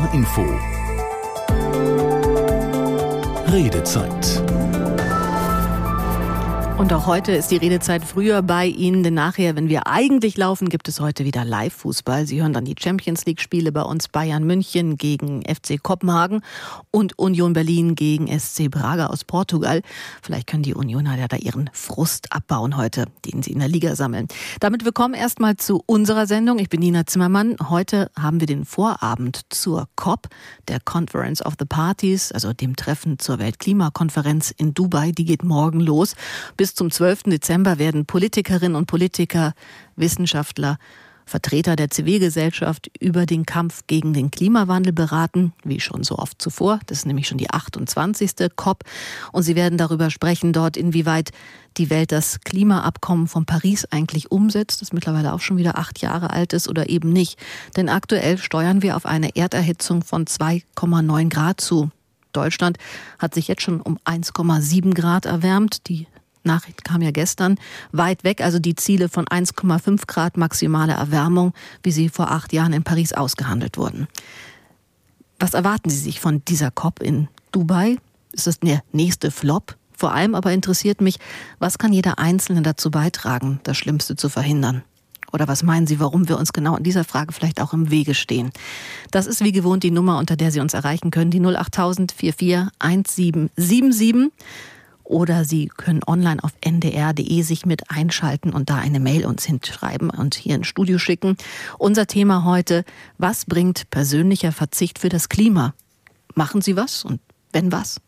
HR 0.00 0.14
Info. 0.14 0.46
Redezeit. 3.46 4.39
Und 6.80 6.94
auch 6.94 7.04
heute 7.04 7.32
ist 7.32 7.50
die 7.50 7.58
Redezeit 7.58 8.02
früher 8.02 8.40
bei 8.40 8.64
Ihnen, 8.64 9.02
denn 9.02 9.12
nachher, 9.12 9.54
wenn 9.54 9.68
wir 9.68 9.86
eigentlich 9.86 10.38
laufen, 10.38 10.70
gibt 10.70 10.88
es 10.88 10.98
heute 10.98 11.26
wieder 11.26 11.44
Live-Fußball. 11.44 12.26
Sie 12.26 12.40
hören 12.40 12.54
dann 12.54 12.64
die 12.64 12.74
Champions 12.80 13.26
League-Spiele 13.26 13.70
bei 13.70 13.82
uns 13.82 14.08
Bayern 14.08 14.44
München 14.44 14.96
gegen 14.96 15.42
FC 15.42 15.80
Kopenhagen 15.80 16.40
und 16.90 17.18
Union 17.18 17.52
Berlin 17.52 17.96
gegen 17.96 18.28
SC 18.28 18.70
Braga 18.70 19.08
aus 19.08 19.24
Portugal. 19.24 19.82
Vielleicht 20.22 20.46
können 20.46 20.62
die 20.62 20.72
Unioner 20.72 21.18
ja 21.18 21.28
da 21.28 21.36
ihren 21.36 21.68
Frust 21.74 22.32
abbauen 22.32 22.78
heute, 22.78 23.04
den 23.26 23.42
sie 23.42 23.52
in 23.52 23.58
der 23.58 23.68
Liga 23.68 23.94
sammeln. 23.94 24.26
Damit 24.60 24.86
willkommen 24.86 25.12
erstmal 25.12 25.56
zu 25.58 25.82
unserer 25.84 26.26
Sendung. 26.26 26.58
Ich 26.60 26.70
bin 26.70 26.80
Nina 26.80 27.04
Zimmermann. 27.04 27.56
Heute 27.68 28.10
haben 28.18 28.40
wir 28.40 28.46
den 28.46 28.64
Vorabend 28.64 29.42
zur 29.50 29.86
COP, 29.96 30.28
der 30.68 30.80
Conference 30.80 31.44
of 31.44 31.56
the 31.58 31.66
Parties, 31.66 32.32
also 32.32 32.54
dem 32.54 32.74
Treffen 32.74 33.18
zur 33.18 33.38
Weltklimakonferenz 33.38 34.50
in 34.50 34.72
Dubai. 34.72 35.12
Die 35.12 35.26
geht 35.26 35.44
morgen 35.44 35.80
los. 35.80 36.14
Bis 36.56 36.69
bis 36.70 36.76
zum 36.76 36.92
12. 36.92 37.24
Dezember 37.24 37.80
werden 37.80 38.06
Politikerinnen 38.06 38.76
und 38.76 38.86
Politiker, 38.86 39.54
Wissenschaftler, 39.96 40.78
Vertreter 41.26 41.74
der 41.74 41.90
Zivilgesellschaft 41.90 42.92
über 43.00 43.26
den 43.26 43.44
Kampf 43.44 43.88
gegen 43.88 44.12
den 44.12 44.30
Klimawandel 44.30 44.92
beraten, 44.92 45.52
wie 45.64 45.80
schon 45.80 46.04
so 46.04 46.16
oft 46.16 46.40
zuvor. 46.40 46.78
Das 46.86 46.98
ist 46.98 47.06
nämlich 47.06 47.26
schon 47.26 47.38
die 47.38 47.50
28. 47.50 48.54
COP. 48.54 48.84
Und 49.32 49.42
sie 49.42 49.56
werden 49.56 49.78
darüber 49.78 50.10
sprechen 50.10 50.52
dort, 50.52 50.76
inwieweit 50.76 51.30
die 51.76 51.90
Welt 51.90 52.12
das 52.12 52.40
Klimaabkommen 52.42 53.26
von 53.26 53.46
Paris 53.46 53.84
eigentlich 53.90 54.30
umsetzt, 54.30 54.80
das 54.80 54.92
mittlerweile 54.92 55.32
auch 55.32 55.40
schon 55.40 55.56
wieder 55.56 55.76
acht 55.76 56.00
Jahre 56.00 56.30
alt 56.30 56.52
ist 56.52 56.68
oder 56.68 56.88
eben 56.88 57.12
nicht. 57.12 57.36
Denn 57.74 57.88
aktuell 57.88 58.38
steuern 58.38 58.80
wir 58.80 58.94
auf 58.94 59.06
eine 59.06 59.34
Erderhitzung 59.34 60.04
von 60.04 60.24
2,9 60.24 61.30
Grad 61.30 61.60
zu. 61.60 61.90
Deutschland 62.32 62.78
hat 63.18 63.34
sich 63.34 63.48
jetzt 63.48 63.62
schon 63.62 63.80
um 63.80 63.98
1,7 64.04 64.94
Grad 64.94 65.26
erwärmt. 65.26 65.88
Die 65.88 66.06
Nachricht 66.44 66.84
kam 66.84 67.02
ja 67.02 67.10
gestern, 67.10 67.56
weit 67.92 68.24
weg, 68.24 68.40
also 68.40 68.58
die 68.58 68.74
Ziele 68.74 69.08
von 69.08 69.26
1,5 69.26 70.06
Grad 70.06 70.36
maximale 70.36 70.92
Erwärmung, 70.92 71.52
wie 71.82 71.92
sie 71.92 72.08
vor 72.08 72.30
acht 72.30 72.52
Jahren 72.52 72.72
in 72.72 72.82
Paris 72.82 73.12
ausgehandelt 73.12 73.76
wurden. 73.76 74.08
Was 75.38 75.54
erwarten 75.54 75.90
Sie 75.90 75.98
sich 75.98 76.20
von 76.20 76.44
dieser 76.44 76.70
COP 76.70 77.02
in 77.02 77.28
Dubai? 77.52 77.96
Ist 78.32 78.46
das 78.46 78.60
der 78.60 78.82
nächste 78.92 79.30
Flop? 79.30 79.76
Vor 79.96 80.12
allem 80.12 80.34
aber 80.34 80.52
interessiert 80.52 81.00
mich, 81.00 81.18
was 81.58 81.78
kann 81.78 81.92
jeder 81.92 82.18
Einzelne 82.18 82.62
dazu 82.62 82.90
beitragen, 82.90 83.60
das 83.64 83.76
Schlimmste 83.76 84.16
zu 84.16 84.28
verhindern? 84.28 84.82
Oder 85.32 85.46
was 85.46 85.62
meinen 85.62 85.86
Sie, 85.86 86.00
warum 86.00 86.28
wir 86.28 86.38
uns 86.38 86.52
genau 86.52 86.76
in 86.76 86.82
dieser 86.82 87.04
Frage 87.04 87.32
vielleicht 87.32 87.60
auch 87.60 87.72
im 87.72 87.90
Wege 87.90 88.14
stehen? 88.14 88.50
Das 89.10 89.26
ist 89.26 89.44
wie 89.44 89.52
gewohnt 89.52 89.82
die 89.82 89.90
Nummer, 89.90 90.18
unter 90.18 90.36
der 90.36 90.50
Sie 90.50 90.60
uns 90.60 90.74
erreichen 90.74 91.10
können, 91.10 91.30
die 91.30 91.40
08000 91.40 92.12
44 92.12 92.70
1777 92.78 94.32
oder 95.10 95.44
Sie 95.44 95.66
können 95.66 96.00
online 96.06 96.42
auf 96.42 96.52
ndr.de 96.64 97.42
sich 97.42 97.66
mit 97.66 97.90
einschalten 97.90 98.52
und 98.52 98.70
da 98.70 98.76
eine 98.76 99.00
Mail 99.00 99.26
uns 99.26 99.44
hinschreiben 99.44 100.08
und 100.10 100.34
hier 100.34 100.54
ins 100.54 100.68
Studio 100.68 100.98
schicken. 100.98 101.36
Unser 101.78 102.06
Thema 102.06 102.44
heute, 102.44 102.84
was 103.18 103.44
bringt 103.44 103.90
persönlicher 103.90 104.52
Verzicht 104.52 104.98
für 104.98 105.08
das 105.08 105.28
Klima? 105.28 105.74
Machen 106.34 106.62
Sie 106.62 106.76
was 106.76 107.04
und 107.04 107.20
wenn 107.52 107.72
was? 107.72 108.00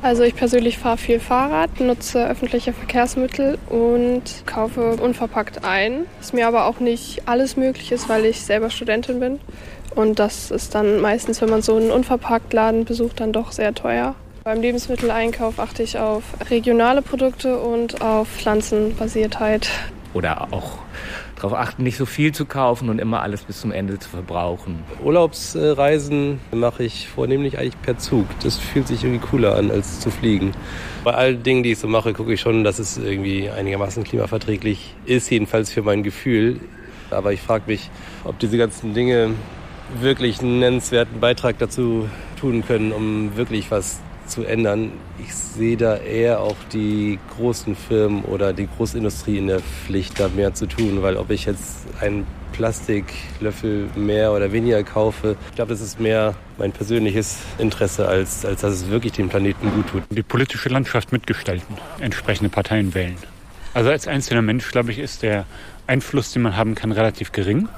Also 0.00 0.22
ich 0.22 0.36
persönlich 0.36 0.78
fahre 0.78 0.96
viel 0.96 1.18
Fahrrad, 1.18 1.80
nutze 1.80 2.24
öffentliche 2.28 2.72
Verkehrsmittel 2.72 3.58
und 3.68 4.22
kaufe 4.46 4.92
unverpackt 4.96 5.64
ein. 5.64 6.06
Ist 6.20 6.34
mir 6.34 6.46
aber 6.46 6.66
auch 6.66 6.78
nicht 6.78 7.26
alles 7.26 7.56
möglich 7.56 7.90
ist, 7.90 8.08
weil 8.08 8.24
ich 8.24 8.42
selber 8.42 8.70
Studentin 8.70 9.18
bin. 9.18 9.40
Und 9.96 10.20
das 10.20 10.52
ist 10.52 10.76
dann 10.76 11.00
meistens, 11.00 11.40
wenn 11.40 11.50
man 11.50 11.62
so 11.62 11.74
einen 11.74 11.90
Unverpacktladen 11.90 12.84
besucht, 12.84 13.18
dann 13.18 13.32
doch 13.32 13.50
sehr 13.50 13.74
teuer. 13.74 14.14
Beim 14.48 14.62
Lebensmitteleinkauf 14.62 15.58
achte 15.58 15.82
ich 15.82 15.98
auf 15.98 16.22
regionale 16.48 17.02
Produkte 17.02 17.58
und 17.58 18.00
auf 18.00 18.28
Pflanzenbasiertheit. 18.28 19.68
Oder 20.14 20.54
auch 20.54 20.78
darauf 21.36 21.52
achten, 21.52 21.82
nicht 21.82 21.98
so 21.98 22.06
viel 22.06 22.32
zu 22.32 22.46
kaufen 22.46 22.88
und 22.88 22.98
immer 22.98 23.20
alles 23.20 23.42
bis 23.42 23.60
zum 23.60 23.72
Ende 23.72 23.98
zu 23.98 24.08
verbrauchen. 24.08 24.82
Urlaubsreisen 25.04 26.40
mache 26.50 26.82
ich 26.82 27.08
vornehmlich 27.08 27.58
eigentlich 27.58 27.78
per 27.82 27.98
Zug. 27.98 28.24
Das 28.42 28.56
fühlt 28.56 28.88
sich 28.88 29.04
irgendwie 29.04 29.26
cooler 29.26 29.54
an, 29.54 29.70
als 29.70 30.00
zu 30.00 30.10
fliegen. 30.10 30.52
Bei 31.04 31.12
allen 31.12 31.42
Dingen, 31.42 31.62
die 31.62 31.72
ich 31.72 31.78
so 31.78 31.86
mache, 31.86 32.14
gucke 32.14 32.32
ich 32.32 32.40
schon, 32.40 32.64
dass 32.64 32.78
es 32.78 32.96
irgendwie 32.96 33.50
einigermaßen 33.50 34.02
klimaverträglich 34.02 34.94
ist, 35.04 35.30
jedenfalls 35.30 35.70
für 35.70 35.82
mein 35.82 36.02
Gefühl. 36.02 36.58
Aber 37.10 37.34
ich 37.34 37.42
frage 37.42 37.64
mich, 37.66 37.90
ob 38.24 38.38
diese 38.38 38.56
ganzen 38.56 38.94
Dinge 38.94 39.34
wirklich 40.00 40.40
einen 40.40 40.58
nennenswerten 40.58 41.20
Beitrag 41.20 41.58
dazu 41.58 42.08
tun 42.40 42.64
können, 42.66 42.92
um 42.92 43.36
wirklich 43.36 43.70
was 43.70 44.00
zu 44.28 44.44
ändern. 44.44 44.92
Ich 45.18 45.34
sehe 45.34 45.76
da 45.76 45.96
eher 45.96 46.40
auch 46.40 46.56
die 46.72 47.18
großen 47.36 47.74
Firmen 47.74 48.24
oder 48.24 48.52
die 48.52 48.68
Großindustrie 48.68 49.38
in 49.38 49.48
der 49.48 49.60
Pflicht, 49.60 50.20
da 50.20 50.28
mehr 50.28 50.54
zu 50.54 50.66
tun, 50.66 51.02
weil 51.02 51.16
ob 51.16 51.30
ich 51.30 51.44
jetzt 51.46 51.86
einen 52.00 52.26
Plastiklöffel 52.52 53.88
mehr 53.94 54.32
oder 54.32 54.52
weniger 54.52 54.82
kaufe, 54.82 55.36
ich 55.50 55.54
glaube, 55.54 55.70
das 55.70 55.80
ist 55.80 56.00
mehr 56.00 56.34
mein 56.56 56.72
persönliches 56.72 57.38
Interesse, 57.58 58.08
als, 58.08 58.44
als 58.44 58.62
dass 58.62 58.72
es 58.72 58.88
wirklich 58.88 59.12
dem 59.12 59.28
Planeten 59.28 59.70
gut 59.70 59.88
tut. 59.88 60.02
Die 60.10 60.22
politische 60.22 60.68
Landschaft 60.68 61.12
mitgestalten, 61.12 61.76
entsprechende 62.00 62.50
Parteien 62.50 62.94
wählen. 62.94 63.16
Also 63.74 63.90
als 63.90 64.08
einzelner 64.08 64.42
Mensch, 64.42 64.70
glaube 64.70 64.90
ich, 64.90 64.98
ist 64.98 65.22
der 65.22 65.46
Einfluss, 65.86 66.32
den 66.32 66.42
man 66.42 66.56
haben 66.56 66.74
kann, 66.74 66.90
relativ 66.92 67.32
gering. 67.32 67.68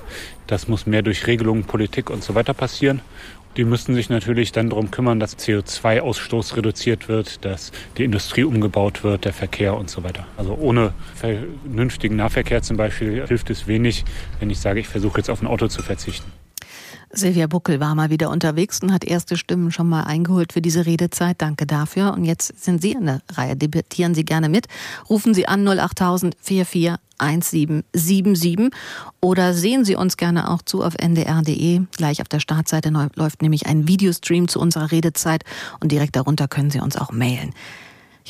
Das 0.47 0.67
muss 0.67 0.87
mehr 0.87 1.03
durch 1.03 1.27
Regelungen, 1.27 1.65
Politik 1.65 2.11
und 2.11 2.25
so 2.25 2.35
weiter 2.35 2.55
passieren. 2.55 3.01
Die 3.57 3.65
müssen 3.65 3.95
sich 3.95 4.11
natürlich 4.11 4.53
dann 4.53 4.71
darum 4.71 4.91
kümmern, 4.91 5.19
dass 5.19 5.37
CO2-Ausstoß 5.37 6.57
reduziert 6.57 7.09
wird, 7.09 7.45
dass 7.45 7.73
die 7.99 8.05
Industrie 8.05 8.45
umgebaut 8.45 9.03
wird, 9.03 9.25
der 9.25 9.33
Verkehr 9.33 9.75
und 9.75 9.91
so 9.91 10.05
weiter. 10.05 10.27
Also 10.37 10.55
ohne 10.55 10.93
vernünftigen 11.15 12.17
Nahverkehr 12.17 12.63
zum 12.63 12.77
Beispiel 12.77 13.27
hilft 13.27 13.51
es 13.51 13.67
wenig, 13.67 14.05
wenn 14.39 14.51
ich 14.51 14.61
sage, 14.61 14.81
ich 14.81 14.89
versuche 14.89 15.19
jetzt 15.19 15.31
auf 15.31 15.43
ein 15.43 15.49
Auto 15.49 15.67
zu 15.67 15.83
verzichten. 15.83 16.31
Silvia 17.13 17.49
Buckel 17.49 17.81
war 17.81 17.95
mal 17.95 18.11
wieder 18.11 18.31
unterwegs 18.31 18.81
und 18.83 18.93
hat 18.93 19.05
erste 19.05 19.37
Stimmen 19.37 19.73
schon 19.73 19.89
mal 19.89 20.05
eingeholt 20.05 20.53
für 20.53 20.63
diese 20.63 20.87
Redezeit. 20.87 21.43
Danke 21.43 21.67
dafür. 21.67 22.13
Und 22.13 22.25
jetzt 22.25 22.63
sind 22.63 22.81
Sie 22.81 22.93
in 22.93 23.07
der 23.07 23.21
Reihe. 23.33 23.57
Debattieren 23.57 24.15
Sie 24.15 24.25
gerne 24.25 24.49
mit. 24.49 24.67
Rufen 25.09 25.35
Sie 25.35 25.49
an 25.49 25.67
08000 25.67 26.37
44 26.41 26.97
1777 27.19 28.71
oder 29.21 29.53
sehen 29.53 29.85
Sie 29.85 29.95
uns 29.95 30.17
gerne 30.17 30.51
auch 30.51 30.63
zu 30.63 30.83
auf 30.83 30.95
ndr.de. 30.95 31.83
Gleich 31.97 32.23
auf 32.23 32.29
der 32.29 32.41
Startseite 32.41 32.91
läuft 33.15 33.43
nämlich 33.43 33.67
ein 33.67 33.87
Videostream 33.87 34.49
zu 34.49 34.59
unserer 34.59 34.91
Redezeit 34.91 35.45
und 35.81 35.93
direkt 35.93 36.17
darunter 36.17 36.49
können 36.49 36.71
Sie 36.71 36.81
uns 36.81 36.97
auch 36.97 37.13
mailen. 37.13 37.53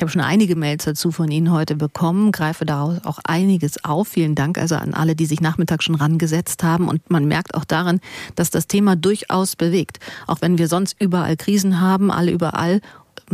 Ich 0.00 0.02
habe 0.02 0.12
schon 0.12 0.22
einige 0.22 0.56
Mails 0.56 0.86
dazu 0.86 1.12
von 1.12 1.30
Ihnen 1.30 1.52
heute 1.52 1.76
bekommen, 1.76 2.32
greife 2.32 2.64
daraus 2.64 3.04
auch 3.04 3.18
einiges 3.22 3.84
auf. 3.84 4.08
Vielen 4.08 4.34
Dank 4.34 4.56
also 4.56 4.76
an 4.76 4.94
alle, 4.94 5.14
die 5.14 5.26
sich 5.26 5.42
nachmittags 5.42 5.84
schon 5.84 5.94
rangesetzt 5.94 6.62
haben. 6.62 6.88
Und 6.88 7.10
man 7.10 7.26
merkt 7.26 7.54
auch 7.54 7.66
daran, 7.66 8.00
dass 8.34 8.48
das 8.48 8.66
Thema 8.66 8.96
durchaus 8.96 9.56
bewegt. 9.56 9.98
Auch 10.26 10.40
wenn 10.40 10.56
wir 10.56 10.68
sonst 10.68 10.96
überall 10.98 11.36
Krisen 11.36 11.82
haben, 11.82 12.10
alle 12.10 12.30
überall 12.30 12.80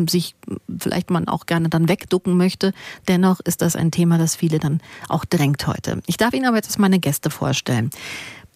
sich 0.09 0.35
vielleicht 0.77 1.11
man 1.11 1.29
auch 1.29 1.47
gerne 1.47 1.69
dann 1.69 1.89
wegducken 1.89 2.37
möchte. 2.37 2.73
Dennoch 3.07 3.39
ist 3.39 3.63
das 3.63 3.77
ein 3.77 3.93
Thema, 3.93 4.19
das 4.19 4.35
viele 4.35 4.59
dann 4.59 4.81
auch 5.09 5.25
drängt 5.25 5.69
heute. 5.69 6.03
Ich 6.07 6.17
darf 6.17 6.35
Ihnen 6.35 6.47
aber 6.47 6.57
jetzt 6.57 6.77
meine 6.81 6.99
Gäste 6.99 7.31
vorstellen. 7.31 7.91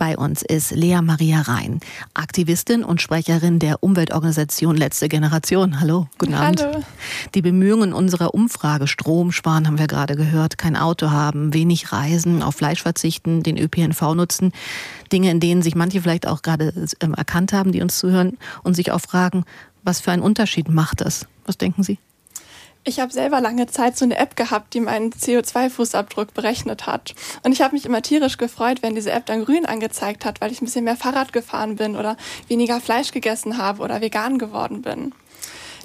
Bei 0.00 0.16
uns 0.16 0.41
ist 0.41 0.71
Lea 0.71 1.03
Maria 1.03 1.43
Rhein, 1.43 1.78
Aktivistin 2.15 2.84
und 2.84 3.03
Sprecherin 3.03 3.59
der 3.59 3.83
Umweltorganisation 3.83 4.75
Letzte 4.75 5.11
Generation. 5.11 5.78
Hallo, 5.78 6.09
guten 6.16 6.33
Abend. 6.33 6.62
Hallo. 6.62 6.83
Die 7.34 7.43
Bemühungen 7.43 7.93
unserer 7.93 8.33
Umfrage, 8.33 8.87
Strom 8.87 9.31
sparen, 9.31 9.66
haben 9.66 9.78
wir 9.78 9.89
gerade 9.89 10.16
gehört, 10.16 10.56
kein 10.56 10.75
Auto 10.75 11.10
haben, 11.10 11.53
wenig 11.53 11.93
reisen, 11.93 12.43
auf 12.43 12.55
Fleisch 12.55 12.83
verzichten, 12.83 13.43
den 13.43 13.59
ÖPNV 13.59 14.15
nutzen. 14.15 14.53
Dinge, 15.13 15.30
in 15.30 15.39
denen 15.39 15.60
sich 15.60 15.75
manche 15.75 16.01
vielleicht 16.01 16.27
auch 16.27 16.41
gerade 16.41 16.72
ähm, 17.01 17.13
erkannt 17.13 17.53
haben, 17.53 17.71
die 17.71 17.83
uns 17.83 17.98
zuhören 17.98 18.39
und 18.63 18.72
sich 18.72 18.92
auch 18.92 19.03
fragen, 19.03 19.45
was 19.83 20.01
für 20.01 20.13
einen 20.13 20.22
Unterschied 20.22 20.71
macht 20.71 21.03
das? 21.03 21.27
Was 21.45 21.59
denken 21.59 21.83
Sie? 21.83 21.98
Ich 22.82 22.98
habe 22.98 23.12
selber 23.12 23.42
lange 23.42 23.66
Zeit 23.66 23.98
so 23.98 24.06
eine 24.06 24.16
App 24.16 24.36
gehabt, 24.36 24.72
die 24.72 24.80
meinen 24.80 25.12
CO2-Fußabdruck 25.12 26.32
berechnet 26.32 26.86
hat. 26.86 27.15
Und 27.42 27.53
ich 27.53 27.60
habe 27.60 27.74
mich 27.74 27.84
immer 27.84 28.00
tierisch 28.00 28.38
gefreut, 28.38 28.82
wenn 28.82 28.94
diese 28.94 29.10
App 29.10 29.27
dann 29.27 29.44
grün 29.44 29.66
angezeigt 29.66 30.24
hat, 30.24 30.41
weil 30.41 30.50
ich 30.50 30.62
ein 30.62 30.65
bisschen 30.65 30.84
mehr 30.84 30.97
Fahrrad 30.97 31.34
gefahren 31.34 31.77
bin 31.77 31.94
oder 31.94 32.16
weniger 32.48 32.80
Fleisch 32.80 33.12
gegessen 33.12 33.59
habe 33.59 33.82
oder 33.82 34.00
vegan 34.00 34.38
geworden 34.38 34.80
bin. 34.80 35.12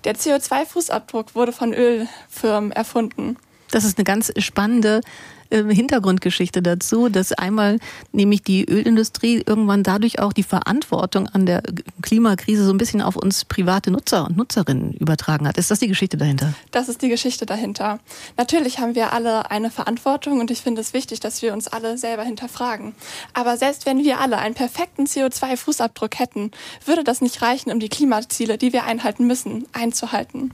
Der 0.05 0.15
CO2-Fußabdruck 0.15 1.35
wurde 1.35 1.51
von 1.51 1.73
Ölfirmen 1.73 2.71
erfunden. 2.71 3.37
Das 3.71 3.83
ist 3.83 3.97
eine 3.97 4.05
ganz 4.05 4.31
spannende 4.37 5.01
äh, 5.49 5.63
Hintergrundgeschichte 5.63 6.61
dazu, 6.61 7.09
dass 7.09 7.31
einmal 7.31 7.79
nämlich 8.11 8.43
die 8.43 8.65
Ölindustrie 8.65 9.43
irgendwann 9.45 9.83
dadurch 9.83 10.19
auch 10.19 10.33
die 10.33 10.43
Verantwortung 10.43 11.27
an 11.27 11.45
der 11.45 11.63
Klimakrise 12.01 12.65
so 12.65 12.71
ein 12.71 12.77
bisschen 12.77 13.01
auf 13.01 13.15
uns 13.15 13.45
private 13.45 13.91
Nutzer 13.91 14.25
und 14.25 14.37
Nutzerinnen 14.37 14.93
übertragen 14.93 15.47
hat. 15.47 15.57
Ist 15.57 15.71
das 15.71 15.79
die 15.79 15.87
Geschichte 15.87 16.17
dahinter? 16.17 16.53
Das 16.71 16.89
ist 16.89 17.01
die 17.01 17.09
Geschichte 17.09 17.45
dahinter. 17.45 17.99
Natürlich 18.37 18.79
haben 18.79 18.95
wir 18.95 19.13
alle 19.13 19.51
eine 19.51 19.71
Verantwortung 19.71 20.39
und 20.39 20.51
ich 20.51 20.61
finde 20.61 20.81
es 20.81 20.93
wichtig, 20.93 21.19
dass 21.19 21.41
wir 21.41 21.53
uns 21.53 21.67
alle 21.67 21.97
selber 21.97 22.23
hinterfragen. 22.23 22.95
Aber 23.33 23.57
selbst 23.57 23.85
wenn 23.85 24.03
wir 24.03 24.19
alle 24.19 24.37
einen 24.37 24.55
perfekten 24.55 25.05
CO2-Fußabdruck 25.05 26.17
hätten, 26.19 26.51
würde 26.85 27.03
das 27.03 27.21
nicht 27.21 27.41
reichen, 27.41 27.71
um 27.71 27.79
die 27.79 27.89
Klimaziele, 27.89 28.57
die 28.57 28.73
wir 28.73 28.85
einhalten 28.85 29.27
müssen, 29.27 29.65
einzuhalten. 29.73 30.51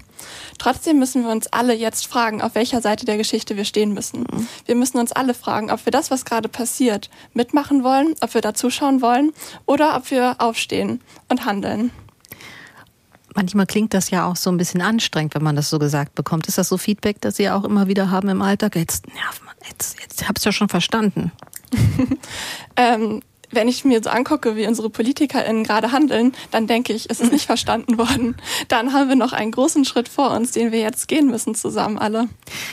Trotzdem 0.58 1.00
müssen 1.00 1.24
wir 1.24 1.32
uns 1.32 1.48
alle 1.48 1.74
jetzt 1.74 2.08
fragen, 2.08 2.42
auf 2.42 2.56
welcher 2.56 2.82
Seite 2.82 3.06
der 3.06 3.18
Geschichte 3.18 3.58
wir 3.58 3.66
stehen 3.66 3.94
müssen. 3.94 4.26
Wir 4.66 4.76
müssen 4.76 4.98
uns 4.98 5.12
alle 5.12 5.34
fragen, 5.34 5.72
ob 5.72 5.86
wir 5.86 5.92
das, 5.92 6.12
was 6.12 6.26
gerade 6.26 6.50
passiert, 6.50 7.10
mitmachen 7.34 7.84
wollen, 7.84 8.16
ob 8.22 8.34
wir 8.34 8.42
da 8.42 8.54
zuschauen 8.54 9.02
wollen 9.02 9.32
oder 9.66 9.96
ob 9.96 10.12
wir 10.12 10.36
aufstehen 10.40 11.02
und 11.30 11.46
handeln. 11.46 11.92
Manchmal 13.34 13.66
klingt 13.66 13.94
das 13.94 14.10
ja 14.10 14.26
auch 14.28 14.36
so 14.36 14.50
ein 14.52 14.58
bisschen 14.58 14.82
anstrengend, 14.82 15.36
wenn 15.36 15.44
man 15.44 15.56
das 15.56 15.70
so 15.70 15.80
gesagt 15.80 16.16
bekommt. 16.16 16.48
Ist 16.48 16.58
das 16.58 16.68
so 16.68 16.78
Feedback, 16.78 17.22
das 17.22 17.38
Sie 17.38 17.50
auch 17.50 17.64
immer 17.64 17.88
wieder 17.88 18.12
haben 18.12 18.28
im 18.28 18.42
Alltag? 18.42 18.76
Jetzt 18.76 19.08
nervt 19.08 19.46
man, 19.46 19.56
jetzt, 19.70 20.00
jetzt 20.02 20.28
hab's 20.28 20.44
ja 20.44 20.52
schon 20.52 20.68
verstanden. 20.68 21.32
ähm, 22.76 23.22
wenn 23.52 23.68
ich 23.68 23.86
mir 23.86 24.02
so 24.04 24.10
angucke, 24.10 24.56
wie 24.56 24.68
unsere 24.68 24.90
PolitikerInnen 24.90 25.64
gerade 25.64 25.92
handeln, 25.92 26.34
dann 26.52 26.68
denke 26.68 26.94
ich, 26.94 27.10
es 27.10 27.20
ist 27.20 27.32
nicht 27.32 27.46
verstanden 27.52 27.98
worden. 27.98 28.36
Dann 28.68 28.94
haben 28.94 29.10
wir 29.10 29.16
noch 29.16 29.34
einen 29.34 29.52
großen 29.52 29.86
Schritt 29.86 30.10
vor 30.10 30.32
uns, 30.32 30.52
den 30.52 30.72
wir 30.72 30.80
jetzt 30.80 31.08
gehen 31.08 31.28
müssen 31.28 31.56
zusammen 31.56 31.98
alle. 31.98 32.28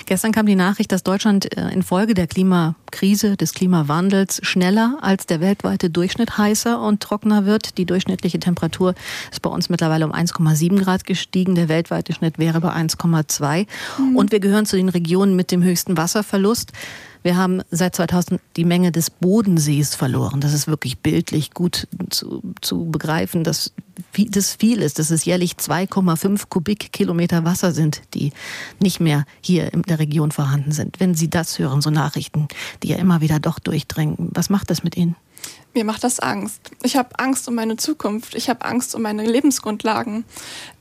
Gestern 0.06 0.32
kam 0.32 0.46
die 0.46 0.54
Nachricht, 0.54 0.92
dass 0.92 1.02
Deutschland 1.02 1.56
äh, 1.56 1.70
infolge 1.70 2.14
der 2.14 2.26
Klimakrise, 2.26 3.36
des 3.36 3.54
Klimawandels 3.54 4.40
schneller 4.42 4.98
als 5.00 5.26
der 5.26 5.40
weltweite 5.40 5.90
Durchschnitt 5.90 6.38
heißer 6.38 6.80
und 6.80 7.00
trockener 7.00 7.44
wird. 7.44 7.78
Die 7.78 7.84
durchschnittliche 7.84 8.38
Temperatur 8.38 8.94
ist 9.30 9.42
bei 9.42 9.50
uns 9.50 9.68
mittlerweile 9.68 10.06
um 10.06 10.12
1,7 10.12 10.80
Grad 10.80 11.04
gestiegen. 11.04 11.54
Der 11.54 11.68
weltweite 11.68 12.12
Schnitt 12.12 12.38
wäre 12.38 12.60
bei 12.60 12.70
1,2. 12.70 13.66
Mhm. 13.98 14.16
Und 14.16 14.32
wir 14.32 14.40
gehören 14.40 14.66
zu 14.66 14.76
den 14.76 14.88
Regionen 14.88 15.36
mit 15.36 15.50
dem 15.50 15.62
höchsten 15.62 15.96
Wasserverlust. 15.96 16.72
Wir 17.28 17.36
haben 17.36 17.60
seit 17.70 17.94
2000 17.94 18.40
die 18.56 18.64
Menge 18.64 18.90
des 18.90 19.10
Bodensees 19.10 19.94
verloren. 19.94 20.40
Das 20.40 20.54
ist 20.54 20.66
wirklich 20.66 21.00
bildlich 21.00 21.50
gut 21.50 21.86
zu, 22.08 22.42
zu 22.62 22.86
begreifen, 22.86 23.44
dass 23.44 23.74
das 24.30 24.54
viel 24.54 24.80
ist, 24.80 24.98
dass 24.98 25.10
es 25.10 25.26
jährlich 25.26 25.56
2,5 25.56 26.44
Kubikkilometer 26.48 27.44
Wasser 27.44 27.72
sind, 27.72 28.00
die 28.14 28.32
nicht 28.80 28.98
mehr 29.00 29.26
hier 29.42 29.74
in 29.74 29.82
der 29.82 29.98
Region 29.98 30.32
vorhanden 30.32 30.72
sind. 30.72 31.00
Wenn 31.00 31.14
Sie 31.14 31.28
das 31.28 31.58
hören, 31.58 31.82
so 31.82 31.90
Nachrichten, 31.90 32.48
die 32.82 32.88
ja 32.88 32.96
immer 32.96 33.20
wieder 33.20 33.38
doch 33.40 33.58
durchdringen, 33.58 34.30
was 34.32 34.48
macht 34.48 34.70
das 34.70 34.82
mit 34.82 34.96
Ihnen? 34.96 35.14
Mir 35.74 35.84
macht 35.84 36.02
das 36.02 36.18
Angst. 36.18 36.70
Ich 36.82 36.96
habe 36.96 37.18
Angst 37.18 37.46
um 37.46 37.54
meine 37.54 37.76
Zukunft. 37.76 38.34
Ich 38.34 38.48
habe 38.48 38.64
Angst 38.64 38.94
um 38.94 39.02
meine 39.02 39.24
Lebensgrundlagen. 39.24 40.24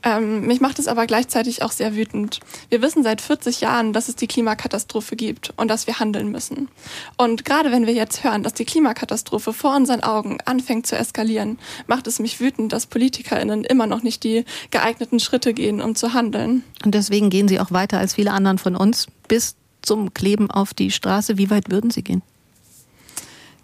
Ähm, 0.02 0.46
mich 0.46 0.60
macht 0.60 0.78
es 0.78 0.88
aber 0.88 1.06
gleichzeitig 1.06 1.62
auch 1.62 1.72
sehr 1.72 1.94
wütend. 1.94 2.40
Wir 2.70 2.80
wissen 2.82 3.02
seit 3.02 3.20
40 3.20 3.60
Jahren, 3.60 3.92
dass 3.92 4.08
es 4.08 4.16
die 4.16 4.26
Klimakatastrophe 4.26 5.14
gibt 5.14 5.52
und 5.56 5.68
dass 5.68 5.86
wir 5.86 6.00
handeln 6.00 6.30
müssen. 6.30 6.68
Und 7.16 7.44
gerade 7.44 7.70
wenn 7.70 7.86
wir 7.86 7.92
jetzt 7.92 8.24
hören, 8.24 8.42
dass 8.42 8.54
die 8.54 8.64
Klimakatastrophe 8.64 9.52
vor 9.52 9.76
unseren 9.76 10.02
Augen 10.02 10.38
anfängt 10.46 10.86
zu 10.86 10.96
eskalieren, 10.96 11.58
macht 11.86 12.06
es 12.06 12.18
mich 12.18 12.40
wütend, 12.40 12.72
dass 12.72 12.86
PolitikerInnen 12.86 13.64
immer 13.64 13.86
noch 13.86 14.02
nicht 14.02 14.24
die 14.24 14.44
geeigneten 14.70 15.20
Schritte 15.20 15.52
gehen, 15.52 15.80
um 15.80 15.94
zu 15.94 16.14
handeln. 16.14 16.64
Und 16.84 16.94
deswegen 16.94 17.30
gehen 17.30 17.46
Sie 17.46 17.60
auch 17.60 17.70
weiter 17.70 17.98
als 17.98 18.14
viele 18.14 18.32
anderen 18.32 18.58
von 18.58 18.74
uns 18.74 19.06
bis 19.28 19.54
zum 19.82 20.14
Kleben 20.14 20.50
auf 20.50 20.74
die 20.74 20.90
Straße. 20.90 21.38
Wie 21.38 21.50
weit 21.50 21.70
würden 21.70 21.90
Sie 21.90 22.02
gehen? 22.02 22.22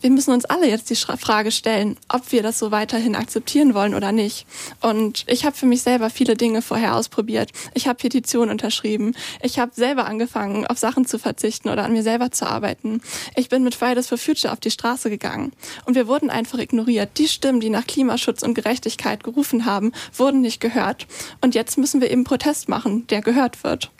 Wir 0.04 0.10
müssen 0.10 0.34
uns 0.34 0.44
alle 0.44 0.68
jetzt 0.68 0.90
die 0.90 0.96
Frage 0.96 1.50
stellen, 1.50 1.96
ob 2.10 2.30
wir 2.30 2.42
das 2.42 2.58
so 2.58 2.70
weiterhin 2.70 3.16
akzeptieren 3.16 3.72
wollen 3.72 3.94
oder 3.94 4.12
nicht. 4.12 4.46
Und 4.82 5.24
ich 5.28 5.46
habe 5.46 5.56
für 5.56 5.64
mich 5.64 5.80
selber 5.80 6.10
viele 6.10 6.36
Dinge 6.36 6.60
vorher 6.60 6.94
ausprobiert. 6.94 7.52
Ich 7.72 7.88
habe 7.88 7.96
Petitionen 7.96 8.50
unterschrieben. 8.50 9.16
Ich 9.40 9.58
habe 9.58 9.72
selber 9.74 10.04
angefangen, 10.04 10.66
auf 10.66 10.76
Sachen 10.76 11.06
zu 11.06 11.18
verzichten 11.18 11.70
oder 11.70 11.86
an 11.86 11.94
mir 11.94 12.02
selber 12.02 12.30
zu 12.30 12.46
arbeiten. 12.46 13.00
Ich 13.34 13.48
bin 13.48 13.64
mit 13.64 13.74
Fridays 13.74 14.08
for 14.08 14.18
Future 14.18 14.52
auf 14.52 14.60
die 14.60 14.70
Straße 14.70 15.08
gegangen. 15.08 15.52
Und 15.86 15.94
wir 15.94 16.06
wurden 16.06 16.28
einfach 16.28 16.58
ignoriert. 16.58 17.16
Die 17.16 17.26
Stimmen, 17.26 17.60
die 17.60 17.70
nach 17.70 17.86
Klimaschutz 17.86 18.42
und 18.42 18.52
Gerechtigkeit 18.52 19.24
gerufen 19.24 19.64
haben, 19.64 19.92
wurden 20.14 20.42
nicht 20.42 20.60
gehört. 20.60 21.06
Und 21.40 21.54
jetzt 21.54 21.78
müssen 21.78 22.02
wir 22.02 22.10
eben 22.10 22.24
Protest 22.24 22.68
machen, 22.68 23.06
der 23.06 23.22
gehört 23.22 23.64
wird. 23.64 23.90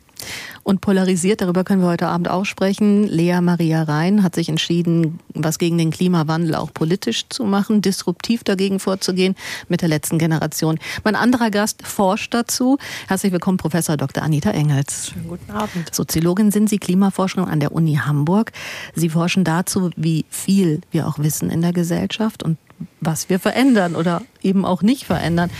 Und 0.63 0.81
polarisiert, 0.81 1.43
darüber 1.43 1.63
können 1.63 1.83
wir 1.83 1.89
heute 1.89 2.09
Abend 2.09 2.29
auch 2.29 2.45
sprechen. 2.45 3.05
Lea 3.05 3.41
Maria 3.43 3.83
Rhein 3.83 4.23
hat 4.23 4.35
sich 4.35 4.49
entschieden, 4.49 5.21
was 5.35 5.59
gegen 5.59 5.77
den 5.77 5.91
Klimawandel 5.91 6.55
auch 6.55 6.73
politisch 6.73 7.29
zu 7.29 7.45
machen, 7.45 7.83
disruptiv 7.83 8.45
dagegen 8.45 8.81
vorzugehen 8.81 9.35
mit 9.69 9.83
der 9.83 9.91
letzten 9.91 10.19
Generation. 10.19 10.79
Mein 11.05 11.17
anderer 11.17 11.51
Gast 11.51 11.87
forscht 11.87 12.33
dazu. 12.33 12.79
Herzlich 13.09 13.33
willkommen, 13.33 13.59
Professor 13.59 13.97
Dr. 13.99 14.23
Anita 14.23 14.51
Engels. 14.53 15.11
Schönen 15.13 15.29
guten 15.29 15.51
Abend. 15.51 15.95
Soziologin 15.95 16.51
sind 16.51 16.71
Sie, 16.71 16.79
Klimaforscherin 16.79 17.49
an 17.49 17.61
der 17.61 17.73
Uni 17.73 17.97
Hamburg. 17.97 18.53
Sie 18.95 19.11
forschen 19.11 19.45
dazu, 19.45 19.91
wie 19.97 20.25
viel 20.31 20.81
wir 20.91 21.07
auch 21.07 21.19
wissen 21.19 21.51
in 21.51 21.61
der 21.61 21.73
Gesellschaft 21.73 22.43
und 22.43 22.57
was 23.01 23.29
wir 23.29 23.39
verändern 23.39 23.97
oder 23.97 24.23
eben 24.43 24.65
auch 24.65 24.83
nicht 24.83 25.05
verändern 25.05 25.51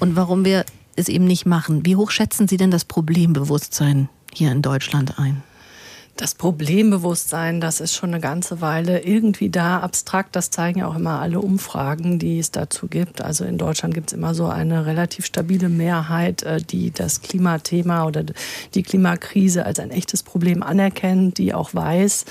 und 0.00 0.16
warum 0.16 0.44
wir 0.44 0.64
es 0.96 1.08
eben 1.08 1.24
nicht 1.24 1.46
machen. 1.46 1.84
Wie 1.84 1.96
hoch 1.96 2.10
schätzen 2.10 2.48
Sie 2.48 2.56
denn 2.56 2.70
das 2.70 2.84
Problembewusstsein 2.84 4.08
hier 4.32 4.52
in 4.52 4.62
Deutschland 4.62 5.18
ein? 5.18 5.42
Das 6.16 6.36
Problembewusstsein, 6.36 7.60
das 7.60 7.80
ist 7.80 7.94
schon 7.94 8.10
eine 8.10 8.20
ganze 8.20 8.60
Weile 8.60 9.00
irgendwie 9.00 9.50
da, 9.50 9.80
abstrakt. 9.80 10.36
Das 10.36 10.50
zeigen 10.50 10.78
ja 10.78 10.86
auch 10.86 10.94
immer 10.94 11.18
alle 11.18 11.40
Umfragen, 11.40 12.20
die 12.20 12.38
es 12.38 12.52
dazu 12.52 12.86
gibt. 12.86 13.20
Also 13.20 13.44
in 13.44 13.58
Deutschland 13.58 13.94
gibt 13.94 14.12
es 14.12 14.16
immer 14.16 14.32
so 14.32 14.46
eine 14.46 14.86
relativ 14.86 15.26
stabile 15.26 15.68
Mehrheit, 15.68 16.44
äh, 16.44 16.62
die 16.62 16.92
das 16.92 17.20
Klimathema 17.22 18.06
oder 18.06 18.24
die 18.74 18.84
Klimakrise 18.84 19.66
als 19.66 19.80
ein 19.80 19.90
echtes 19.90 20.22
Problem 20.22 20.62
anerkennt, 20.62 21.38
die 21.38 21.52
auch 21.52 21.74
weiß, 21.74 22.26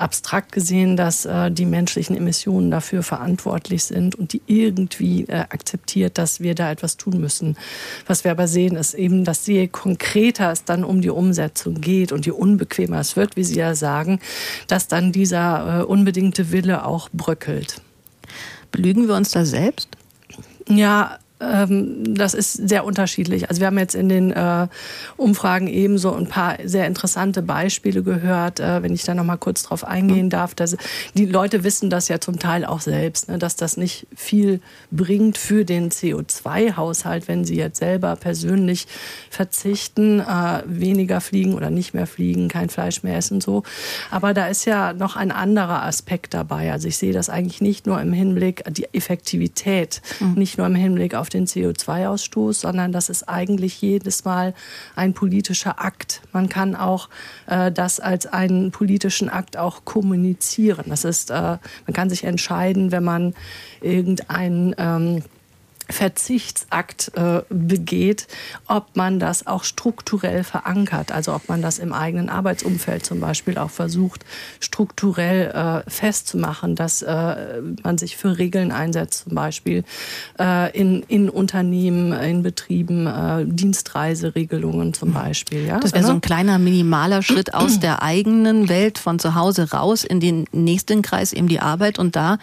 abstrakt 0.00 0.52
gesehen, 0.52 0.96
dass 0.96 1.24
äh, 1.24 1.50
die 1.50 1.66
menschlichen 1.66 2.16
Emissionen 2.16 2.70
dafür 2.70 3.02
verantwortlich 3.02 3.84
sind 3.84 4.14
und 4.14 4.32
die 4.32 4.42
irgendwie 4.46 5.24
äh, 5.24 5.40
akzeptiert, 5.40 6.18
dass 6.18 6.40
wir 6.40 6.54
da 6.54 6.70
etwas 6.70 6.96
tun 6.96 7.20
müssen. 7.20 7.56
Was 8.06 8.24
wir 8.24 8.30
aber 8.30 8.48
sehen, 8.48 8.76
ist 8.76 8.94
eben, 8.94 9.24
dass 9.24 9.46
je 9.46 9.68
konkreter 9.68 10.50
es 10.50 10.64
dann 10.64 10.84
um 10.84 11.00
die 11.00 11.10
Umsetzung 11.10 11.80
geht 11.80 12.12
und 12.12 12.26
je 12.26 12.32
unbequemer 12.32 13.00
es 13.00 13.16
wird, 13.16 13.36
wie 13.36 13.44
Sie 13.44 13.56
ja 13.56 13.74
sagen, 13.74 14.20
dass 14.66 14.88
dann 14.88 15.12
dieser 15.12 15.80
äh, 15.80 15.84
unbedingte 15.84 16.52
Wille 16.52 16.84
auch 16.84 17.08
bröckelt. 17.12 17.80
Belügen 18.72 19.08
wir 19.08 19.16
uns 19.16 19.30
da 19.30 19.44
selbst? 19.44 19.88
Ja, 20.68 21.18
das 21.40 22.34
ist 22.34 22.68
sehr 22.68 22.84
unterschiedlich. 22.84 23.48
Also 23.48 23.60
wir 23.60 23.68
haben 23.68 23.78
jetzt 23.78 23.94
in 23.94 24.10
den 24.10 24.30
äh, 24.30 24.68
Umfragen 25.16 25.68
eben 25.68 25.96
so 25.96 26.14
ein 26.14 26.26
paar 26.26 26.58
sehr 26.64 26.86
interessante 26.86 27.40
Beispiele 27.40 28.02
gehört, 28.02 28.60
äh, 28.60 28.82
wenn 28.82 28.92
ich 28.92 29.04
da 29.04 29.14
noch 29.14 29.24
mal 29.24 29.38
kurz 29.38 29.62
drauf 29.62 29.84
eingehen 29.84 30.26
mhm. 30.26 30.30
darf. 30.30 30.54
Dass 30.54 30.76
die 31.14 31.24
Leute 31.24 31.64
wissen 31.64 31.88
das 31.88 32.08
ja 32.08 32.20
zum 32.20 32.38
Teil 32.38 32.66
auch 32.66 32.82
selbst, 32.82 33.30
ne, 33.30 33.38
dass 33.38 33.56
das 33.56 33.78
nicht 33.78 34.06
viel 34.14 34.60
bringt 34.90 35.38
für 35.38 35.64
den 35.64 35.90
CO2-Haushalt, 35.90 37.26
wenn 37.26 37.46
sie 37.46 37.56
jetzt 37.56 37.78
selber 37.78 38.16
persönlich 38.16 38.86
verzichten, 39.30 40.20
äh, 40.20 40.62
weniger 40.66 41.22
fliegen 41.22 41.54
oder 41.54 41.70
nicht 41.70 41.94
mehr 41.94 42.06
fliegen, 42.06 42.48
kein 42.48 42.68
Fleisch 42.68 43.02
mehr 43.02 43.16
essen 43.16 43.40
so. 43.40 43.62
Aber 44.10 44.34
da 44.34 44.48
ist 44.48 44.66
ja 44.66 44.92
noch 44.92 45.16
ein 45.16 45.32
anderer 45.32 45.84
Aspekt 45.84 46.34
dabei. 46.34 46.70
Also 46.70 46.86
ich 46.86 46.98
sehe 46.98 47.14
das 47.14 47.30
eigentlich 47.30 47.62
nicht 47.62 47.86
nur 47.86 47.98
im 47.98 48.12
Hinblick 48.12 48.62
die 48.68 48.92
Effektivität, 48.92 50.02
mhm. 50.20 50.34
nicht 50.34 50.58
nur 50.58 50.66
im 50.66 50.74
Hinblick 50.74 51.14
auf 51.14 51.29
den 51.34 51.46
CO2-Ausstoß, 51.46 52.54
sondern 52.54 52.92
das 52.92 53.08
ist 53.08 53.28
eigentlich 53.28 53.80
jedes 53.80 54.24
Mal 54.24 54.54
ein 54.96 55.14
politischer 55.14 55.82
Akt. 55.82 56.22
Man 56.32 56.48
kann 56.48 56.76
auch 56.76 57.08
äh, 57.46 57.72
das 57.72 58.00
als 58.00 58.26
einen 58.26 58.70
politischen 58.70 59.28
Akt 59.28 59.56
auch 59.56 59.84
kommunizieren. 59.84 60.86
Das 60.88 61.04
ist, 61.04 61.30
äh, 61.30 61.34
man 61.34 61.94
kann 61.94 62.10
sich 62.10 62.24
entscheiden, 62.24 62.92
wenn 62.92 63.04
man 63.04 63.34
irgendein 63.80 64.74
ähm, 64.78 65.22
Verzichtsakt 65.90 67.12
äh, 67.14 67.42
begeht, 67.48 68.26
ob 68.66 68.96
man 68.96 69.18
das 69.18 69.46
auch 69.46 69.64
strukturell 69.64 70.44
verankert, 70.44 71.12
also 71.12 71.34
ob 71.34 71.48
man 71.48 71.62
das 71.62 71.78
im 71.78 71.92
eigenen 71.92 72.28
Arbeitsumfeld 72.28 73.04
zum 73.04 73.20
Beispiel 73.20 73.58
auch 73.58 73.70
versucht, 73.70 74.24
strukturell 74.60 75.82
äh, 75.86 75.90
festzumachen, 75.90 76.76
dass 76.76 77.02
äh, 77.02 77.60
man 77.82 77.98
sich 77.98 78.16
für 78.16 78.38
Regeln 78.38 78.72
einsetzt, 78.72 79.24
zum 79.24 79.34
Beispiel 79.34 79.84
äh, 80.38 80.76
in, 80.78 81.02
in 81.08 81.28
Unternehmen, 81.28 82.12
in 82.12 82.42
Betrieben, 82.42 83.06
äh, 83.06 83.44
Dienstreiseregelungen 83.46 84.94
zum 84.94 85.12
Beispiel. 85.12 85.66
Ja? 85.66 85.80
Das 85.80 85.92
wäre 85.92 86.04
so 86.04 86.12
ein 86.12 86.20
kleiner 86.20 86.58
minimaler 86.58 87.22
Schritt 87.22 87.54
aus 87.54 87.80
der 87.80 88.02
eigenen 88.02 88.68
Welt 88.68 88.98
von 88.98 89.18
zu 89.18 89.34
Hause 89.34 89.70
raus 89.72 90.04
in 90.04 90.20
den 90.20 90.44
nächsten 90.52 91.02
Kreis, 91.02 91.32
eben 91.32 91.48
die 91.48 91.60
Arbeit 91.60 91.98
und 91.98 92.16
da 92.16 92.38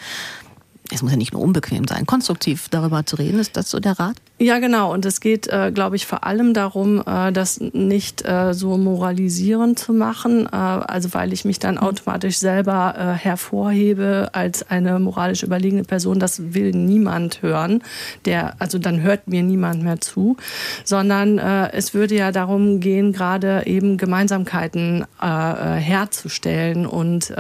es 0.90 1.02
muss 1.02 1.12
ja 1.12 1.18
nicht 1.18 1.34
nur 1.34 1.42
unbequem 1.42 1.86
sein, 1.88 2.06
konstruktiv 2.06 2.70
darüber 2.70 3.06
zu 3.06 3.18
reden. 3.18 3.40
Ist 3.40 3.58
das 3.58 3.70
so 3.70 3.80
der 3.80 4.00
Rat? 4.00 4.16
Ja, 4.40 4.60
genau. 4.60 4.94
Und 4.94 5.04
es 5.06 5.20
geht, 5.20 5.48
äh, 5.48 5.72
glaube 5.74 5.96
ich, 5.96 6.06
vor 6.06 6.24
allem 6.24 6.54
darum, 6.54 7.02
äh, 7.06 7.32
das 7.34 7.60
nicht 7.60 8.24
äh, 8.26 8.54
so 8.54 8.78
moralisierend 8.78 9.80
zu 9.80 9.94
machen, 9.94 10.46
äh, 10.46 10.56
also 10.56 11.14
weil 11.14 11.34
ich 11.34 11.44
mich 11.44 11.60
dann 11.60 11.76
mhm. 11.76 11.82
automatisch 11.82 12.38
selber 12.38 12.94
äh, 12.98 13.14
hervorhebe 13.18 14.30
als 14.32 14.70
eine 14.70 15.00
moralisch 15.00 15.44
überlegene 15.44 15.84
Person. 15.84 16.20
Das 16.20 16.54
will 16.54 16.72
niemand 16.72 17.42
hören. 17.42 17.84
Der, 18.26 18.54
also 18.60 18.78
dann 18.78 19.02
hört 19.02 19.28
mir 19.28 19.44
niemand 19.44 19.84
mehr 19.84 20.00
zu, 20.00 20.38
sondern 20.86 21.38
äh, 21.38 21.72
es 21.74 21.94
würde 21.94 22.16
ja 22.16 22.32
darum 22.32 22.80
gehen, 22.80 23.12
gerade 23.12 23.64
eben 23.66 23.98
Gemeinsamkeiten 23.98 25.06
herzustellen 25.20 26.86
und 26.86 27.34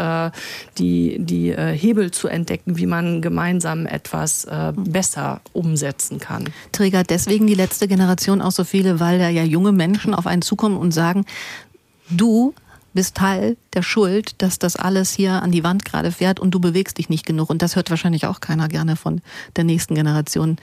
die, 0.77 1.17
die 1.19 1.53
Hebel 1.53 2.11
zu 2.11 2.27
entdecken, 2.27 2.77
wie 2.77 2.85
man 2.85 3.21
gemeinsam 3.21 3.36
etwas 3.37 4.47
besser 4.75 5.41
umsetzen 5.53 6.19
kann 6.19 6.45
triggert 6.71 7.09
deswegen 7.09 7.47
die 7.47 7.55
letzte 7.55 7.87
Generation 7.87 8.41
auch 8.41 8.51
so 8.51 8.63
viele, 8.63 8.99
weil 8.99 9.19
da 9.19 9.29
ja 9.29 9.43
junge 9.43 9.71
Menschen 9.71 10.13
auf 10.13 10.27
einen 10.27 10.41
zukommen 10.41 10.77
und 10.77 10.91
sagen, 10.91 11.25
du 12.09 12.53
bist 12.93 13.15
Teil 13.15 13.57
der 13.73 13.83
Schuld, 13.83 14.41
dass 14.41 14.59
das 14.59 14.75
alles 14.75 15.11
hier 15.11 15.41
an 15.41 15.51
die 15.51 15.63
Wand 15.63 15.85
gerade 15.85 16.11
fährt 16.11 16.39
und 16.39 16.51
du 16.51 16.59
bewegst 16.59 16.97
dich 16.97 17.09
nicht 17.09 17.25
genug. 17.25 17.49
Und 17.49 17.61
das 17.61 17.75
hört 17.75 17.89
wahrscheinlich 17.89 18.25
auch 18.25 18.41
keiner 18.41 18.67
gerne 18.67 18.95
von 18.95 19.21
der 19.55 19.63
nächsten 19.63 19.95
Generation 19.95 20.57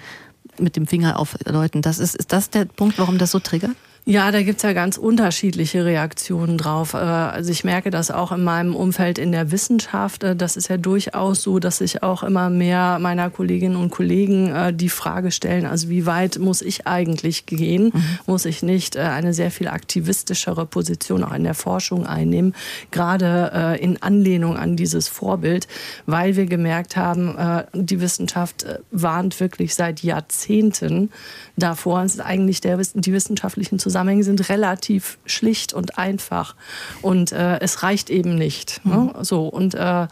mit 0.59 0.77
dem 0.77 0.87
Finger 0.87 1.19
auf 1.19 1.37
Leuten. 1.45 1.83
Das 1.83 1.99
ist, 1.99 2.15
ist 2.15 2.33
das 2.33 2.51
der 2.51 2.65
Punkt, 2.65 2.99
warum 2.99 3.19
das 3.19 3.31
so 3.31 3.39
triggert? 3.39 3.77
Ja, 4.07 4.31
da 4.31 4.43
gibt's 4.43 4.63
ja 4.63 4.75
ganz 4.75 4.99
unterschiedliche 4.99 5.87
Reaktionen 5.87 6.59
drauf. 6.59 6.93
Äh, 6.93 6.99
also 6.99 7.51
ich 7.51 7.65
merke 7.65 7.89
das 7.89 8.11
auch 8.11 8.33
in 8.33 8.45
meinem 8.45 8.77
Umfeld 8.77 9.17
in 9.19 9.33
der 9.33 9.51
Wissenschaft. 9.51 10.25
Äh, 10.25 10.37
das 10.37 10.59
ist 10.59 10.69
ja 10.69 10.77
durchaus 10.77 11.43
so, 11.43 11.59
dass 11.59 11.79
sich 11.79 12.03
auch 12.03 12.23
immer 12.23 12.51
mehr 12.51 12.99
meiner 13.01 13.31
Kolleginnen 13.31 13.77
und 13.77 13.89
Kollegen 13.89 14.55
äh, 14.55 14.75
die 14.75 14.91
Frage 14.91 15.31
stellen, 15.31 15.65
also 15.65 15.89
wie 15.89 16.05
weit 16.05 16.39
muss 16.39 16.61
ich 16.61 16.87
eigentlich 16.87 17.47
gehen? 17.47 17.93
Mhm. 17.95 18.19
Muss 18.27 18.45
ich 18.45 18.63
nicht 18.63 18.99
eine 18.99 19.33
sehr 19.33 19.51
viel 19.51 19.69
aktivistischere 19.69 20.67
Position 20.67 21.25
auch 21.25 21.33
in 21.33 21.45
der 21.45 21.55
Forschung 21.55 22.07
einnehmen? 22.07 22.55
Gerade 22.91 23.79
in 23.81 24.03
Anlehnung 24.03 24.57
an 24.57 24.77
dieses 24.77 25.09
Vorbild, 25.09 25.67
weil 26.07 26.37
wir 26.37 26.47
gemerkt 26.47 26.97
haben, 26.97 27.37
die 27.73 28.01
Wissenschaft 28.01 28.67
warnt 28.91 29.39
wirklich 29.41 29.75
seit 29.75 30.03
Jahrzehnten 30.03 31.11
davor. 31.57 32.03
Es 32.03 32.15
ist 32.15 32.21
eigentlich 32.21 32.61
der, 32.61 32.79
die 32.95 33.13
wissenschaftlichen 33.13 33.79
Zusammenhänge 33.79 33.94
Zusammenhänge 33.95 34.25
sind 34.25 34.49
relativ 34.49 35.19
schlicht 35.25 35.73
und 35.73 35.99
einfach 35.99 36.57
und 37.01 37.31
äh, 37.31 37.61
es 37.61 37.85
reicht 37.85 38.11
eben 38.11 38.35
nicht. 38.35 38.85
Ne? 38.85 39.13
Mhm. 39.15 39.25
So 39.25 39.47
und 39.47 39.75
äh, 39.75 40.09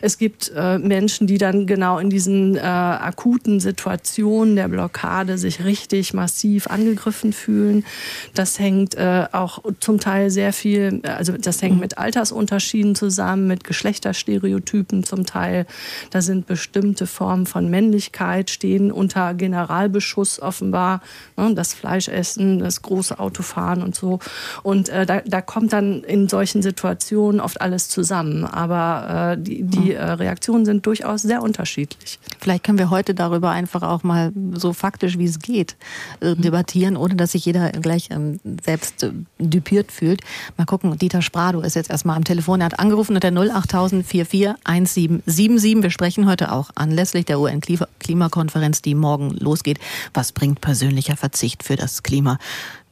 es 0.00 0.16
gibt 0.16 0.50
äh, 0.56 0.78
Menschen, 0.78 1.26
die 1.26 1.36
dann 1.36 1.66
genau 1.66 1.98
in 1.98 2.08
diesen 2.08 2.56
äh, 2.56 2.60
akuten 2.60 3.60
Situationen 3.60 4.56
der 4.56 4.68
Blockade 4.68 5.36
sich 5.36 5.62
richtig 5.62 6.14
massiv 6.14 6.68
angegriffen 6.68 7.34
fühlen. 7.34 7.84
Das 8.32 8.58
hängt 8.58 8.94
äh, 8.94 9.26
auch 9.32 9.62
zum 9.80 10.00
Teil 10.00 10.30
sehr 10.30 10.54
viel, 10.54 11.02
also 11.04 11.36
das 11.36 11.60
hängt 11.60 11.74
mhm. 11.74 11.80
mit 11.80 11.98
Altersunterschieden 11.98 12.94
zusammen, 12.94 13.46
mit 13.46 13.64
Geschlechterstereotypen 13.64 15.04
zum 15.04 15.26
Teil. 15.26 15.66
Da 16.08 16.22
sind 16.22 16.46
bestimmte 16.46 17.06
Formen 17.06 17.44
von 17.44 17.68
Männlichkeit 17.68 18.48
stehen 18.48 18.90
unter 18.90 19.34
Generalbeschuss 19.34 20.40
offenbar. 20.40 21.02
Ne? 21.36 21.54
Das 21.54 21.74
Fleischessen, 21.74 22.60
das 22.60 22.80
große 22.80 23.17
Autofahren 23.18 23.82
und 23.82 23.94
so. 23.94 24.18
Und 24.62 24.88
äh, 24.88 25.06
da, 25.06 25.20
da 25.24 25.40
kommt 25.40 25.72
dann 25.72 26.02
in 26.04 26.28
solchen 26.28 26.62
Situationen 26.62 27.40
oft 27.40 27.60
alles 27.60 27.88
zusammen. 27.88 28.44
Aber 28.44 29.34
äh, 29.36 29.42
die, 29.42 29.62
die 29.62 29.92
äh, 29.92 30.02
Reaktionen 30.02 30.64
sind 30.64 30.86
durchaus 30.86 31.22
sehr 31.22 31.42
unterschiedlich. 31.42 32.18
Vielleicht 32.40 32.64
können 32.64 32.78
wir 32.78 32.90
heute 32.90 33.14
darüber 33.14 33.50
einfach 33.50 33.82
auch 33.82 34.02
mal 34.02 34.32
so 34.54 34.72
faktisch, 34.72 35.18
wie 35.18 35.26
es 35.26 35.38
geht, 35.38 35.76
äh, 36.20 36.34
mhm. 36.34 36.42
debattieren, 36.42 36.96
ohne 36.96 37.16
dass 37.16 37.32
sich 37.32 37.44
jeder 37.44 37.70
gleich 37.72 38.08
ähm, 38.10 38.40
selbst 38.64 39.02
äh, 39.02 39.10
düpiert 39.38 39.92
fühlt. 39.92 40.22
Mal 40.56 40.64
gucken, 40.64 40.96
Dieter 40.98 41.22
Sprado 41.22 41.60
ist 41.60 41.76
jetzt 41.76 41.90
erstmal 41.90 42.16
am 42.16 42.24
Telefon. 42.24 42.60
Er 42.60 42.66
hat 42.66 42.78
angerufen 42.78 43.14
unter 43.14 43.28
08000 43.28 43.98
441777. 44.04 45.82
Wir 45.82 45.90
sprechen 45.90 46.28
heute 46.28 46.52
auch 46.52 46.70
anlässlich 46.74 47.24
der 47.24 47.40
UN-Klimakonferenz, 47.40 48.82
die 48.82 48.94
morgen 48.94 49.30
losgeht. 49.30 49.78
Was 50.14 50.32
bringt 50.32 50.60
persönlicher 50.60 51.16
Verzicht 51.16 51.62
für 51.62 51.76
das 51.76 52.02
Klima? 52.02 52.38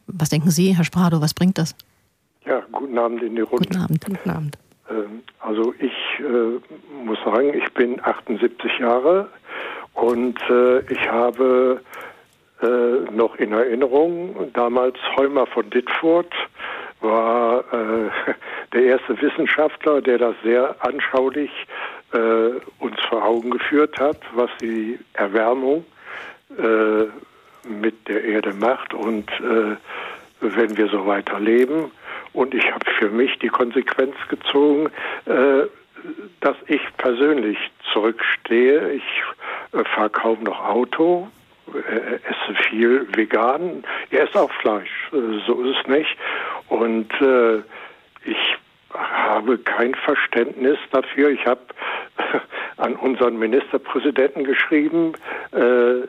Was 0.06 0.28
denken 0.28 0.50
Sie, 0.50 0.76
Herr 0.76 0.84
Sprado, 0.84 1.20
was 1.20 1.34
bringt 1.34 1.58
das? 1.58 1.74
Ja, 2.44 2.62
guten 2.72 2.96
Abend 2.98 3.22
in 3.22 3.34
die 3.34 3.42
Runde. 3.42 3.66
Guten 3.66 3.82
Abend. 3.82 4.04
Guten 4.04 4.30
Abend. 4.30 4.58
Ähm, 4.90 5.22
also 5.40 5.74
ich 5.78 5.92
äh, 6.20 7.04
muss 7.04 7.18
sagen, 7.24 7.52
ich 7.54 7.72
bin 7.74 8.00
78 8.02 8.78
Jahre 8.78 9.28
und 9.94 10.38
äh, 10.48 10.80
ich 10.92 11.08
habe 11.08 11.80
äh, 12.62 12.66
noch 13.12 13.36
in 13.36 13.52
Erinnerung, 13.52 14.52
damals 14.52 14.96
Heumer 15.16 15.46
von 15.46 15.68
Dittfurt 15.70 16.32
war 17.00 17.62
der 18.72 18.82
erste 18.82 19.20
Wissenschaftler, 19.20 20.00
der 20.00 20.16
das 20.16 20.34
sehr 20.42 20.74
anschaulich 20.80 21.50
uns 22.78 22.96
vor 23.10 23.22
Augen 23.22 23.50
geführt 23.50 24.00
hat, 24.00 24.18
was 24.34 24.48
die 24.62 24.98
Erwärmung 25.12 25.84
mit 27.68 28.08
der 28.08 28.24
Erde 28.24 28.52
macht 28.52 28.94
und 28.94 29.30
äh, 29.40 29.76
wenn 30.40 30.76
wir 30.76 30.88
so 30.88 31.06
weiter 31.06 31.40
leben. 31.40 31.90
Und 32.32 32.54
ich 32.54 32.70
habe 32.70 32.84
für 32.98 33.08
mich 33.08 33.38
die 33.38 33.48
Konsequenz 33.48 34.14
gezogen, 34.28 34.90
äh, 35.24 35.66
dass 36.40 36.56
ich 36.66 36.80
persönlich 36.98 37.58
zurückstehe. 37.92 38.92
Ich 38.92 39.22
äh, 39.72 39.84
fahre 39.84 40.10
kaum 40.10 40.42
noch 40.42 40.62
Auto, 40.62 41.28
äh, 41.74 42.16
esse 42.28 42.54
viel 42.68 43.06
vegan. 43.14 43.84
Ich 44.10 44.18
esse 44.18 44.40
auch 44.40 44.52
Fleisch, 44.60 45.10
äh, 45.12 45.40
so 45.46 45.62
ist 45.62 45.76
es 45.80 45.86
nicht. 45.88 46.16
Und 46.68 47.10
äh, 47.20 47.58
ich 48.24 48.56
habe 48.92 49.58
kein 49.58 49.94
Verständnis 49.94 50.78
dafür. 50.90 51.30
Ich 51.30 51.46
habe 51.46 51.60
an 52.76 52.96
unseren 52.96 53.38
Ministerpräsidenten 53.38 54.44
geschrieben, 54.44 55.14
äh, 55.52 56.06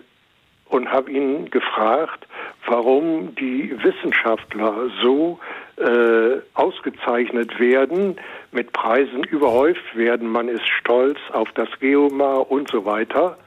und 0.69 0.91
habe 0.91 1.12
ihn 1.12 1.50
gefragt, 1.50 2.27
warum 2.65 3.36
die 3.36 3.71
Wissenschaftler 3.83 4.89
so 5.01 5.39
äh, 5.77 6.41
ausgezeichnet 6.53 7.59
werden, 7.59 8.17
mit 8.51 8.74
Preisen 8.74 9.24
überhäuft 9.24 9.95
werden. 9.95 10.29
Man 10.29 10.50
ist 10.50 10.67
stolz 10.67 11.19
auf 11.33 11.50
das 11.53 11.69
Geomar 11.79 12.50
und 12.51 12.69
so 12.69 12.86
weiter, 12.86 13.38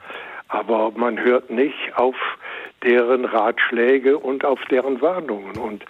aber 0.47 0.91
man 0.95 1.19
hört 1.19 1.49
nicht 1.49 1.95
auf 1.95 2.15
deren 2.83 3.25
Ratschläge 3.25 4.17
und 4.17 4.43
auf 4.43 4.59
deren 4.69 5.01
Warnungen. 5.01 5.57
Und 5.57 5.85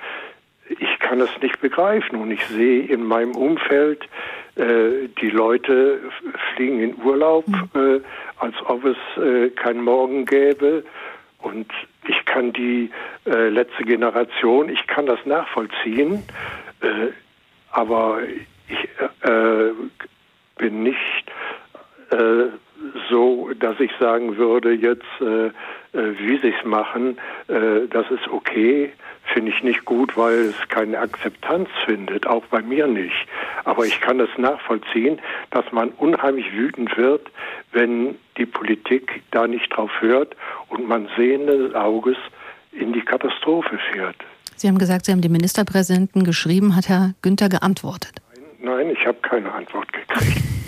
ich 0.79 0.99
kann 0.99 1.19
es 1.21 1.29
nicht 1.41 1.59
begreifen. 1.61 2.19
Und 2.21 2.31
ich 2.31 2.45
sehe 2.47 2.83
in 2.83 3.03
meinem 3.05 3.35
Umfeld, 3.35 4.07
äh, 4.55 5.07
die 5.21 5.29
Leute 5.29 5.99
fliegen 6.53 6.79
in 6.81 6.95
Urlaub, 7.03 7.45
hm. 7.45 7.69
äh, 7.75 8.01
als 8.39 8.55
ob 8.65 8.85
es 8.85 8.97
äh, 9.21 9.49
kein 9.49 9.81
Morgen 9.81 10.25
gäbe 10.25 10.83
und 11.41 11.71
ich 12.07 12.25
kann 12.25 12.53
die 12.53 12.91
äh, 13.25 13.49
letzte 13.49 13.83
Generation, 13.83 14.69
ich 14.69 14.85
kann 14.87 15.05
das 15.05 15.25
nachvollziehen, 15.25 16.23
äh, 16.81 17.07
aber 17.71 18.19
ich 18.67 18.89
äh, 19.27 19.71
bin 20.57 20.83
nicht 20.83 21.31
äh, 22.11 22.47
so, 23.09 23.51
dass 23.59 23.79
ich 23.79 23.91
sagen 23.99 24.37
würde, 24.37 24.73
jetzt, 24.73 25.05
äh, 25.21 25.51
wie 25.93 26.37
sie 26.37 26.53
es 26.57 26.65
machen, 26.65 27.17
das 27.47 28.09
ist 28.11 28.27
okay 28.29 28.91
finde 29.33 29.51
ich 29.51 29.63
nicht 29.63 29.85
gut, 29.85 30.17
weil 30.17 30.47
es 30.47 30.55
keine 30.69 30.99
Akzeptanz 30.99 31.69
findet, 31.85 32.27
auch 32.27 32.45
bei 32.45 32.61
mir 32.61 32.87
nicht. 32.87 33.27
Aber 33.65 33.85
ich 33.85 33.99
kann 34.01 34.19
es 34.19 34.29
nachvollziehen, 34.37 35.19
dass 35.51 35.65
man 35.71 35.89
unheimlich 35.89 36.51
wütend 36.53 36.95
wird, 36.97 37.29
wenn 37.71 38.15
die 38.37 38.45
Politik 38.45 39.21
da 39.31 39.47
nicht 39.47 39.69
drauf 39.75 39.91
hört 39.99 40.35
und 40.69 40.87
man 40.87 41.07
sehenden 41.15 41.75
Auges 41.75 42.17
in 42.71 42.93
die 42.93 43.01
Katastrophe 43.01 43.77
führt. 43.91 44.15
Sie 44.55 44.67
haben 44.67 44.77
gesagt, 44.77 45.05
Sie 45.05 45.11
haben 45.11 45.21
dem 45.21 45.31
Ministerpräsidenten 45.31 46.23
geschrieben, 46.23 46.75
hat 46.75 46.87
Herr 46.87 47.13
Günther 47.21 47.49
geantwortet? 47.49 48.13
Nein, 48.59 48.91
ich 48.91 49.05
habe 49.07 49.17
keine 49.21 49.51
Antwort 49.51 49.91
gekriegt. 49.91 50.37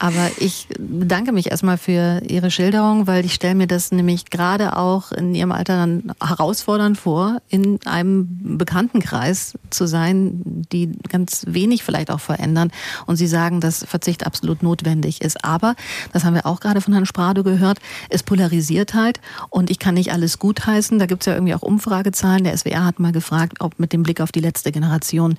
Aber 0.00 0.30
ich 0.38 0.68
bedanke 0.78 1.32
mich 1.32 1.50
erstmal 1.50 1.76
für 1.76 2.22
Ihre 2.28 2.52
Schilderung, 2.52 3.08
weil 3.08 3.24
ich 3.24 3.34
stelle 3.34 3.56
mir 3.56 3.66
das 3.66 3.90
nämlich 3.90 4.30
gerade 4.30 4.76
auch 4.76 5.10
in 5.10 5.34
Ihrem 5.34 5.50
Alter 5.50 5.76
dann 5.76 6.12
herausfordernd 6.22 6.96
vor, 6.96 7.42
in 7.48 7.80
einem 7.84 8.58
Bekanntenkreis 8.58 9.58
zu 9.70 9.86
sein, 9.86 10.40
die 10.44 10.92
ganz 11.08 11.44
wenig 11.48 11.82
vielleicht 11.82 12.12
auch 12.12 12.20
verändern. 12.20 12.70
Und 13.06 13.16
Sie 13.16 13.26
sagen, 13.26 13.60
dass 13.60 13.84
Verzicht 13.84 14.24
absolut 14.24 14.62
notwendig 14.62 15.20
ist. 15.20 15.44
Aber, 15.44 15.74
das 16.12 16.24
haben 16.24 16.34
wir 16.34 16.46
auch 16.46 16.60
gerade 16.60 16.80
von 16.80 16.92
Herrn 16.92 17.06
Sprado 17.06 17.42
gehört, 17.42 17.78
es 18.08 18.22
polarisiert 18.22 18.94
halt 18.94 19.20
und 19.50 19.68
ich 19.68 19.80
kann 19.80 19.94
nicht 19.94 20.12
alles 20.12 20.38
gutheißen. 20.38 21.00
Da 21.00 21.06
gibt 21.06 21.22
es 21.22 21.26
ja 21.26 21.34
irgendwie 21.34 21.54
auch 21.54 21.62
Umfragezahlen. 21.62 22.44
Der 22.44 22.56
SWR 22.56 22.84
hat 22.84 23.00
mal 23.00 23.12
gefragt, 23.12 23.56
ob 23.58 23.78
mit 23.80 23.92
dem 23.92 24.04
Blick 24.04 24.20
auf 24.20 24.30
die 24.30 24.40
letzte 24.40 24.70
Generation, 24.70 25.36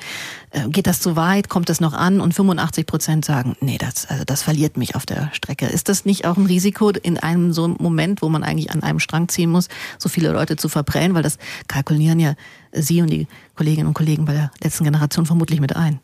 äh, 0.51 0.67
geht 0.67 0.87
das 0.87 0.99
zu 0.99 1.15
weit, 1.15 1.47
kommt 1.47 1.69
das 1.69 1.79
noch 1.79 1.93
an? 1.93 2.19
Und 2.19 2.33
85 2.33 2.85
Prozent 2.85 3.23
sagen, 3.23 3.55
nee, 3.61 3.77
das, 3.77 4.05
also 4.05 4.25
das 4.25 4.48
verliert 4.49 4.77
mich 4.77 4.95
auf 4.95 5.05
der 5.05 5.29
Strecke. 5.31 5.67
Ist 5.67 5.89
das 5.89 6.05
nicht 6.05 6.25
auch 6.25 6.35
ein 6.35 6.47
Risiko 6.47 6.89
in 6.89 7.19
einem 7.19 7.53
so 7.53 7.65
einem 7.65 7.75
Moment, 7.77 8.23
wo 8.23 8.29
man 8.29 8.43
eigentlich 8.43 8.71
an 8.71 8.81
einem 8.81 8.97
Strang 8.97 9.27
ziehen 9.27 9.51
muss, 9.51 9.67
so 9.99 10.09
viele 10.09 10.31
Leute 10.31 10.55
zu 10.55 10.69
verprellen? 10.69 11.13
Weil 11.13 11.21
das 11.21 11.37
kalkulieren 11.67 12.19
ja 12.19 12.33
Sie 12.71 13.03
und 13.03 13.11
die 13.11 13.27
Kolleginnen 13.55 13.85
und 13.85 13.93
Kollegen 13.93 14.25
bei 14.25 14.33
der 14.33 14.49
letzten 14.63 14.85
Generation 14.85 15.27
vermutlich 15.27 15.61
mit 15.61 15.75
ein. 15.75 15.99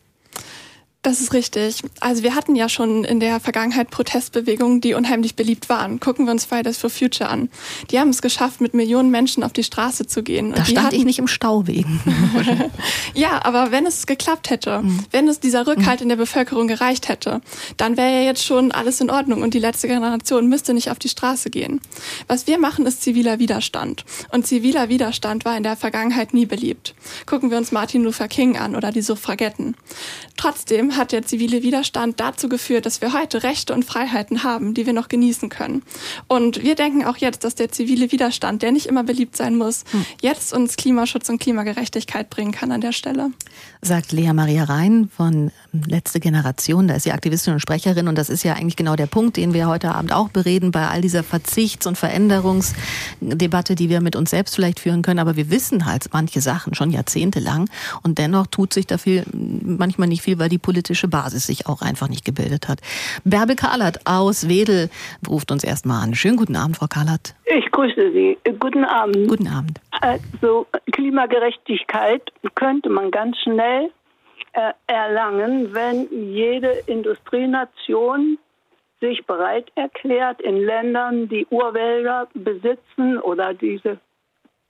Das 1.06 1.22
ist 1.22 1.34
richtig. 1.34 1.84
Also 2.00 2.24
wir 2.24 2.34
hatten 2.34 2.56
ja 2.56 2.68
schon 2.68 3.04
in 3.04 3.20
der 3.20 3.40
Vergangenheit 3.40 3.92
Protestbewegungen, 3.92 4.82
die 4.82 4.96
unheimlich 4.96 5.36
beliebt 5.36 5.70
waren. 5.70 6.00
Gucken 6.00 6.26
wir 6.26 6.32
uns 6.32 6.46
Fridays 6.46 6.80
for 6.80 6.90
Future 6.90 7.30
an. 7.30 7.50
Die 7.92 8.00
haben 8.00 8.10
es 8.10 8.24
geschafft, 8.24 8.60
mit 8.60 8.74
Millionen 8.74 9.12
Menschen 9.12 9.44
auf 9.44 9.54
die 9.54 9.64
Straße 9.64 10.08
zu 10.08 10.24
gehen. 10.24 10.54
Da 10.54 10.66
stand 10.66 10.88
hatten... 10.88 10.96
ich 10.96 11.06
nicht 11.06 11.20
im 11.20 11.28
Stau 11.28 11.68
wegen. 11.68 12.02
ja, 13.14 13.46
aber 13.46 13.70
wenn 13.70 13.86
es 13.86 14.08
geklappt 14.08 14.50
hätte, 14.50 14.82
mhm. 14.82 15.06
wenn 15.12 15.28
es 15.28 15.40
dieser 15.40 15.68
Rückhalt 15.68 16.00
mhm. 16.00 16.06
in 16.06 16.10
der 16.10 16.16
Bevölkerung 16.16 16.68
gereicht 16.68 17.08
hätte, 17.08 17.42
dann 17.78 17.98
wäre 17.98 18.12
ja 18.12 18.22
jetzt 18.22 18.44
schon 18.44 18.72
alles 18.72 19.00
in 19.00 19.12
Ordnung 19.12 19.44
und 19.44 19.54
die 19.54 19.60
letzte 19.60 19.88
Generation 19.88 20.48
müsste 20.48 20.74
nicht 20.74 20.90
auf 20.90 20.98
die 20.98 21.10
Straße 21.10 21.52
gehen. 21.52 21.82
Was 22.26 22.48
wir 22.48 22.58
machen, 22.58 22.88
ist 22.88 23.04
ziviler 23.04 23.38
Widerstand. 23.38 24.06
Und 24.32 24.48
ziviler 24.48 24.90
Widerstand 24.90 25.46
war 25.46 25.56
in 25.56 25.62
der 25.62 25.78
Vergangenheit 25.78 26.34
nie 26.34 26.48
beliebt. 26.48 26.96
Gucken 27.28 27.52
wir 27.52 27.60
uns 27.60 27.72
Martin 27.72 28.04
Luther 28.04 28.28
King 28.28 28.58
an 28.58 28.76
oder 28.76 28.92
die 28.92 29.02
Suffragetten. 29.04 29.76
Trotzdem 30.36 30.95
hat 30.98 31.12
der 31.12 31.24
zivile 31.24 31.64
Widerstand 31.64 32.20
dazu 32.20 32.50
geführt, 32.50 32.86
dass 32.86 33.02
wir 33.02 33.14
heute 33.14 33.44
Rechte 33.44 33.74
und 33.74 33.86
Freiheiten 33.86 34.44
haben, 34.44 34.74
die 34.74 34.86
wir 34.86 34.94
noch 34.94 35.08
genießen 35.08 35.50
können. 35.50 35.84
Und 36.28 36.64
wir 36.64 36.76
denken 36.76 37.06
auch 37.06 37.18
jetzt, 37.18 37.44
dass 37.44 37.56
der 37.56 37.72
zivile 37.72 38.12
Widerstand, 38.12 38.62
der 38.62 38.72
nicht 38.72 38.86
immer 38.86 39.04
beliebt 39.04 39.36
sein 39.36 39.56
muss, 39.56 39.84
hm. 39.92 40.06
jetzt 40.22 40.54
uns 40.54 40.76
Klimaschutz 40.76 41.30
und 41.30 41.40
Klimagerechtigkeit 41.40 42.30
bringen 42.30 42.52
kann 42.52 42.72
an 42.72 42.82
der 42.82 42.92
Stelle. 42.92 43.32
Sagt 43.82 44.12
Lea 44.12 44.34
Maria 44.34 44.64
Rhein 44.64 45.10
von 45.16 45.52
Letzte 45.88 46.20
Generation. 46.20 46.88
Da 46.88 46.96
ist 46.96 47.04
sie 47.04 47.12
Aktivistin 47.12 47.54
und 47.54 47.60
Sprecherin 47.60 48.08
und 48.08 48.18
das 48.18 48.30
ist 48.30 48.44
ja 48.44 48.54
eigentlich 48.54 48.76
genau 48.76 48.96
der 48.96 49.08
Punkt, 49.08 49.38
den 49.38 49.54
wir 49.54 49.68
heute 49.68 49.94
Abend 49.94 50.14
auch 50.14 50.30
bereden 50.30 50.72
bei 50.72 50.88
all 50.88 51.02
dieser 51.02 51.24
Verzichts- 51.24 51.86
und 51.86 51.98
Veränderungsdebatte, 51.98 53.76
die 53.76 53.90
wir 53.90 54.02
mit 54.02 54.16
uns 54.16 54.30
selbst 54.30 54.56
vielleicht 54.56 54.80
führen 54.80 55.02
können. 55.02 55.20
Aber 55.20 55.36
wir 55.36 55.50
wissen 55.50 55.86
halt 55.86 56.10
manche 56.14 56.42
Sachen 56.42 56.74
schon 56.74 56.92
jahrzehntelang 56.92 57.70
und 58.04 58.18
dennoch 58.18 58.48
tut 58.48 58.74
sich 58.74 58.88
dafür 58.88 59.24
manchmal 59.34 60.08
nicht 60.08 60.22
viel, 60.22 60.40
weil 60.40 60.50
die 60.50 60.58
politische 60.76 61.08
Basis 61.08 61.48
sich 61.48 61.68
auch 61.68 61.82
einfach 61.82 62.10
nicht 62.10 62.26
gebildet 62.26 62.68
hat. 62.68 62.80
Bärbel 63.24 63.56
Kahlert 63.56 64.00
aus 64.04 64.50
Wedel 64.50 64.90
ruft 65.26 65.50
uns 65.50 65.64
erstmal 65.64 66.04
an. 66.04 66.14
Schönen 66.14 66.36
guten 66.36 66.58
Abend, 66.58 66.76
Frau 66.76 66.88
Kahlert. 66.88 67.34
Ich 67.46 67.72
grüße 67.72 68.12
Sie. 68.12 68.38
Guten 68.60 68.84
Abend. 68.84 69.30
Guten 69.30 69.48
Abend. 69.48 69.80
Also 70.02 70.68
Klimagerechtigkeit 70.92 72.24
könnte 72.56 72.90
man 72.90 73.10
ganz 73.10 73.38
schnell 73.38 73.90
äh, 74.52 74.74
erlangen, 74.88 75.74
wenn 75.74 76.10
jede 76.12 76.72
Industrienation 76.88 78.38
sich 79.00 79.26
bereit 79.26 79.72
erklärt, 79.76 80.42
in 80.42 80.58
Ländern, 80.58 81.30
die 81.30 81.46
Urwälder 81.50 82.28
besitzen 82.34 83.18
oder 83.20 83.54
diese 83.54 83.98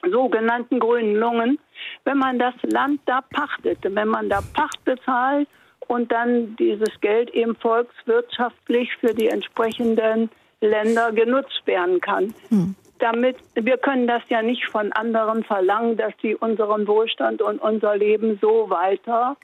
sogenannten 0.08 0.80
grünen 0.80 1.16
Lungen, 1.16 1.58
wenn 2.04 2.20
man 2.20 2.38
das 2.38 2.54
Land 2.62 3.02
da 3.08 3.22
pachtet, 3.22 3.80
wenn 3.82 4.08
man 4.08 4.30
da 4.30 4.42
Pacht 4.54 4.86
bezahlt 4.86 5.48
und 5.88 6.12
dann 6.12 6.56
dieses 6.58 7.00
Geld 7.02 7.30
eben 7.32 7.56
volkswirtschaftlich 7.56 8.96
für 8.98 9.14
die 9.14 9.28
entsprechenden 9.28 10.30
Länder 10.62 11.12
genutzt 11.12 11.62
werden 11.66 12.02
kann. 12.02 12.34
Hm. 12.50 12.76
Damit, 13.00 13.38
wir 13.56 13.78
können 13.78 14.08
das 14.08 14.24
ja 14.30 14.42
nicht 14.42 14.66
von 14.68 14.92
anderen 14.94 15.44
verlangen, 15.44 15.98
dass 15.98 16.14
sie 16.22 16.36
unseren 16.36 16.88
Wohlstand 16.88 17.42
und 17.42 17.60
unser 17.60 17.98
Leben 17.98 18.40
so 18.42 18.70
weiter 18.70 19.36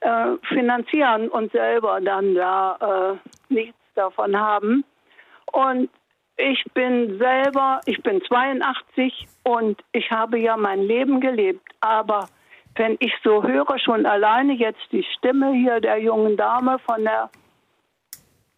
äh, 0.00 0.36
finanzieren 0.46 1.28
und 1.28 1.50
selber 1.52 2.00
dann 2.00 2.34
da 2.34 3.18
äh, 3.50 3.52
nichts 3.52 3.78
davon 3.94 4.38
haben. 4.38 4.84
Und 5.52 5.90
ich 6.36 6.64
bin 6.72 7.18
selber, 7.18 7.80
ich 7.86 8.00
bin 8.02 8.22
82 8.22 9.26
und 9.42 9.82
ich 9.92 10.10
habe 10.10 10.38
ja 10.38 10.56
mein 10.56 10.82
Leben 10.82 11.20
gelebt. 11.20 11.66
Aber 11.80 12.28
wenn 12.76 12.96
ich 13.00 13.12
so 13.24 13.42
höre, 13.42 13.78
schon 13.78 14.06
alleine 14.06 14.54
jetzt 14.54 14.86
die 14.92 15.04
Stimme 15.16 15.52
hier 15.52 15.80
der 15.80 15.98
jungen 15.98 16.36
Dame 16.36 16.78
von 16.78 17.02
der, 17.02 17.30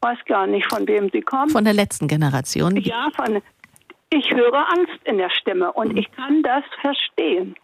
weiß 0.03 0.19
gar 0.27 0.47
nicht, 0.47 0.71
von 0.71 0.87
wem 0.87 1.11
sie 1.11 1.23
kommt. 1.23 1.53
Von 1.53 1.65
der 1.65 1.75
letzten 1.75 2.07
Generation. 2.07 2.77
Ja, 2.77 3.09
von, 3.17 3.43
ich 4.11 4.31
höre 4.31 4.69
Angst 4.73 5.01
in 5.05 5.19
der 5.19 5.31
Stimme 5.31 5.73
und 5.73 5.99
ich 5.99 6.11
kann 6.13 6.43
das 6.43 6.65
verstehen. 6.81 7.55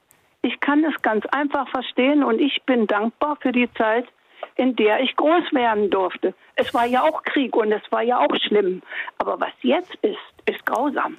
Ich 0.43 0.61
kann 0.61 0.85
es 0.85 1.03
ganz 1.03 1.27
einfach 1.27 1.69
verstehen 1.69 2.23
und 2.23 2.41
ich 2.41 2.63
bin 2.65 2.87
dankbar 2.87 3.37
für 3.41 3.53
die 3.53 3.69
Zeit, 3.75 4.07
in 4.55 4.77
der 4.77 5.01
ich 5.01 5.17
groß 5.17 5.53
werden 5.53 5.91
durfte. 5.91 6.35
Es 6.55 6.73
war 6.73 6.87
ja 6.87 7.03
auch 7.03 7.23
Krieg 7.25 7.57
und 7.57 7.73
es 7.73 7.83
war 7.91 8.03
ja 8.03 8.19
auch 8.19 8.37
schlimm. 8.47 8.83
Aber 9.19 9.41
was 9.41 9.53
jetzt 9.63 9.95
ist, 10.03 10.19
ist 10.47 10.65
grausam. 10.65 11.17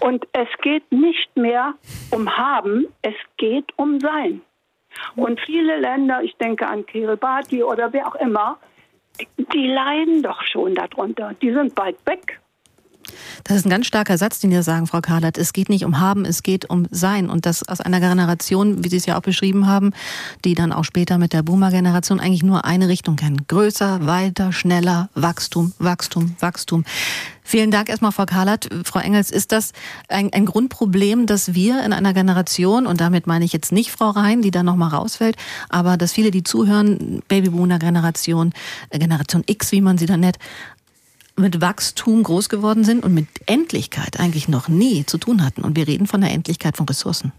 Und 0.00 0.26
es 0.32 0.48
geht 0.62 0.90
nicht 0.92 1.36
mehr 1.36 1.74
um 2.10 2.36
Haben, 2.36 2.86
es 3.02 3.14
geht 3.36 3.72
um 3.76 3.98
Sein. 4.00 4.42
Und 5.16 5.40
viele 5.40 5.78
Länder, 5.78 6.22
ich 6.22 6.36
denke 6.36 6.66
an 6.66 6.86
Kiribati 6.86 7.62
oder 7.62 7.92
wer 7.92 8.06
auch 8.06 8.14
immer, 8.16 8.58
die 9.52 9.66
leiden 9.68 10.22
doch 10.22 10.42
schon 10.42 10.74
darunter. 10.74 11.32
Die 11.40 11.52
sind 11.52 11.74
bald 11.74 11.96
weg. 12.06 12.40
Das 13.44 13.56
ist 13.56 13.66
ein 13.66 13.70
ganz 13.70 13.86
starker 13.86 14.18
Satz, 14.18 14.38
den 14.38 14.50
Sie 14.50 14.62
sagen, 14.62 14.86
Frau 14.86 15.00
Kahlert. 15.00 15.38
Es 15.38 15.52
geht 15.52 15.68
nicht 15.68 15.84
um 15.84 16.00
Haben, 16.00 16.24
es 16.24 16.42
geht 16.42 16.68
um 16.70 16.86
Sein. 16.90 17.30
Und 17.30 17.46
das 17.46 17.66
aus 17.68 17.80
einer 17.80 18.00
Generation, 18.00 18.84
wie 18.84 18.88
Sie 18.88 18.96
es 18.96 19.06
ja 19.06 19.16
auch 19.16 19.22
beschrieben 19.22 19.66
haben, 19.66 19.92
die 20.44 20.54
dann 20.54 20.72
auch 20.72 20.84
später 20.84 21.18
mit 21.18 21.32
der 21.32 21.42
Boomer-Generation 21.42 22.20
eigentlich 22.20 22.42
nur 22.42 22.64
eine 22.64 22.88
Richtung 22.88 23.16
kennen. 23.16 23.42
Größer, 23.48 24.06
weiter, 24.06 24.52
schneller, 24.52 25.08
Wachstum, 25.14 25.72
Wachstum, 25.78 26.36
Wachstum. 26.40 26.84
Vielen 27.46 27.70
Dank 27.70 27.90
erstmal, 27.90 28.10
Frau 28.10 28.24
Kahlert. 28.24 28.70
Frau 28.84 29.00
Engels, 29.00 29.30
ist 29.30 29.52
das 29.52 29.72
ein, 30.08 30.32
ein, 30.32 30.46
Grundproblem, 30.46 31.26
dass 31.26 31.52
wir 31.52 31.84
in 31.84 31.92
einer 31.92 32.14
Generation, 32.14 32.86
und 32.86 33.02
damit 33.02 33.26
meine 33.26 33.44
ich 33.44 33.52
jetzt 33.52 33.70
nicht 33.70 33.90
Frau 33.90 34.10
Rhein, 34.10 34.40
die 34.40 34.50
da 34.50 34.62
nochmal 34.62 34.88
rausfällt, 34.88 35.36
aber 35.68 35.98
dass 35.98 36.12
viele, 36.12 36.30
die 36.30 36.42
zuhören, 36.42 37.22
Babyboomer-Generation, 37.28 38.54
äh, 38.88 38.98
Generation 38.98 39.44
X, 39.44 39.72
wie 39.72 39.82
man 39.82 39.98
sie 39.98 40.06
da 40.06 40.16
nennt, 40.16 40.38
mit 41.36 41.60
Wachstum 41.60 42.22
groß 42.22 42.48
geworden 42.48 42.84
sind 42.84 43.04
und 43.04 43.14
mit 43.14 43.26
Endlichkeit 43.46 44.20
eigentlich 44.20 44.48
noch 44.48 44.68
nie 44.68 45.04
zu 45.04 45.18
tun 45.18 45.44
hatten. 45.44 45.62
Und 45.62 45.76
wir 45.76 45.86
reden 45.86 46.06
von 46.06 46.20
der 46.20 46.30
Endlichkeit 46.30 46.76
von 46.76 46.86
Ressourcen. 46.86 47.32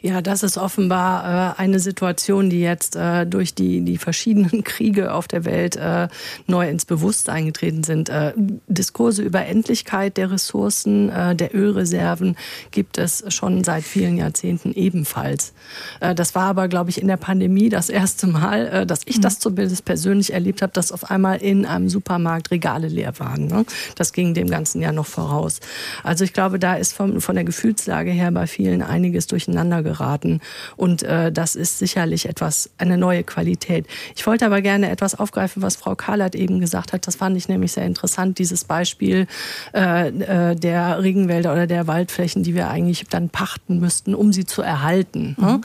Ja, 0.00 0.20
das 0.20 0.42
ist 0.42 0.58
offenbar 0.58 1.56
äh, 1.56 1.60
eine 1.60 1.78
Situation, 1.78 2.50
die 2.50 2.60
jetzt 2.60 2.96
äh, 2.96 3.26
durch 3.26 3.54
die, 3.54 3.82
die 3.82 3.98
verschiedenen 3.98 4.64
Kriege 4.64 5.12
auf 5.12 5.28
der 5.28 5.44
Welt 5.44 5.76
äh, 5.76 6.08
neu 6.46 6.68
ins 6.68 6.84
Bewusstsein 6.84 7.46
getreten 7.46 7.82
sind. 7.84 8.08
Äh, 8.08 8.32
Diskurse 8.68 9.22
über 9.22 9.44
Endlichkeit 9.44 10.16
der 10.16 10.30
Ressourcen, 10.30 11.08
äh, 11.08 11.34
der 11.34 11.54
Ölreserven 11.54 12.36
gibt 12.70 12.98
es 12.98 13.24
schon 13.28 13.64
seit 13.64 13.84
vielen 13.84 14.16
Jahrzehnten 14.16 14.72
ebenfalls. 14.72 15.52
Äh, 16.00 16.14
das 16.14 16.34
war 16.34 16.44
aber, 16.44 16.68
glaube 16.68 16.90
ich, 16.90 17.00
in 17.00 17.08
der 17.08 17.16
Pandemie 17.16 17.68
das 17.68 17.88
erste 17.88 18.26
Mal, 18.26 18.86
dass 18.86 19.00
ich 19.06 19.18
mhm. 19.18 19.22
das 19.22 19.38
zumindest 19.38 19.84
persönlich 19.84 20.32
erlebt 20.32 20.62
habe, 20.62 20.72
dass 20.72 20.92
auf 20.92 21.10
einmal 21.10 21.38
in 21.38 21.66
einem 21.66 21.88
Supermarkt 21.88 22.50
Regale 22.50 22.88
leer 22.88 23.18
waren. 23.18 23.46
Ne? 23.46 23.64
Das 23.96 24.12
ging 24.12 24.34
dem 24.34 24.48
ganzen 24.48 24.80
Jahr 24.80 24.92
noch 24.92 25.06
voraus. 25.06 25.60
Also 26.02 26.24
ich 26.24 26.32
glaube, 26.32 26.58
da 26.58 26.74
ist 26.74 26.92
vom, 26.92 27.20
von 27.20 27.34
der 27.34 27.44
Gefühlslage 27.44 28.10
her 28.10 28.30
bei 28.30 28.46
vielen 28.46 28.82
einiges 28.82 29.26
durch 29.26 29.48
durcheinander 29.62 29.82
geraten. 29.82 30.40
Und 30.76 31.02
äh, 31.02 31.32
das 31.32 31.54
ist 31.54 31.78
sicherlich 31.78 32.28
etwas, 32.28 32.70
eine 32.78 32.98
neue 32.98 33.22
Qualität. 33.22 33.86
Ich 34.16 34.26
wollte 34.26 34.46
aber 34.46 34.60
gerne 34.60 34.90
etwas 34.90 35.18
aufgreifen, 35.18 35.62
was 35.62 35.76
Frau 35.76 35.94
Kahlert 35.94 36.34
eben 36.34 36.60
gesagt 36.60 36.92
hat. 36.92 37.06
Das 37.06 37.16
fand 37.16 37.36
ich 37.36 37.48
nämlich 37.48 37.72
sehr 37.72 37.84
interessant, 37.84 38.38
dieses 38.38 38.64
Beispiel 38.64 39.26
äh, 39.74 40.08
äh, 40.08 40.56
der 40.56 41.02
Regenwälder 41.02 41.52
oder 41.52 41.66
der 41.66 41.86
Waldflächen, 41.86 42.42
die 42.42 42.54
wir 42.54 42.68
eigentlich 42.68 43.04
dann 43.08 43.28
pachten 43.28 43.78
müssten, 43.78 44.14
um 44.14 44.32
sie 44.32 44.44
zu 44.44 44.62
erhalten. 44.62 45.36
Ne? 45.38 45.58
Mhm. 45.58 45.60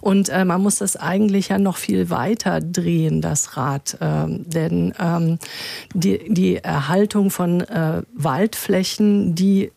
Und 0.00 0.28
äh, 0.28 0.44
man 0.44 0.62
muss 0.62 0.78
das 0.78 0.96
eigentlich 0.96 1.48
ja 1.48 1.58
noch 1.58 1.76
viel 1.76 2.10
weiter 2.10 2.60
drehen, 2.60 3.20
das 3.20 3.56
Rad. 3.56 3.96
Ähm, 4.00 4.48
denn 4.48 4.94
ähm, 4.98 5.38
die, 5.94 6.20
die 6.28 6.56
Erhaltung 6.56 7.30
von 7.30 7.60
äh, 7.60 8.02
Waldflächen, 8.14 9.34
die 9.34 9.72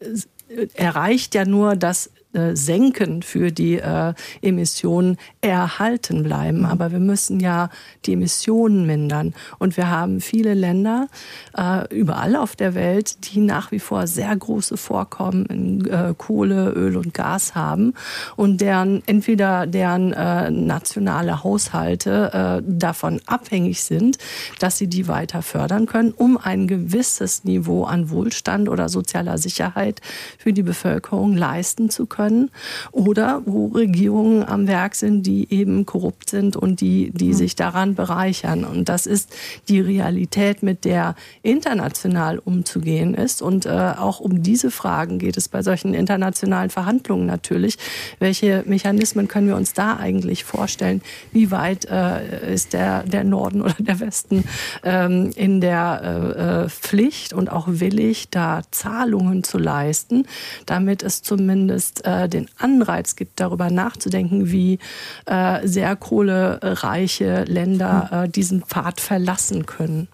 äh, 0.00 0.66
erreicht 0.74 1.34
ja 1.34 1.44
nur 1.44 1.76
das 1.76 2.10
senken 2.54 3.22
für 3.22 3.52
die 3.52 3.78
äh, 3.78 4.14
Emissionen 4.42 5.16
erhalten 5.40 6.22
bleiben. 6.22 6.60
Mhm. 6.60 6.64
Aber 6.66 6.92
wir 6.92 6.98
müssen 6.98 7.40
ja 7.40 7.70
die 8.04 8.14
Emissionen 8.14 8.86
mindern. 8.86 9.34
Und 9.58 9.76
wir 9.76 9.90
haben 9.90 10.20
viele 10.20 10.54
Länder 10.54 11.08
äh, 11.56 11.86
überall 11.94 12.36
auf 12.36 12.56
der 12.56 12.74
Welt, 12.74 13.32
die 13.32 13.40
nach 13.40 13.70
wie 13.70 13.78
vor 13.78 14.06
sehr 14.06 14.34
große 14.34 14.76
Vorkommen 14.76 15.46
in 15.46 15.86
äh, 15.86 16.14
Kohle, 16.16 16.70
Öl 16.70 16.96
und 16.96 17.14
Gas 17.14 17.54
haben 17.54 17.94
und 18.36 18.60
deren 18.60 19.02
entweder 19.06 19.66
deren 19.66 20.12
äh, 20.12 20.50
nationale 20.50 21.44
Haushalte 21.44 22.62
äh, 22.62 22.62
davon 22.66 23.20
abhängig 23.26 23.82
sind, 23.84 24.18
dass 24.58 24.78
sie 24.78 24.88
die 24.88 25.08
weiter 25.08 25.42
fördern 25.42 25.86
können, 25.86 26.12
um 26.12 26.36
ein 26.36 26.66
gewisses 26.66 27.44
Niveau 27.44 27.84
an 27.84 28.10
Wohlstand 28.10 28.68
oder 28.68 28.88
sozialer 28.88 29.38
Sicherheit 29.38 30.00
für 30.38 30.52
die 30.52 30.62
Bevölkerung 30.62 31.36
leisten 31.36 31.90
zu 31.90 32.06
können 32.06 32.23
können 32.24 32.50
oder 32.92 33.42
wo 33.44 33.66
Regierungen 33.66 34.44
am 34.44 34.66
Werk 34.66 34.94
sind, 34.94 35.26
die 35.26 35.52
eben 35.52 35.84
korrupt 35.86 36.30
sind 36.30 36.56
und 36.56 36.80
die, 36.80 37.10
die 37.10 37.28
mhm. 37.28 37.34
sich 37.34 37.56
daran 37.56 37.94
bereichern. 37.94 38.64
Und 38.64 38.88
das 38.88 39.06
ist 39.06 39.34
die 39.68 39.80
Realität, 39.80 40.62
mit 40.62 40.84
der 40.84 41.14
international 41.42 42.38
umzugehen 42.38 43.14
ist. 43.14 43.42
Und 43.42 43.66
äh, 43.66 43.70
auch 43.70 44.20
um 44.20 44.42
diese 44.42 44.70
Fragen 44.70 45.18
geht 45.18 45.36
es 45.36 45.48
bei 45.48 45.62
solchen 45.62 45.94
internationalen 45.94 46.70
Verhandlungen 46.70 47.26
natürlich. 47.26 47.76
Welche 48.18 48.64
Mechanismen 48.66 49.28
können 49.28 49.48
wir 49.48 49.56
uns 49.56 49.74
da 49.74 49.96
eigentlich 49.96 50.44
vorstellen? 50.44 51.02
Wie 51.32 51.50
weit 51.50 51.86
äh, 51.90 52.54
ist 52.54 52.72
der, 52.72 53.02
der 53.02 53.24
Norden 53.24 53.60
oder 53.62 53.76
der 53.78 54.00
Westen 54.00 54.44
ähm, 54.82 55.30
in 55.36 55.60
der 55.60 56.00
äh, 56.02 56.64
äh 56.64 56.68
Pflicht 56.68 57.32
und 57.32 57.50
auch 57.50 57.66
willig, 57.68 58.28
da 58.30 58.62
Zahlungen 58.70 59.44
zu 59.44 59.58
leisten, 59.58 60.26
damit 60.66 61.02
es 61.02 61.22
zumindest 61.22 62.04
äh, 62.14 62.28
den 62.28 62.48
Anreiz 62.58 63.16
gibt, 63.16 63.40
darüber 63.40 63.70
nachzudenken, 63.70 64.50
wie 64.50 64.78
äh, 65.26 65.66
sehr 65.66 65.96
kohlereiche 65.96 67.44
Länder 67.44 68.10
hm. 68.10 68.24
äh, 68.24 68.28
diesen 68.28 68.62
Pfad 68.62 69.00
verlassen 69.00 69.66
können. 69.66 70.08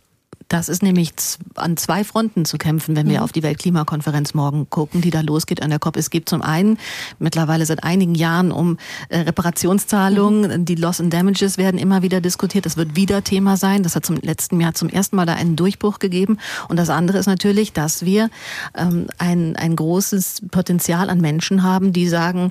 Das 0.50 0.68
ist 0.68 0.82
nämlich 0.82 1.12
an 1.54 1.76
zwei 1.76 2.02
Fronten 2.02 2.44
zu 2.44 2.58
kämpfen, 2.58 2.96
wenn 2.96 3.08
wir 3.08 3.18
mhm. 3.18 3.22
auf 3.22 3.30
die 3.30 3.44
Weltklimakonferenz 3.44 4.34
morgen 4.34 4.68
gucken, 4.68 5.00
die 5.00 5.10
da 5.10 5.20
losgeht 5.20 5.62
an 5.62 5.70
der 5.70 5.78
COP. 5.78 5.96
Es 5.96 6.10
gibt 6.10 6.28
zum 6.28 6.42
einen 6.42 6.76
mittlerweile 7.20 7.64
seit 7.64 7.84
einigen 7.84 8.16
Jahren 8.16 8.50
um 8.50 8.76
äh, 9.10 9.20
Reparationszahlungen. 9.20 10.62
Mhm. 10.62 10.64
Die 10.64 10.74
Loss 10.74 11.00
and 11.00 11.14
Damages 11.14 11.56
werden 11.56 11.78
immer 11.78 12.02
wieder 12.02 12.20
diskutiert. 12.20 12.66
Das 12.66 12.76
wird 12.76 12.96
wieder 12.96 13.22
Thema 13.22 13.56
sein. 13.56 13.84
Das 13.84 13.94
hat 13.94 14.04
zum 14.04 14.16
letzten 14.16 14.60
Jahr 14.60 14.74
zum 14.74 14.88
ersten 14.88 15.14
Mal 15.14 15.24
da 15.24 15.34
einen 15.34 15.54
Durchbruch 15.54 16.00
gegeben. 16.00 16.38
Und 16.68 16.80
das 16.80 16.90
andere 16.90 17.18
ist 17.18 17.26
natürlich, 17.26 17.72
dass 17.72 18.04
wir 18.04 18.28
ähm, 18.74 19.06
ein, 19.18 19.54
ein 19.54 19.76
großes 19.76 20.42
Potenzial 20.50 21.10
an 21.10 21.20
Menschen 21.20 21.62
haben, 21.62 21.92
die 21.92 22.08
sagen, 22.08 22.50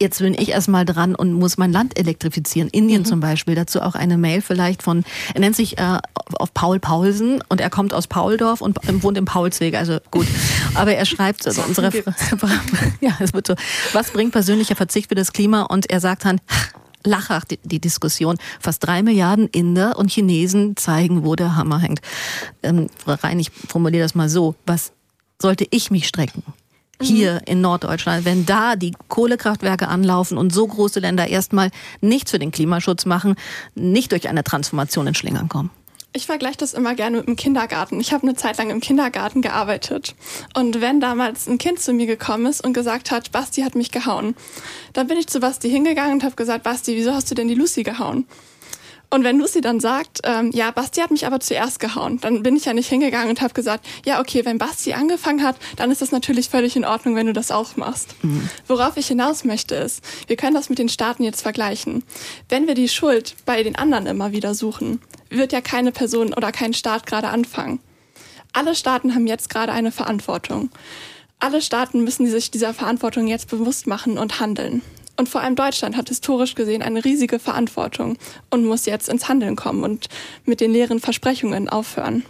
Jetzt 0.00 0.20
bin 0.20 0.34
ich 0.34 0.50
erstmal 0.50 0.84
dran 0.84 1.16
und 1.16 1.32
muss 1.32 1.58
mein 1.58 1.72
Land 1.72 1.98
elektrifizieren. 1.98 2.68
Indien 2.68 3.02
mhm. 3.02 3.06
zum 3.06 3.18
Beispiel. 3.18 3.56
Dazu 3.56 3.82
auch 3.82 3.96
eine 3.96 4.16
Mail 4.16 4.42
vielleicht 4.42 4.84
von, 4.84 5.02
er 5.34 5.40
nennt 5.40 5.56
sich 5.56 5.76
äh, 5.76 5.98
auf 6.34 6.54
Paul 6.54 6.78
Paulsen 6.78 7.42
und 7.48 7.60
er 7.60 7.68
kommt 7.68 7.92
aus 7.92 8.06
Pauldorf 8.06 8.60
und 8.60 8.78
wohnt 9.02 9.18
im 9.18 9.24
Paulsweg. 9.24 9.74
Also 9.74 9.98
gut. 10.12 10.28
Aber 10.74 10.94
er 10.94 11.04
schreibt 11.04 11.44
also 11.48 11.62
unsere 11.66 11.88
ja, 13.00 13.16
es 13.18 13.34
wird 13.34 13.48
so. 13.48 13.56
Was 13.92 14.12
bringt 14.12 14.30
persönlicher 14.30 14.76
Verzicht 14.76 15.08
für 15.08 15.16
das 15.16 15.32
Klima? 15.32 15.62
Und 15.62 15.90
er 15.90 15.98
sagt 15.98 16.24
dann, 16.24 16.40
lachach 17.04 17.44
die, 17.44 17.58
die 17.64 17.80
Diskussion. 17.80 18.36
Fast 18.60 18.86
drei 18.86 19.02
Milliarden 19.02 19.48
Inder 19.48 19.98
und 19.98 20.12
Chinesen 20.12 20.76
zeigen, 20.76 21.24
wo 21.24 21.34
der 21.34 21.56
Hammer 21.56 21.80
hängt. 21.80 22.02
Ähm, 22.62 22.88
Frau 23.04 23.14
Rein, 23.14 23.40
ich 23.40 23.50
formuliere 23.50 24.04
das 24.04 24.14
mal 24.14 24.28
so. 24.28 24.54
Was 24.64 24.92
sollte 25.42 25.66
ich 25.70 25.90
mich 25.90 26.06
strecken? 26.06 26.44
Hier 27.00 27.34
mhm. 27.34 27.40
in 27.46 27.60
Norddeutschland, 27.60 28.24
wenn 28.24 28.46
da 28.46 28.76
die 28.76 28.92
Kohlekraftwerke 29.08 29.88
anlaufen 29.88 30.38
und 30.38 30.52
so 30.52 30.66
große 30.66 31.00
Länder 31.00 31.28
erstmal 31.28 31.70
nichts 32.00 32.30
für 32.30 32.38
den 32.38 32.50
Klimaschutz 32.50 33.06
machen, 33.06 33.36
nicht 33.74 34.12
durch 34.12 34.28
eine 34.28 34.44
Transformation 34.44 35.06
in 35.06 35.14
Schlingern 35.14 35.48
kommen? 35.48 35.70
Ich 36.14 36.26
vergleiche 36.26 36.56
das 36.56 36.72
immer 36.72 36.94
gerne 36.94 37.18
mit 37.18 37.26
dem 37.26 37.36
Kindergarten. 37.36 38.00
Ich 38.00 38.12
habe 38.12 38.22
eine 38.22 38.34
Zeit 38.34 38.56
lang 38.56 38.70
im 38.70 38.80
Kindergarten 38.80 39.42
gearbeitet. 39.42 40.14
Und 40.54 40.80
wenn 40.80 41.00
damals 41.00 41.46
ein 41.46 41.58
Kind 41.58 41.80
zu 41.80 41.92
mir 41.92 42.06
gekommen 42.06 42.46
ist 42.46 42.64
und 42.64 42.72
gesagt 42.72 43.10
hat, 43.10 43.30
Basti 43.30 43.62
hat 43.62 43.74
mich 43.74 43.90
gehauen, 43.90 44.34
dann 44.94 45.06
bin 45.06 45.18
ich 45.18 45.26
zu 45.26 45.38
Basti 45.38 45.68
hingegangen 45.68 46.14
und 46.14 46.24
habe 46.24 46.34
gesagt, 46.34 46.64
Basti, 46.64 46.96
wieso 46.96 47.12
hast 47.12 47.30
du 47.30 47.34
denn 47.34 47.46
die 47.46 47.54
Lucy 47.54 47.82
gehauen? 47.82 48.26
Und 49.10 49.24
wenn 49.24 49.38
Lucy 49.38 49.62
dann 49.62 49.80
sagt, 49.80 50.20
ähm, 50.24 50.50
ja, 50.52 50.70
Basti 50.70 51.00
hat 51.00 51.10
mich 51.10 51.26
aber 51.26 51.40
zuerst 51.40 51.80
gehauen, 51.80 52.20
dann 52.20 52.42
bin 52.42 52.56
ich 52.56 52.66
ja 52.66 52.74
nicht 52.74 52.88
hingegangen 52.88 53.30
und 53.30 53.40
habe 53.40 53.54
gesagt, 53.54 53.86
ja, 54.04 54.20
okay, 54.20 54.44
wenn 54.44 54.58
Basti 54.58 54.92
angefangen 54.92 55.42
hat, 55.42 55.56
dann 55.76 55.90
ist 55.90 56.02
das 56.02 56.12
natürlich 56.12 56.50
völlig 56.50 56.76
in 56.76 56.84
Ordnung, 56.84 57.16
wenn 57.16 57.26
du 57.26 57.32
das 57.32 57.50
auch 57.50 57.76
machst. 57.76 58.14
Mhm. 58.22 58.50
Worauf 58.66 58.98
ich 58.98 59.06
hinaus 59.06 59.44
möchte 59.44 59.74
ist, 59.76 60.04
wir 60.26 60.36
können 60.36 60.54
das 60.54 60.68
mit 60.68 60.78
den 60.78 60.90
Staaten 60.90 61.22
jetzt 61.22 61.40
vergleichen. 61.40 62.04
Wenn 62.50 62.66
wir 62.66 62.74
die 62.74 62.88
Schuld 62.88 63.34
bei 63.46 63.62
den 63.62 63.76
anderen 63.76 64.06
immer 64.06 64.32
wieder 64.32 64.54
suchen, 64.54 65.00
wird 65.30 65.52
ja 65.52 65.62
keine 65.62 65.92
Person 65.92 66.34
oder 66.34 66.52
kein 66.52 66.74
Staat 66.74 67.06
gerade 67.06 67.28
anfangen. 67.28 67.80
Alle 68.52 68.74
Staaten 68.74 69.14
haben 69.14 69.26
jetzt 69.26 69.48
gerade 69.48 69.72
eine 69.72 69.92
Verantwortung. 69.92 70.70
Alle 71.38 71.62
Staaten 71.62 72.02
müssen 72.02 72.26
sich 72.26 72.50
dieser 72.50 72.74
Verantwortung 72.74 73.26
jetzt 73.26 73.48
bewusst 73.48 73.86
machen 73.86 74.18
und 74.18 74.40
handeln. 74.40 74.82
Und 75.18 75.28
vor 75.28 75.40
allem 75.40 75.56
Deutschland 75.56 75.96
hat 75.96 76.08
historisch 76.08 76.54
gesehen 76.54 76.80
eine 76.80 77.04
riesige 77.04 77.40
Verantwortung 77.40 78.16
und 78.50 78.64
muss 78.64 78.86
jetzt 78.86 79.08
ins 79.08 79.28
Handeln 79.28 79.56
kommen 79.56 79.82
und 79.82 80.08
mit 80.44 80.60
den 80.60 80.70
leeren 80.70 81.00
Versprechungen 81.00 81.68
aufhören. 81.68 82.22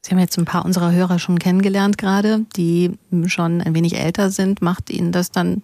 Sie 0.00 0.12
haben 0.12 0.18
jetzt 0.18 0.38
ein 0.38 0.46
paar 0.46 0.64
unserer 0.64 0.90
Hörer 0.92 1.18
schon 1.18 1.38
kennengelernt 1.38 1.98
gerade, 1.98 2.46
die 2.56 2.92
schon 3.26 3.60
ein 3.60 3.74
wenig 3.74 3.98
älter 3.98 4.30
sind. 4.30 4.62
Macht 4.62 4.88
Ihnen 4.88 5.12
das 5.12 5.30
dann 5.30 5.62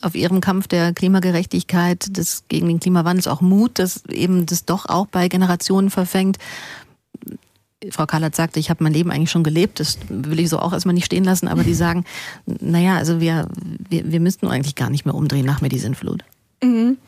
auf 0.00 0.14
Ihrem 0.14 0.40
Kampf 0.40 0.68
der 0.68 0.92
Klimagerechtigkeit, 0.94 2.16
des, 2.16 2.44
gegen 2.46 2.68
den 2.68 2.78
Klimawandel 2.78 3.28
auch 3.28 3.40
Mut, 3.40 3.80
dass 3.80 4.04
eben 4.06 4.46
das 4.46 4.64
doch 4.64 4.86
auch 4.86 5.06
bei 5.08 5.26
Generationen 5.26 5.90
verfängt? 5.90 6.38
Frau 7.90 8.06
Kallert 8.06 8.34
sagte, 8.34 8.58
ich 8.58 8.70
habe 8.70 8.82
mein 8.82 8.92
Leben 8.92 9.10
eigentlich 9.10 9.30
schon 9.30 9.44
gelebt, 9.44 9.78
das 9.78 9.98
will 10.08 10.40
ich 10.40 10.48
so 10.48 10.58
auch 10.58 10.72
erstmal 10.72 10.94
nicht 10.94 11.06
stehen 11.06 11.24
lassen, 11.24 11.48
aber 11.48 11.62
die 11.62 11.74
sagen, 11.74 12.04
naja, 12.46 12.96
also 12.96 13.20
wir, 13.20 13.48
wir, 13.88 14.10
wir 14.10 14.20
müssten 14.20 14.48
eigentlich 14.48 14.74
gar 14.74 14.90
nicht 14.90 15.04
mehr 15.04 15.14
umdrehen 15.14 15.46
nach 15.46 15.60
mir 15.60 15.68
die 15.68 15.78
Sintflut. 15.78 16.24
Mhm. 16.62 16.98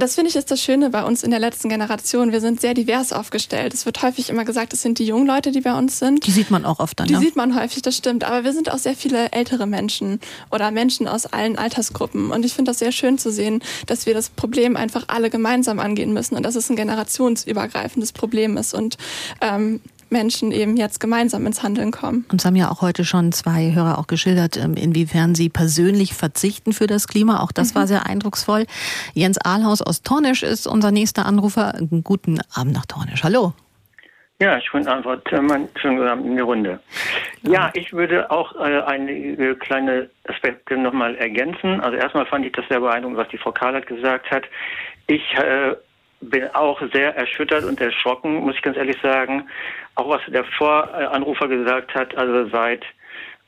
Das 0.00 0.14
finde 0.14 0.30
ich 0.30 0.36
ist 0.36 0.50
das 0.50 0.62
Schöne 0.62 0.88
bei 0.88 1.04
uns 1.04 1.22
in 1.22 1.30
der 1.30 1.38
letzten 1.38 1.68
Generation. 1.68 2.32
Wir 2.32 2.40
sind 2.40 2.60
sehr 2.60 2.72
divers 2.72 3.12
aufgestellt. 3.12 3.74
Es 3.74 3.84
wird 3.84 4.02
häufig 4.02 4.30
immer 4.30 4.46
gesagt, 4.46 4.72
es 4.72 4.80
sind 4.80 4.98
die 4.98 5.04
jungen 5.04 5.26
Leute, 5.26 5.52
die 5.52 5.60
bei 5.60 5.76
uns 5.76 5.98
sind. 5.98 6.26
Die 6.26 6.30
sieht 6.30 6.50
man 6.50 6.64
auch 6.64 6.80
oft 6.80 6.98
dann. 6.98 7.06
Die 7.06 7.12
ja? 7.12 7.20
sieht 7.20 7.36
man 7.36 7.54
häufig, 7.54 7.82
das 7.82 7.96
stimmt. 7.96 8.24
Aber 8.24 8.42
wir 8.42 8.54
sind 8.54 8.72
auch 8.72 8.78
sehr 8.78 8.94
viele 8.94 9.30
ältere 9.32 9.66
Menschen 9.66 10.18
oder 10.50 10.70
Menschen 10.70 11.06
aus 11.06 11.26
allen 11.26 11.58
Altersgruppen. 11.58 12.30
Und 12.30 12.46
ich 12.46 12.54
finde 12.54 12.70
das 12.70 12.78
sehr 12.78 12.92
schön 12.92 13.18
zu 13.18 13.30
sehen, 13.30 13.62
dass 13.86 14.06
wir 14.06 14.14
das 14.14 14.30
Problem 14.30 14.74
einfach 14.74 15.04
alle 15.08 15.28
gemeinsam 15.28 15.78
angehen 15.78 16.14
müssen 16.14 16.34
und 16.34 16.44
dass 16.44 16.54
es 16.54 16.70
ein 16.70 16.76
generationsübergreifendes 16.76 18.12
Problem 18.12 18.56
ist. 18.56 18.72
Und 18.72 18.96
ähm, 19.42 19.80
Menschen 20.10 20.52
eben 20.52 20.76
jetzt 20.76 21.00
gemeinsam 21.00 21.46
ins 21.46 21.62
Handeln 21.62 21.90
kommen. 21.90 22.24
Und 22.30 22.40
es 22.40 22.44
haben 22.44 22.56
ja 22.56 22.70
auch 22.70 22.82
heute 22.82 23.04
schon 23.04 23.32
zwei 23.32 23.72
Hörer 23.74 23.98
auch 23.98 24.06
geschildert, 24.06 24.56
ähm, 24.56 24.74
inwiefern 24.74 25.34
sie 25.34 25.48
persönlich 25.48 26.14
verzichten 26.14 26.72
für 26.72 26.86
das 26.86 27.08
Klima. 27.08 27.40
Auch 27.40 27.52
das 27.52 27.72
mhm. 27.72 27.78
war 27.78 27.86
sehr 27.86 28.06
eindrucksvoll. 28.06 28.66
Jens 29.14 29.38
Ahlhaus 29.44 29.82
aus 29.82 30.02
Tornisch 30.02 30.42
ist 30.42 30.66
unser 30.66 30.90
nächster 30.90 31.26
Anrufer. 31.26 31.74
Guten 32.04 32.40
Abend 32.54 32.74
nach 32.74 32.86
Tornisch. 32.86 33.24
Hallo. 33.24 33.52
Ja, 34.40 34.58
schönen 34.62 34.88
Abend, 34.88 35.06
Schönen 35.28 35.96
guten 35.96 36.08
Abend 36.08 36.26
in 36.26 36.36
die 36.36 36.40
Runde. 36.40 36.80
Ja, 37.42 37.70
ich 37.74 37.92
würde 37.92 38.30
auch 38.30 38.54
äh, 38.56 38.80
einige 38.80 39.54
kleine 39.56 40.08
Aspekte 40.24 40.78
nochmal 40.78 41.14
ergänzen. 41.16 41.78
Also 41.82 41.98
erstmal 41.98 42.24
fand 42.24 42.46
ich 42.46 42.52
das 42.52 42.64
sehr 42.68 42.80
beeindruckend, 42.80 43.18
was 43.18 43.28
die 43.28 43.36
Frau 43.36 43.52
Kahlert 43.52 43.86
gesagt 43.86 44.30
hat. 44.30 44.44
Ich 45.08 45.22
äh, 45.34 45.74
bin 46.22 46.48
auch 46.54 46.80
sehr 46.92 47.14
erschüttert 47.16 47.64
und 47.64 47.80
erschrocken, 47.80 48.36
muss 48.36 48.54
ich 48.54 48.62
ganz 48.62 48.78
ehrlich 48.78 48.96
sagen. 49.02 49.46
Auch 49.94 50.08
was 50.08 50.20
der 50.28 50.44
Voranrufer 50.44 51.48
gesagt 51.48 51.94
hat, 51.94 52.16
also 52.16 52.48
seit 52.50 52.84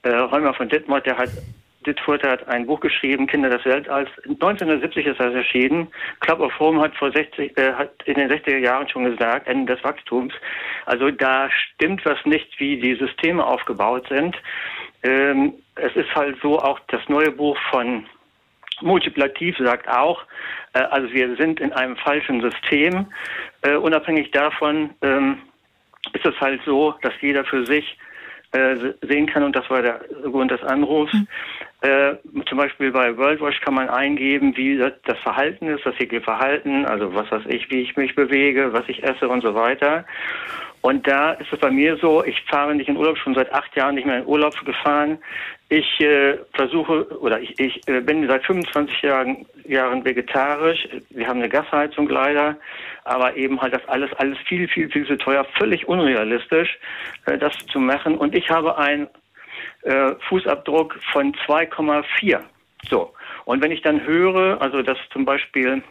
äh, 0.03 0.11
Räumer 0.11 0.55
von 0.55 0.69
Dittmott, 0.69 1.07
der 1.07 1.17
hat 1.17 1.31
Dittfurt 1.87 2.23
hat 2.23 2.47
ein 2.49 2.67
Buch 2.67 2.81
geschrieben, 2.81 3.27
Kinder 3.27 3.51
des 3.51 3.65
Weltalls. 3.65 4.09
1970 4.25 5.07
ist 5.07 5.21
das 5.21 5.35
erschienen. 5.35 5.89
Club 6.21 6.41
of 6.41 6.61
Rome 6.61 6.81
hat 6.81 6.95
vor 6.97 7.13
60, 7.13 7.57
äh, 7.59 7.73
hat 7.73 7.91
in 8.05 8.15
den 8.15 8.31
60er 8.31 8.59
Jahren 8.59 8.89
schon 8.89 9.05
gesagt, 9.05 9.49
Ende 9.49 9.75
des 9.75 9.85
Wachstums. 9.85 10.35
Also 10.87 11.11
da 11.11 11.49
stimmt 11.51 12.05
was 12.05 12.19
nicht, 12.25 12.49
wie 12.59 12.79
die 12.79 12.95
Systeme 12.95 13.45
aufgebaut 13.45 14.07
sind. 14.09 14.37
Ähm, 15.03 15.55
es 15.77 15.95
ist 15.97 16.15
halt 16.15 16.37
so, 16.43 16.59
auch 16.59 16.79
das 16.89 17.01
neue 17.09 17.33
Buch 17.33 17.59
von 17.71 18.07
Multiplativ 18.81 19.57
sagt 19.59 19.89
auch, 19.89 20.23
äh, 20.75 20.81
also 20.81 21.13
wir 21.13 21.37
sind 21.37 21.61
in 21.61 21.73
einem 21.73 21.97
falschen 21.97 22.41
System. 22.41 23.07
Äh, 23.63 23.77
unabhängig 23.77 24.31
davon 24.31 24.91
ähm, 25.03 25.39
ist 26.13 26.27
es 26.27 26.41
halt 26.41 26.61
so, 26.65 26.95
dass 27.03 27.13
jeder 27.21 27.45
für 27.45 27.65
sich 27.65 27.97
äh, 28.53 28.77
sehen 29.03 29.27
kann, 29.27 29.45
und 29.45 29.57
das 29.57 29.69
war 29.71 29.83
der 29.83 30.01
Grund 30.25 30.51
des 30.51 30.63
Anrufs. 30.63 31.13
Mhm. 31.15 31.27
Äh, 31.81 32.15
zum 32.47 32.59
Beispiel 32.59 32.93
bei 32.93 33.17
WorldWatch 33.17 33.61
kann 33.63 33.75
man 33.75 33.89
eingeben, 33.89 34.57
wie 34.57 34.77
das, 34.77 34.93
das 35.05 35.19
Verhalten 35.21 35.69
ist, 35.69 35.87
das 35.87 35.97
tägliche 35.97 36.23
Verhalten, 36.23 36.85
also 36.85 37.15
was 37.15 37.31
weiß 37.31 37.45
ich, 37.49 37.71
wie 37.71 37.81
ich 37.81 37.97
mich 37.97 38.15
bewege, 38.15 38.73
was 38.73 38.89
ich 38.89 39.03
esse 39.03 39.29
und 39.29 39.43
so 39.43 39.55
weiter. 39.55 40.05
Und 40.83 41.07
da 41.07 41.33
ist 41.35 41.53
es 41.53 41.61
bei 41.61 41.71
mir 41.71 41.97
so, 41.97 42.25
ich 42.25 42.43
fahre 42.43 42.75
nicht 42.75 42.89
in 42.89 42.97
Urlaub, 42.97 43.17
schon 43.17 43.37
seit 43.37 43.53
acht 43.53 43.75
Jahren 43.77 43.95
nicht 43.95 44.05
mehr 44.05 44.19
in 44.19 44.27
Urlaub 44.27 44.53
gefahren. 44.65 45.17
Ich 45.69 46.01
äh, 46.01 46.39
versuche 46.55 47.07
oder 47.21 47.41
ich, 47.41 47.59
ich 47.61 47.89
äh, 47.89 48.01
bin 48.01 48.27
seit 48.27 48.45
25 48.45 49.01
Jahren, 49.03 49.47
Jahren 49.65 50.05
vegetarisch. 50.05 50.89
Wir 51.11 51.29
haben 51.29 51.39
eine 51.39 51.49
Gasheizung 51.49 52.09
leider, 52.09 52.57
aber 53.05 53.37
eben 53.37 53.63
halt 53.63 53.75
das 53.75 53.89
alles 53.89 54.13
alles 54.15 54.37
viel 54.49 54.67
viel 54.67 54.91
viel 54.91 55.07
zu 55.07 55.17
teuer, 55.17 55.47
völlig 55.57 55.87
unrealistisch, 55.87 56.77
äh, 57.27 57.39
das 57.39 57.57
zu 57.71 57.79
machen. 57.79 58.19
Und 58.19 58.35
ich 58.35 58.51
habe 58.51 58.77
einen 58.77 59.07
äh, 59.83 60.17
Fußabdruck 60.29 60.99
von 61.13 61.33
2,4. 61.47 62.41
So 62.91 63.15
und 63.45 63.63
wenn 63.63 63.71
ich 63.71 63.83
dann 63.83 64.05
höre, 64.05 64.61
also 64.61 64.83
dass 64.83 64.99
zum 65.13 65.25
Beispiel 65.25 65.83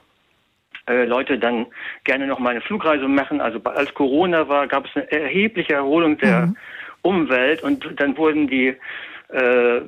äh, 0.87 1.05
Leute 1.05 1.37
dann 1.37 1.67
gerne 2.03 2.27
noch 2.27 2.39
mal 2.39 2.51
eine 2.51 2.61
Flugreise 2.61 3.07
machen. 3.07 3.41
Also 3.41 3.59
als 3.63 3.93
Corona 3.93 4.47
war, 4.47 4.67
gab 4.67 4.85
es 4.85 4.91
eine 4.95 5.11
erhebliche 5.11 5.73
Erholung 5.73 6.17
der 6.17 6.47
mhm. 6.47 6.57
Umwelt 7.03 7.63
und 7.63 7.85
dann 7.99 8.15
wurden 8.17 8.47
die 8.47 8.75
äh, 9.29 9.81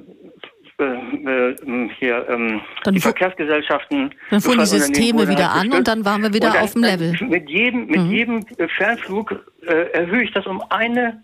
äh, 0.79 1.51
äh, 1.51 1.89
hier 1.99 2.27
ähm, 2.29 2.61
Dann 2.83 2.95
die 2.95 2.99
Verkehrsgesellschaften. 2.99 4.13
Dann 4.31 4.41
fuhren 4.41 4.59
die 4.59 4.65
Systeme 4.65 5.27
wieder 5.27 5.51
an 5.51 5.71
und 5.71 5.87
dann 5.87 6.03
waren 6.03 6.23
wir 6.23 6.33
wieder 6.33 6.51
dann- 6.51 6.63
auf 6.63 6.73
dem 6.73 6.81
Level. 6.83 7.15
Mit 7.21 7.49
jedem, 7.49 7.85
mit 7.85 8.01
Mhm. 8.01 8.11
jedem 8.11 8.45
äh, 8.57 8.67
Fernflug 8.67 9.35
äh, 9.67 9.91
erhöhe 9.91 10.23
ich 10.23 10.31
das 10.31 10.47
um 10.47 10.63
eine, 10.71 11.21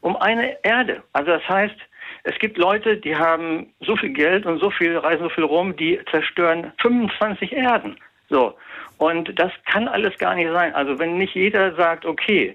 um 0.00 0.16
eine 0.16 0.56
Erde. 0.64 1.02
Also 1.12 1.30
das 1.30 1.48
heißt, 1.48 1.76
es 2.24 2.38
gibt 2.38 2.58
Leute, 2.58 2.96
die 2.96 3.14
haben 3.14 3.72
so 3.80 3.96
viel 3.96 4.12
Geld 4.12 4.44
und 4.44 4.58
so 4.58 4.70
viel 4.70 4.96
reisen 4.96 5.22
so 5.22 5.28
viel 5.30 5.44
rum, 5.44 5.76
die 5.76 6.00
zerstören 6.10 6.72
25 6.82 7.52
Erden. 7.52 7.96
So. 8.28 8.54
Und 9.00 9.38
das 9.38 9.50
kann 9.64 9.88
alles 9.88 10.16
gar 10.18 10.34
nicht 10.34 10.50
sein. 10.52 10.74
Also 10.74 10.98
wenn 10.98 11.16
nicht 11.16 11.34
jeder 11.34 11.74
sagt, 11.74 12.04
okay, 12.04 12.54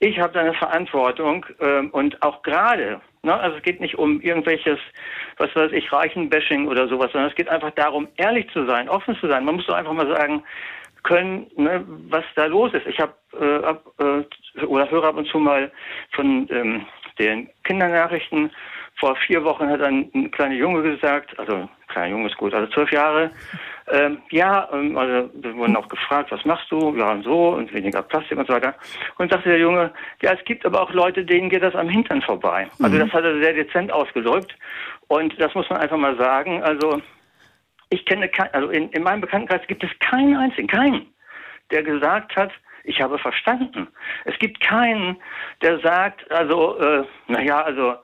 ich 0.00 0.20
habe 0.20 0.34
da 0.34 0.40
eine 0.40 0.52
Verantwortung 0.52 1.46
ähm, 1.60 1.88
und 1.92 2.22
auch 2.22 2.42
gerade, 2.42 3.00
ne, 3.22 3.34
also 3.34 3.56
es 3.56 3.62
geht 3.62 3.80
nicht 3.80 3.96
um 3.98 4.20
irgendwelches, 4.20 4.78
was 5.38 5.48
weiß 5.56 5.72
ich, 5.72 5.90
Reichenbashing 5.90 6.68
oder 6.68 6.88
sowas, 6.88 7.10
sondern 7.12 7.30
es 7.30 7.36
geht 7.36 7.48
einfach 7.48 7.70
darum, 7.70 8.06
ehrlich 8.18 8.50
zu 8.52 8.66
sein, 8.66 8.90
offen 8.90 9.16
zu 9.16 9.28
sein. 9.28 9.46
Man 9.46 9.54
muss 9.54 9.66
doch 9.66 9.76
einfach 9.76 9.94
mal 9.94 10.14
sagen 10.14 10.42
können, 11.04 11.46
ne, 11.56 11.82
was 12.10 12.24
da 12.36 12.44
los 12.44 12.74
ist. 12.74 12.86
Ich 12.86 13.00
habe 13.00 13.14
äh, 13.40 14.04
äh, 14.04 14.66
oder 14.66 14.90
höre 14.90 15.04
ab 15.04 15.16
und 15.16 15.26
zu 15.28 15.38
mal 15.38 15.72
von 16.12 16.46
ähm, 16.50 16.84
den 17.18 17.48
Kindernachrichten. 17.64 18.50
Vor 18.96 19.16
vier 19.26 19.42
Wochen 19.42 19.70
hat 19.70 19.80
ein, 19.80 20.10
ein 20.14 20.30
kleiner 20.32 20.56
Junge 20.56 20.82
gesagt, 20.82 21.38
also 21.38 21.66
kleiner 21.88 22.10
Junge 22.10 22.28
ist 22.28 22.36
gut, 22.36 22.52
also 22.52 22.70
zwölf 22.72 22.92
Jahre, 22.92 23.30
ähm, 23.90 24.18
ja, 24.30 24.68
ähm, 24.72 24.96
also 24.96 25.30
wir 25.34 25.56
wurden 25.56 25.76
auch 25.76 25.88
gefragt, 25.88 26.30
was 26.30 26.44
machst 26.44 26.70
du? 26.70 26.94
Ja 26.96 27.12
und 27.12 27.24
so 27.24 27.50
und 27.50 27.72
weniger 27.72 28.02
Plastik 28.02 28.38
und 28.38 28.46
so 28.46 28.54
weiter. 28.54 28.74
Und 29.18 29.30
sagte 29.30 29.48
der 29.48 29.58
Junge, 29.58 29.92
ja, 30.22 30.32
es 30.32 30.44
gibt 30.44 30.64
aber 30.66 30.82
auch 30.82 30.92
Leute, 30.92 31.24
denen 31.24 31.50
geht 31.50 31.62
das 31.62 31.74
am 31.74 31.88
Hintern 31.88 32.22
vorbei. 32.22 32.68
Also 32.80 32.98
das 32.98 33.12
hat 33.12 33.24
er 33.24 33.40
sehr 33.40 33.52
dezent 33.52 33.92
ausgedrückt 33.92 34.56
und 35.08 35.38
das 35.40 35.54
muss 35.54 35.68
man 35.70 35.80
einfach 35.80 35.96
mal 35.96 36.16
sagen. 36.16 36.62
Also 36.62 37.00
ich 37.90 38.04
kenne 38.04 38.28
kein, 38.28 38.52
also 38.52 38.68
in, 38.68 38.90
in 38.90 39.02
meinem 39.02 39.20
Bekanntenkreis 39.20 39.66
gibt 39.66 39.82
es 39.84 39.90
keinen 40.00 40.36
einzigen, 40.36 40.68
keinen, 40.68 41.06
der 41.70 41.82
gesagt 41.82 42.36
hat, 42.36 42.52
ich 42.84 43.00
habe 43.00 43.18
verstanden. 43.18 43.88
Es 44.24 44.38
gibt 44.38 44.60
keinen, 44.60 45.16
der 45.62 45.78
sagt, 45.80 46.30
also, 46.30 46.78
äh, 46.78 47.04
naja, 47.26 47.60
also, 47.60 47.96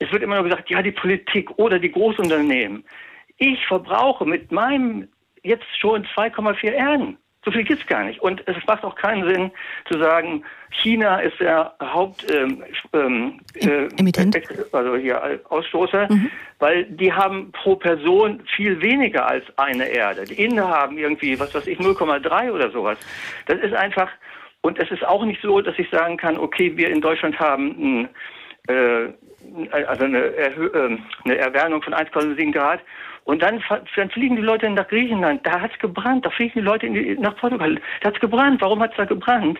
es 0.00 0.12
wird 0.12 0.22
immer 0.22 0.36
nur 0.36 0.44
gesagt, 0.44 0.70
ja, 0.70 0.82
die 0.82 0.92
Politik 0.92 1.50
oder 1.58 1.78
die 1.78 1.90
Großunternehmen. 1.90 2.84
Ich 3.38 3.66
verbrauche 3.66 4.24
mit 4.24 4.52
meinem 4.52 5.08
jetzt 5.42 5.66
schon 5.78 6.04
2,4 6.04 6.72
Erden. 6.72 7.18
So 7.44 7.52
viel 7.52 7.64
gibt's 7.64 7.86
gar 7.86 8.04
nicht. 8.04 8.20
Und 8.20 8.42
es 8.46 8.56
macht 8.66 8.84
auch 8.84 8.96
keinen 8.96 9.26
Sinn 9.26 9.50
zu 9.90 9.98
sagen, 9.98 10.44
China 10.82 11.20
ist 11.20 11.38
der 11.40 11.72
Haupt 11.80 12.26
ähm, 12.30 12.64
ähm, 12.92 13.40
äh, 13.54 13.88
also 14.72 14.96
hier 14.96 15.22
äh, 15.22 15.38
Ausstoßer, 15.48 16.08
weil 16.58 16.84
die 16.84 17.12
haben 17.12 17.50
pro 17.52 17.76
Person 17.76 18.42
viel 18.54 18.82
weniger 18.82 19.26
als 19.26 19.44
eine 19.56 19.88
Erde. 19.88 20.24
Die 20.24 20.42
Inder 20.44 20.68
haben 20.68 20.98
irgendwie, 20.98 21.38
was 21.38 21.54
weiß 21.54 21.68
ich, 21.68 21.78
0,3 21.78 22.50
oder 22.50 22.70
sowas. 22.70 22.98
Das 23.46 23.58
ist 23.60 23.72
einfach, 23.72 24.10
und 24.60 24.78
es 24.78 24.90
ist 24.90 25.06
auch 25.06 25.24
nicht 25.24 25.40
so, 25.40 25.60
dass 25.60 25.78
ich 25.78 25.88
sagen 25.90 26.16
kann, 26.16 26.36
okay, 26.36 26.76
wir 26.76 26.90
in 26.90 27.00
Deutschland 27.00 27.38
haben 27.38 27.68
ein, 27.70 28.08
äh, 28.68 29.12
also 29.86 30.04
eine, 30.04 30.34
Erhö 30.34 30.66
äh, 30.66 30.98
eine 31.24 31.38
Erwärmung 31.38 31.82
von 31.82 31.94
1,7 31.94 32.52
Grad. 32.52 32.80
Und 33.28 33.42
dann, 33.42 33.62
dann 33.94 34.08
fliegen 34.08 34.36
die 34.36 34.42
Leute 34.42 34.70
nach 34.70 34.88
Griechenland. 34.88 35.46
Da 35.46 35.60
hat's 35.60 35.78
gebrannt. 35.80 36.24
Da 36.24 36.30
fliegen 36.30 36.52
die 36.54 36.60
Leute 36.60 36.86
in 36.86 36.94
die, 36.94 37.14
nach 37.20 37.36
Portugal. 37.36 37.78
Da 38.00 38.08
hat's 38.08 38.20
gebrannt. 38.20 38.62
Warum 38.62 38.80
hat's 38.80 38.94
da 38.96 39.04
gebrannt? 39.04 39.58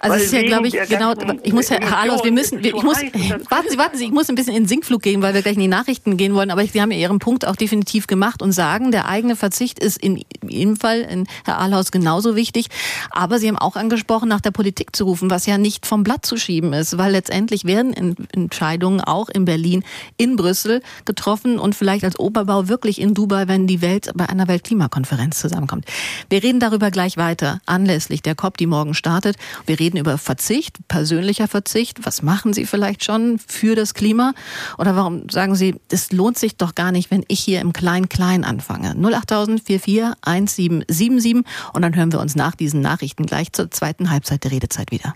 Also 0.00 0.14
Weil 0.14 0.20
es 0.20 0.26
ist 0.26 0.32
ja, 0.32 0.42
glaube 0.42 0.66
ich, 0.66 0.72
genau, 0.88 1.14
ich 1.44 1.52
muss, 1.52 1.70
Herr 1.70 1.80
Ahlhaus, 1.96 2.24
wir 2.24 2.32
müssen, 2.32 2.64
wir, 2.64 2.74
ich 2.74 2.82
muss, 2.82 3.00
warten 3.50 3.68
Sie, 3.68 3.78
warten 3.78 3.96
Sie, 3.96 4.06
ich 4.06 4.10
muss 4.10 4.28
ein 4.28 4.34
bisschen 4.34 4.56
in 4.56 4.64
den 4.64 4.68
Sinkflug 4.68 5.00
gehen, 5.00 5.22
weil 5.22 5.32
wir 5.32 5.42
gleich 5.42 5.54
in 5.54 5.60
die 5.60 5.68
Nachrichten 5.68 6.16
gehen 6.16 6.34
wollen, 6.34 6.50
aber 6.50 6.64
Sie 6.64 6.82
haben 6.82 6.90
ja 6.90 6.98
Ihren 6.98 7.20
Punkt 7.20 7.46
auch 7.46 7.54
definitiv 7.54 8.08
gemacht 8.08 8.42
und 8.42 8.50
sagen, 8.50 8.90
der 8.90 9.08
eigene 9.08 9.36
Verzicht 9.36 9.78
ist 9.78 10.02
in 10.02 10.24
jedem 10.42 10.74
Fall, 10.74 11.02
in 11.02 11.28
Herr 11.44 11.60
Ahlhaus, 11.60 11.92
genauso 11.92 12.34
wichtig, 12.34 12.66
aber 13.12 13.38
Sie 13.38 13.46
haben 13.46 13.58
auch 13.58 13.76
angesprochen, 13.76 14.28
nach 14.28 14.40
der 14.40 14.50
Politik 14.50 14.96
zu 14.96 15.04
rufen, 15.04 15.30
was 15.30 15.46
ja 15.46 15.56
nicht 15.56 15.86
vom 15.86 16.02
Blatt 16.02 16.26
zu 16.26 16.36
schieben 16.36 16.72
ist, 16.72 16.98
weil 16.98 17.12
letztendlich 17.12 17.64
werden 17.64 17.94
En- 17.94 18.16
Entscheidungen 18.32 19.00
auch 19.00 19.28
in 19.28 19.44
Berlin, 19.44 19.84
in 20.16 20.34
Brüssel 20.34 20.82
getroffen 21.04 21.60
und 21.60 21.76
vielleicht 21.76 22.02
als 22.02 22.18
Oberbau 22.18 22.66
wirklich 22.66 23.03
in 23.04 23.14
Dubai, 23.14 23.46
wenn 23.46 23.66
die 23.66 23.82
Welt 23.82 24.10
bei 24.14 24.28
einer 24.28 24.48
Weltklimakonferenz 24.48 25.38
zusammenkommt. 25.38 25.84
Wir 26.30 26.42
reden 26.42 26.58
darüber 26.58 26.90
gleich 26.90 27.16
weiter, 27.16 27.60
anlässlich 27.66 28.22
der 28.22 28.34
COP, 28.34 28.56
die 28.56 28.66
morgen 28.66 28.94
startet. 28.94 29.36
Wir 29.66 29.78
reden 29.78 29.98
über 29.98 30.18
Verzicht, 30.18 30.78
persönlicher 30.88 31.46
Verzicht. 31.46 32.04
Was 32.06 32.22
machen 32.22 32.52
Sie 32.52 32.66
vielleicht 32.66 33.04
schon 33.04 33.38
für 33.46 33.76
das 33.76 33.94
Klima? 33.94 34.32
Oder 34.78 34.96
warum 34.96 35.28
sagen 35.28 35.54
Sie, 35.54 35.76
es 35.90 36.10
lohnt 36.10 36.38
sich 36.38 36.56
doch 36.56 36.74
gar 36.74 36.90
nicht, 36.90 37.10
wenn 37.10 37.24
ich 37.28 37.40
hier 37.40 37.60
im 37.60 37.72
Klein-Klein 37.72 38.42
anfange? 38.42 38.96
08000 38.96 39.62
44 39.62 40.16
1777 40.22 41.44
und 41.72 41.82
dann 41.82 41.94
hören 41.94 42.12
wir 42.12 42.20
uns 42.20 42.34
nach 42.34 42.54
diesen 42.54 42.80
Nachrichten 42.80 43.26
gleich 43.26 43.52
zur 43.52 43.70
zweiten 43.70 44.10
Halbzeit 44.10 44.44
der 44.44 44.50
Redezeit 44.50 44.90
wieder. 44.90 45.14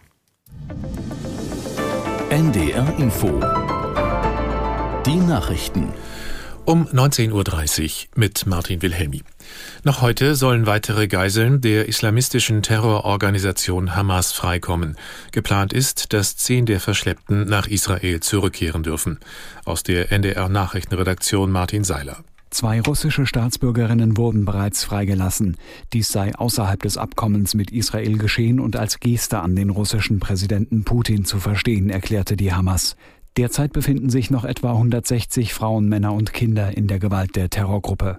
NDR 2.31 2.98
Info. 2.98 3.40
Die 5.07 5.16
Nachrichten. 5.16 5.94
Um 6.68 6.87
19.30 6.87 7.33
Uhr 7.33 8.09
mit 8.14 8.46
Martin 8.46 8.83
Wilhelmi. 8.83 9.22
Noch 9.85 10.02
heute 10.02 10.35
sollen 10.35 10.66
weitere 10.66 11.09
Geiseln 11.09 11.62
der 11.62 11.88
islamistischen 11.88 12.61
Terrororganisation 12.61 13.96
Hamas 13.96 14.33
freikommen. 14.33 14.98
Geplant 15.33 15.72
ist, 15.72 16.12
dass 16.12 16.37
zehn 16.37 16.66
der 16.66 16.81
Verschleppten 16.81 17.48
nach 17.48 17.68
Israel 17.68 18.20
zurückkehren 18.20 18.83
dürfen. 18.83 19.18
Aus 19.64 19.83
der 19.83 20.12
NDR 20.12 20.50
Nachrichtenredaktion 20.50 21.50
Martin 21.50 21.85
Seiler. 21.85 22.18
Zwei 22.50 22.83
russische 22.83 23.24
Staatsbürgerinnen 23.24 24.18
wurden 24.18 24.44
bereits 24.44 24.85
freigelassen. 24.85 25.57
Dies 25.94 26.09
sei 26.09 26.35
außerhalb 26.35 26.83
des 26.83 26.98
Abkommens 26.98 27.54
mit 27.54 27.70
Israel 27.70 28.18
geschehen 28.18 28.61
und 28.61 28.76
als 28.76 29.00
Geste 29.00 29.40
an 29.40 29.57
den 29.57 29.70
russischen 29.70 30.20
Präsidenten 30.20 30.85
Putin 30.85 31.24
zu 31.24 31.38
verstehen, 31.38 31.88
erklärte 31.88 32.37
die 32.37 32.52
Hamas. 32.52 32.94
Derzeit 33.38 33.72
befinden 33.72 34.11
sich 34.11 34.33
noch 34.33 34.44
etwa 34.44 34.72
160 34.72 35.55
Frauen, 35.55 35.88
Männer 35.88 36.12
und 36.12 36.33
Kinder 36.33 36.77
in 36.77 36.88
der 36.88 36.98
Gewalt 36.98 37.37
der 37.37 37.48
Terrorgruppe. 37.48 38.16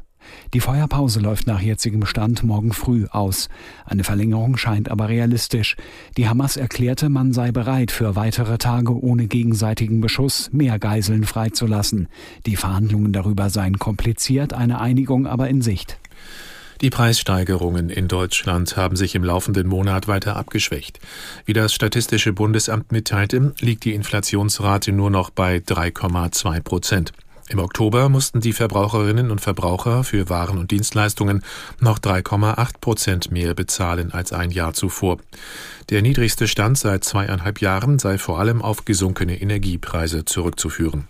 Die 0.54 0.62
Feuerpause 0.62 1.20
läuft 1.20 1.46
nach 1.46 1.60
jetzigem 1.60 2.06
Stand 2.06 2.44
morgen 2.44 2.72
früh 2.72 3.06
aus. 3.12 3.50
Eine 3.84 4.06
Verlängerung 4.06 4.56
scheint 4.56 4.90
aber 4.90 5.10
realistisch. 5.10 5.76
Die 6.16 6.30
Hamas 6.30 6.56
erklärte, 6.56 7.10
man 7.10 7.34
sei 7.34 7.52
bereit, 7.52 7.92
für 7.92 8.16
weitere 8.16 8.58
Tage 8.60 8.98
ohne 8.98 9.28
gegenseitigen 9.28 10.00
Beschuss 10.00 10.54
mehr 10.54 10.80
Geiseln 10.80 11.26
freizulassen. 11.26 12.08
Die 12.46 12.56
Verhandlungen 12.56 13.12
darüber 13.12 13.50
seien 13.50 13.78
kompliziert, 13.78 14.54
eine 14.54 14.80
Einigung 14.80 15.28
aber 15.28 15.50
in 15.50 15.62
Sicht. 15.62 15.99
Die 16.82 16.90
Preissteigerungen 16.90 17.90
in 17.90 18.08
Deutschland 18.08 18.78
haben 18.78 18.96
sich 18.96 19.14
im 19.14 19.24
laufenden 19.26 19.68
Monat 19.68 20.08
weiter 20.08 20.38
abgeschwächt. 20.38 21.02
Wie 21.46 21.52
das 21.52 21.74
Statistische 21.74 22.32
Bundesamt 22.32 22.94
mitteilte, 22.94 23.54
liegt 23.60 23.84
die 23.84 23.94
Inflationsrate 23.94 24.94
nur 24.94 25.10
noch 25.10 25.30
bei 25.30 25.58
3,2 25.58 26.62
Prozent. 26.62 27.12
Im 27.50 27.60
Oktober 27.60 28.08
mussten 28.08 28.40
die 28.40 28.54
Verbraucherinnen 28.54 29.30
und 29.30 29.42
Verbraucher 29.42 30.06
für 30.06 30.30
Waren 30.30 30.58
und 30.58 30.72
Dienstleistungen 30.72 31.44
noch 31.82 32.00
3,8 32.00 32.80
Prozent 32.80 33.32
mehr 33.32 33.56
bezahlen 33.56 34.14
als 34.14 34.32
ein 34.32 34.50
Jahr 34.50 34.74
zuvor. 34.74 35.18
Der 35.90 36.02
niedrigste 36.02 36.48
Stand 36.48 36.78
seit 36.78 37.04
zweieinhalb 37.04 37.60
Jahren 37.60 38.00
sei 38.00 38.18
vor 38.18 38.40
allem 38.40 38.62
auf 38.62 38.86
gesunkene 38.86 39.42
Energiepreise 39.42 40.24
zurückzuführen. 40.24 41.10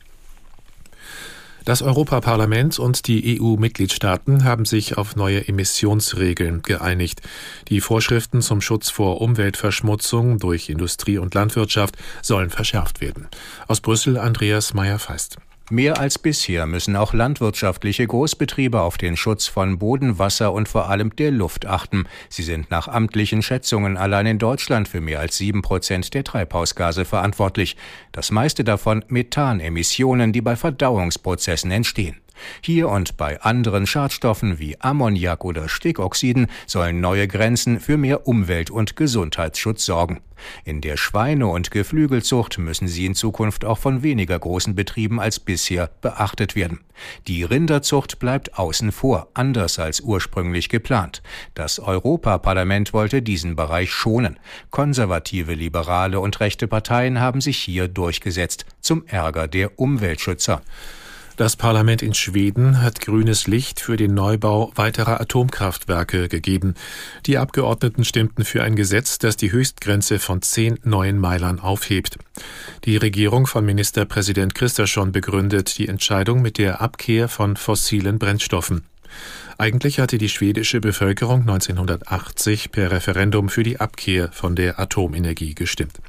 Das 1.65 1.81
Europaparlament 1.81 2.79
und 2.79 3.07
die 3.07 3.39
EU-Mitgliedstaaten 3.39 4.43
haben 4.43 4.65
sich 4.65 4.97
auf 4.97 5.15
neue 5.15 5.47
Emissionsregeln 5.47 6.61
geeinigt. 6.61 7.21
Die 7.67 7.81
Vorschriften 7.81 8.41
zum 8.41 8.61
Schutz 8.61 8.89
vor 8.89 9.21
Umweltverschmutzung 9.21 10.39
durch 10.39 10.69
Industrie 10.69 11.17
und 11.17 11.33
Landwirtschaft 11.33 11.97
sollen 12.21 12.49
verschärft 12.49 13.01
werden. 13.01 13.27
Aus 13.67 13.81
Brüssel 13.81 14.17
Andreas 14.17 14.73
Meyer-Feist. 14.73 15.37
Mehr 15.71 15.99
als 15.99 16.17
bisher 16.17 16.65
müssen 16.65 16.95
auch 16.95 17.13
landwirtschaftliche 17.13 18.07
Großbetriebe 18.07 18.81
auf 18.81 18.97
den 18.97 19.15
Schutz 19.15 19.45
von 19.45 19.77
Boden, 19.77 20.17
Wasser 20.17 20.51
und 20.51 20.67
vor 20.67 20.89
allem 20.89 21.15
der 21.15 21.29
Luft 21.29 21.67
achten. 21.67 22.07
Sie 22.27 22.41
sind 22.41 22.71
nach 22.71 22.87
amtlichen 22.87 23.43
Schätzungen 23.43 23.95
allein 23.95 24.25
in 24.25 24.39
Deutschland 24.39 24.87
für 24.87 24.99
mehr 24.99 25.19
als 25.19 25.37
sieben 25.37 25.61
Prozent 25.61 26.15
der 26.15 26.23
Treibhausgase 26.23 27.05
verantwortlich. 27.05 27.77
Das 28.11 28.31
meiste 28.31 28.63
davon 28.63 29.05
Methanemissionen, 29.09 30.33
die 30.33 30.41
bei 30.41 30.55
Verdauungsprozessen 30.55 31.69
entstehen. 31.69 32.15
Hier 32.61 32.89
und 32.89 33.17
bei 33.17 33.41
anderen 33.41 33.87
Schadstoffen 33.87 34.59
wie 34.59 34.79
Ammoniak 34.79 35.45
oder 35.45 35.69
Stickoxiden 35.69 36.47
sollen 36.67 37.01
neue 37.01 37.27
Grenzen 37.27 37.79
für 37.79 37.97
mehr 37.97 38.27
Umwelt- 38.27 38.71
und 38.71 38.95
Gesundheitsschutz 38.95 39.85
sorgen. 39.85 40.21
In 40.63 40.81
der 40.81 40.97
Schweine- 40.97 41.47
und 41.47 41.71
Geflügelzucht 41.71 42.57
müssen 42.57 42.87
sie 42.87 43.05
in 43.05 43.15
Zukunft 43.15 43.65
auch 43.65 43.77
von 43.77 44.03
weniger 44.03 44.37
großen 44.37 44.75
Betrieben 44.75 45.19
als 45.19 45.39
bisher 45.39 45.89
beachtet 46.01 46.55
werden. 46.55 46.79
Die 47.27 47.43
Rinderzucht 47.43 48.19
bleibt 48.19 48.57
außen 48.57 48.91
vor, 48.91 49.27
anders 49.33 49.79
als 49.79 50.01
ursprünglich 50.01 50.69
geplant. 50.69 51.21
Das 51.55 51.79
Europaparlament 51.79 52.93
wollte 52.93 53.21
diesen 53.21 53.55
Bereich 53.55 53.91
schonen. 53.91 54.39
Konservative, 54.69 55.53
liberale 55.53 56.19
und 56.19 56.39
rechte 56.39 56.67
Parteien 56.67 57.19
haben 57.19 57.41
sich 57.41 57.57
hier 57.57 57.87
durchgesetzt, 57.87 58.65
zum 58.81 59.05
Ärger 59.07 59.47
der 59.47 59.79
Umweltschützer. 59.79 60.61
Das 61.39 61.55
Parlament 61.55 62.01
in 62.01 62.13
Schweden 62.13 62.81
hat 62.81 62.99
grünes 62.99 63.47
Licht 63.47 63.79
für 63.79 63.95
den 63.95 64.13
Neubau 64.13 64.73
weiterer 64.75 65.21
Atomkraftwerke 65.21 66.27
gegeben. 66.27 66.73
Die 67.27 67.37
Abgeordneten 67.37 68.03
stimmten 68.03 68.43
für 68.43 68.61
ein 68.61 68.75
Gesetz, 68.75 69.19
das 69.19 69.37
die 69.37 69.53
Höchstgrenze 69.53 70.19
von 70.19 70.41
zehn 70.41 70.79
neuen 70.83 71.17
Meilern 71.17 71.61
aufhebt. 71.61 72.17
Die 72.83 72.97
Regierung 72.97 73.47
von 73.47 73.65
Ministerpräsident 73.65 74.53
Christensen 74.53 75.13
begründet 75.13 75.77
die 75.77 75.87
Entscheidung 75.87 76.41
mit 76.41 76.57
der 76.57 76.81
Abkehr 76.81 77.29
von 77.29 77.55
fossilen 77.55 78.19
Brennstoffen. 78.19 78.83
Eigentlich 79.57 80.01
hatte 80.01 80.17
die 80.17 80.27
schwedische 80.27 80.81
Bevölkerung 80.81 81.43
1980 81.43 82.69
per 82.73 82.91
Referendum 82.91 83.47
für 83.47 83.63
die 83.63 83.79
Abkehr 83.79 84.29
von 84.33 84.57
der 84.57 84.77
Atomenergie 84.77 85.55
gestimmt. 85.55 86.01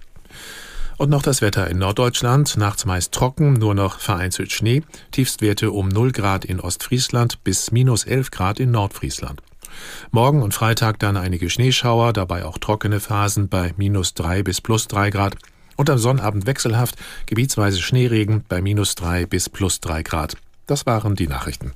Und 1.01 1.09
noch 1.09 1.23
das 1.23 1.41
Wetter 1.41 1.67
in 1.67 1.79
Norddeutschland. 1.79 2.59
Nachts 2.59 2.85
meist 2.85 3.15
trocken, 3.15 3.55
nur 3.55 3.75
noch 3.75 4.01
vereinzelt 4.01 4.53
Schnee. 4.53 4.83
Tiefstwerte 5.13 5.71
um 5.71 5.89
0 5.89 6.13
Grad 6.13 6.45
in 6.45 6.61
Ostfriesland 6.61 7.43
bis 7.43 7.73
minus 7.73 8.05
11 8.05 8.31
Grad 8.31 8.61
in 8.61 8.71
Nordfriesland. 8.71 9.41
Morgen 10.11 10.43
und 10.43 10.53
Freitag 10.53 10.99
dann 10.99 11.17
einige 11.17 11.49
Schneeschauer, 11.49 12.13
dabei 12.13 12.45
auch 12.45 12.59
trockene 12.59 13.01
Phasen 13.01 13.49
bei 13.49 13.73
minus 13.79 14.13
3 14.13 14.43
bis 14.43 14.61
plus 14.61 14.89
3 14.89 15.09
Grad. 15.09 15.37
Und 15.77 15.89
am 15.89 15.97
Sonnabend 15.97 16.45
wechselhaft, 16.45 16.97
gebietsweise 17.25 17.81
Schneeregen 17.81 18.45
bei 18.47 18.61
minus 18.61 18.95
3 18.95 19.25
bis 19.25 19.49
plus 19.49 19.81
3 19.81 20.03
Grad. 20.03 20.37
Das 20.67 20.85
waren 20.85 21.17
die 21.17 21.29
Nachrichten. 21.29 21.73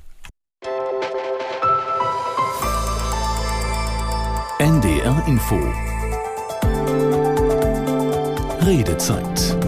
NDR 4.58 5.24
Info 5.26 5.93
Redezeit. 8.66 9.58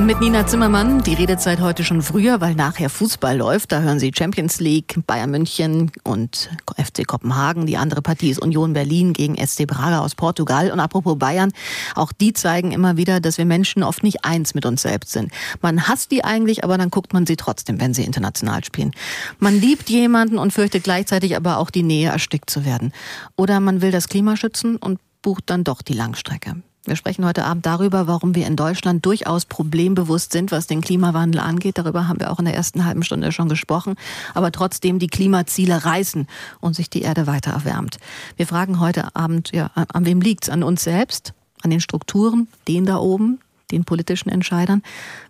Mit 0.00 0.20
Nina 0.20 0.44
Zimmermann, 0.46 1.00
die 1.02 1.14
Redezeit 1.14 1.60
heute 1.60 1.84
schon 1.84 2.02
früher, 2.02 2.40
weil 2.40 2.56
nachher 2.56 2.90
Fußball 2.90 3.36
läuft. 3.36 3.70
Da 3.70 3.80
hören 3.80 4.00
Sie 4.00 4.10
Champions 4.12 4.58
League, 4.58 4.98
Bayern 5.06 5.30
München 5.30 5.92
und 6.02 6.50
FC 6.76 7.06
Kopenhagen. 7.06 7.66
Die 7.66 7.76
andere 7.76 8.02
Partie 8.02 8.30
ist 8.30 8.40
Union 8.40 8.72
Berlin 8.72 9.12
gegen 9.12 9.36
SC 9.36 9.66
Braga 9.66 10.00
aus 10.00 10.16
Portugal. 10.16 10.72
Und 10.72 10.80
apropos 10.80 11.16
Bayern, 11.18 11.52
auch 11.94 12.10
die 12.10 12.32
zeigen 12.32 12.72
immer 12.72 12.96
wieder, 12.96 13.20
dass 13.20 13.38
wir 13.38 13.44
Menschen 13.44 13.84
oft 13.84 14.02
nicht 14.02 14.24
eins 14.24 14.54
mit 14.54 14.66
uns 14.66 14.82
selbst 14.82 15.12
sind. 15.12 15.30
Man 15.62 15.86
hasst 15.86 16.10
die 16.10 16.24
eigentlich, 16.24 16.64
aber 16.64 16.78
dann 16.78 16.90
guckt 16.90 17.12
man 17.12 17.26
sie 17.26 17.36
trotzdem, 17.36 17.80
wenn 17.80 17.94
sie 17.94 18.02
international 18.02 18.64
spielen. 18.64 18.90
Man 19.38 19.60
liebt 19.60 19.88
jemanden 19.88 20.38
und 20.38 20.52
fürchtet 20.52 20.82
gleichzeitig 20.82 21.36
aber 21.36 21.58
auch 21.58 21.70
die 21.70 21.84
Nähe, 21.84 22.10
erstickt 22.10 22.50
zu 22.50 22.64
werden. 22.64 22.92
Oder 23.36 23.60
man 23.60 23.82
will 23.82 23.92
das 23.92 24.08
Klima 24.08 24.36
schützen 24.36 24.76
und 24.76 24.98
bucht 25.22 25.44
dann 25.46 25.62
doch 25.62 25.80
die 25.82 25.94
Langstrecke. 25.94 26.56
Wir 26.84 26.96
sprechen 26.96 27.26
heute 27.26 27.44
Abend 27.44 27.66
darüber, 27.66 28.06
warum 28.06 28.34
wir 28.34 28.46
in 28.46 28.56
Deutschland 28.56 29.04
durchaus 29.04 29.44
problembewusst 29.44 30.32
sind, 30.32 30.52
was 30.52 30.66
den 30.66 30.80
Klimawandel 30.80 31.40
angeht. 31.40 31.76
Darüber 31.76 32.08
haben 32.08 32.20
wir 32.20 32.30
auch 32.30 32.38
in 32.38 32.46
der 32.46 32.54
ersten 32.54 32.84
halben 32.84 33.02
Stunde 33.02 33.30
schon 33.32 33.48
gesprochen. 33.48 33.96
Aber 34.32 34.52
trotzdem 34.52 34.98
die 34.98 35.08
Klimaziele 35.08 35.84
reißen 35.84 36.26
und 36.60 36.74
sich 36.74 36.88
die 36.88 37.02
Erde 37.02 37.26
weiter 37.26 37.50
erwärmt. 37.50 37.98
Wir 38.36 38.46
fragen 38.46 38.80
heute 38.80 39.14
Abend, 39.14 39.50
ja, 39.52 39.70
an 39.74 40.06
wem 40.06 40.20
liegt's? 40.20 40.48
An 40.48 40.62
uns 40.62 40.84
selbst? 40.84 41.34
An 41.62 41.70
den 41.70 41.80
Strukturen? 41.80 42.48
Den 42.66 42.86
da 42.86 42.96
oben? 42.96 43.40
Den 43.70 43.84
politischen 43.84 44.28
Entscheidern. 44.28 44.82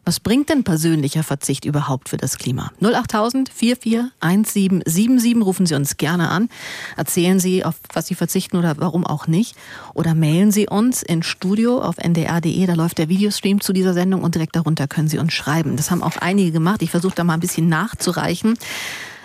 Was 0.05 0.21
bringt 0.21 0.49
denn 0.49 0.65
persönlicher 0.65 1.23
Verzicht 1.23 1.65
überhaupt 1.65 2.09
für 2.09 2.17
das 2.17 2.39
Klima? 2.39 2.73
08000 2.81 3.51
441777 3.51 5.45
rufen 5.45 5.67
Sie 5.67 5.75
uns 5.75 5.97
gerne 5.97 6.29
an. 6.29 6.49
Erzählen 6.97 7.41
Sie, 7.41 7.65
auf 7.65 7.77
was 7.93 8.07
Sie 8.07 8.15
verzichten 8.15 8.57
oder 8.57 8.77
warum 8.79 9.07
auch 9.07 9.27
nicht. 9.27 9.57
Oder 9.95 10.15
mailen 10.15 10.51
Sie 10.51 10.69
uns 10.69 11.03
ins 11.03 11.27
Studio 11.27 11.81
auf 11.81 11.99
ndr.de. 11.99 12.67
Da 12.67 12.75
läuft 12.75 12.99
der 12.99 13.09
Videostream 13.09 13.61
zu 13.61 13.73
dieser 13.73 13.95
Sendung 13.95 14.23
und 14.23 14.35
direkt 14.35 14.57
darunter 14.57 14.89
können 14.89 15.09
Sie 15.09 15.19
uns 15.19 15.33
schreiben. 15.33 15.77
Das 15.77 15.91
haben 15.91 16.03
auch 16.03 16.17
einige 16.17 16.53
gemacht. 16.53 16.83
Ich 16.83 16.91
versuche 16.91 17.15
da 17.15 17.25
mal 17.25 17.35
ein 17.35 17.41
bisschen 17.41 17.69
nachzureichen. 17.69 18.59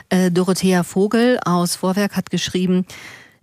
Äh, 0.10 0.32
Dorothea 0.32 0.84
Vogel 0.84 1.39
aus 1.43 1.76
Vorwerk 1.76 2.15
hat 2.15 2.30
geschrieben, 2.30 2.86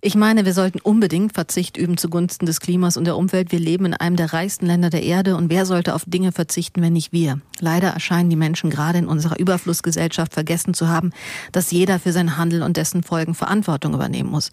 ich 0.03 0.15
meine, 0.15 0.47
wir 0.47 0.55
sollten 0.55 0.81
unbedingt 0.81 1.35
Verzicht 1.35 1.77
üben 1.77 1.99
zugunsten 1.99 2.47
des 2.47 2.61
Klimas 2.61 2.97
und 2.97 3.05
der 3.05 3.17
Umwelt. 3.17 3.53
Wir 3.53 3.59
leben 3.59 3.85
in 3.85 3.95
einem 3.95 4.17
der 4.17 4.33
reichsten 4.33 4.65
Länder 4.65 4.89
der 4.89 5.03
Erde 5.03 5.37
und 5.37 5.51
wer 5.51 5.67
sollte 5.67 5.95
auf 5.95 6.05
Dinge 6.07 6.33
verzichten, 6.33 6.81
wenn 6.81 6.95
nicht 6.95 7.13
wir? 7.13 7.41
Leider 7.61 7.89
erscheinen 7.89 8.31
die 8.31 8.37
Menschen 8.37 8.71
gerade 8.71 8.99
in 8.99 9.07
unserer 9.07 9.39
Überflussgesellschaft 9.39 10.33
vergessen 10.33 10.73
zu 10.73 10.89
haben, 10.89 11.13
dass 11.53 11.71
jeder 11.71 11.99
für 11.99 12.13
sein 12.13 12.39
Handeln 12.39 12.63
und 12.63 12.79
dessen 12.79 13.03
Folgen 13.03 13.35
Verantwortung 13.35 13.93
übernehmen 13.93 14.31
muss. 14.31 14.51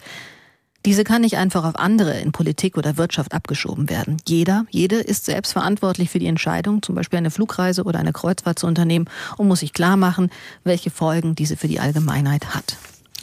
Diese 0.84 1.02
kann 1.02 1.22
nicht 1.22 1.38
einfach 1.38 1.64
auf 1.64 1.76
andere 1.76 2.20
in 2.20 2.30
Politik 2.30 2.76
oder 2.76 2.98
Wirtschaft 2.98 3.32
abgeschoben 3.32 3.88
werden. 3.88 4.18
Jeder, 4.28 4.66
jede 4.70 4.96
ist 4.96 5.24
selbst 5.24 5.52
verantwortlich 5.52 6.10
für 6.10 6.18
die 6.18 6.26
Entscheidung, 6.26 6.82
zum 6.82 6.94
Beispiel 6.94 7.16
eine 7.16 7.30
Flugreise 7.30 7.84
oder 7.84 7.98
eine 7.98 8.12
Kreuzfahrt 8.12 8.58
zu 8.58 8.66
unternehmen 8.66 9.06
und 9.38 9.48
muss 9.48 9.60
sich 9.60 9.72
klar 9.72 9.96
machen, 9.96 10.30
welche 10.62 10.90
Folgen 10.90 11.34
diese 11.34 11.56
für 11.56 11.68
die 11.68 11.80
Allgemeinheit 11.80 12.54
hat. 12.54 12.76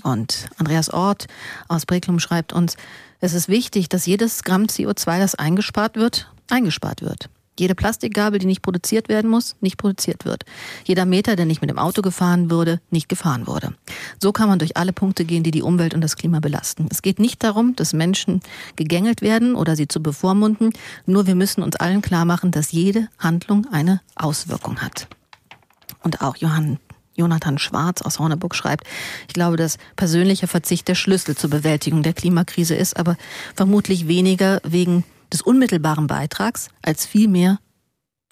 Und 0.05 0.49
Andreas 0.57 0.91
Ort 0.91 1.25
aus 1.67 1.87
Breklum 1.87 2.19
schreibt 2.19 2.53
uns, 2.53 2.77
es 3.21 3.33
ist 3.33 3.49
wichtig, 3.49 3.89
dass 3.89 4.05
jedes 4.05 4.43
Gramm 4.43 4.65
CO2, 4.65 5.17
das 5.17 5.33
eingespart 5.33 5.95
wird, 5.95 6.31
eingespart 6.47 7.01
wird. 7.01 7.27
Jede 7.57 7.73
Plastikgabel, 7.73 8.37
die 8.37 8.45
nicht 8.45 8.61
produziert 8.61 9.09
werden 9.09 9.31
muss, 9.31 9.55
nicht 9.61 9.77
produziert 9.77 10.23
wird. 10.23 10.43
Jeder 10.83 11.05
Meter, 11.05 11.35
der 11.35 11.47
nicht 11.47 11.61
mit 11.61 11.71
dem 11.71 11.79
Auto 11.79 12.03
gefahren 12.03 12.51
würde, 12.51 12.81
nicht 12.91 13.09
gefahren 13.09 13.47
wurde. 13.47 13.73
So 14.21 14.31
kann 14.31 14.47
man 14.47 14.59
durch 14.59 14.77
alle 14.77 14.93
Punkte 14.93 15.25
gehen, 15.25 15.41
die 15.41 15.49
die 15.49 15.63
Umwelt 15.63 15.95
und 15.95 16.01
das 16.01 16.17
Klima 16.17 16.39
belasten. 16.39 16.87
Es 16.91 17.01
geht 17.01 17.17
nicht 17.17 17.43
darum, 17.43 17.75
dass 17.75 17.93
Menschen 17.93 18.41
gegängelt 18.75 19.23
werden 19.23 19.55
oder 19.55 19.75
sie 19.75 19.87
zu 19.87 20.03
bevormunden. 20.03 20.71
Nur 21.07 21.25
wir 21.25 21.35
müssen 21.35 21.63
uns 21.63 21.77
allen 21.77 22.03
klar 22.03 22.25
machen, 22.25 22.51
dass 22.51 22.71
jede 22.71 23.07
Handlung 23.17 23.65
eine 23.71 24.01
Auswirkung 24.15 24.81
hat. 24.81 25.07
Und 26.03 26.21
auch 26.21 26.35
Johann 26.35 26.77
Jonathan 27.15 27.57
Schwarz 27.57 28.01
aus 28.01 28.19
Horneburg 28.19 28.55
schreibt, 28.55 28.85
ich 29.27 29.33
glaube, 29.33 29.57
dass 29.57 29.77
persönlicher 29.95 30.47
Verzicht 30.47 30.87
der 30.87 30.95
Schlüssel 30.95 31.35
zur 31.35 31.49
Bewältigung 31.49 32.03
der 32.03 32.13
Klimakrise 32.13 32.75
ist, 32.75 32.97
aber 32.97 33.17
vermutlich 33.55 34.07
weniger 34.07 34.61
wegen 34.63 35.03
des 35.31 35.41
unmittelbaren 35.41 36.07
Beitrags 36.07 36.69
als 36.81 37.05
vielmehr 37.05 37.59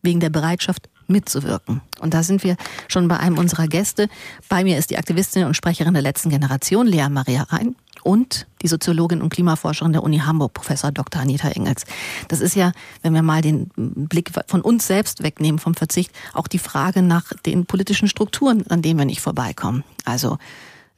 wegen 0.01 0.19
der 0.19 0.29
Bereitschaft 0.29 0.89
mitzuwirken. 1.07 1.81
Und 1.99 2.13
da 2.13 2.23
sind 2.23 2.43
wir 2.43 2.55
schon 2.87 3.07
bei 3.07 3.17
einem 3.17 3.37
unserer 3.37 3.67
Gäste. 3.67 4.07
Bei 4.49 4.63
mir 4.63 4.77
ist 4.77 4.89
die 4.89 4.97
Aktivistin 4.97 5.45
und 5.45 5.55
Sprecherin 5.55 5.93
der 5.93 6.03
letzten 6.03 6.29
Generation, 6.29 6.87
Lea 6.87 7.09
Maria 7.09 7.43
Rhein 7.43 7.75
und 8.03 8.47
die 8.61 8.67
Soziologin 8.67 9.21
und 9.21 9.29
Klimaforscherin 9.29 9.93
der 9.93 10.03
Uni 10.03 10.19
Hamburg, 10.19 10.53
Professor 10.53 10.91
Dr. 10.91 11.21
Anita 11.21 11.49
Engels. 11.49 11.85
Das 12.27 12.41
ist 12.41 12.55
ja, 12.55 12.71
wenn 13.01 13.13
wir 13.13 13.21
mal 13.21 13.41
den 13.41 13.69
Blick 13.75 14.31
von 14.47 14.61
uns 14.61 14.87
selbst 14.87 15.23
wegnehmen 15.23 15.59
vom 15.59 15.73
Verzicht, 15.73 16.11
auch 16.33 16.47
die 16.47 16.59
Frage 16.59 17.01
nach 17.01 17.33
den 17.45 17.65
politischen 17.65 18.07
Strukturen, 18.07 18.65
an 18.67 18.81
denen 18.81 18.99
wir 18.99 19.05
nicht 19.05 19.21
vorbeikommen. 19.21 19.83
Also 20.05 20.37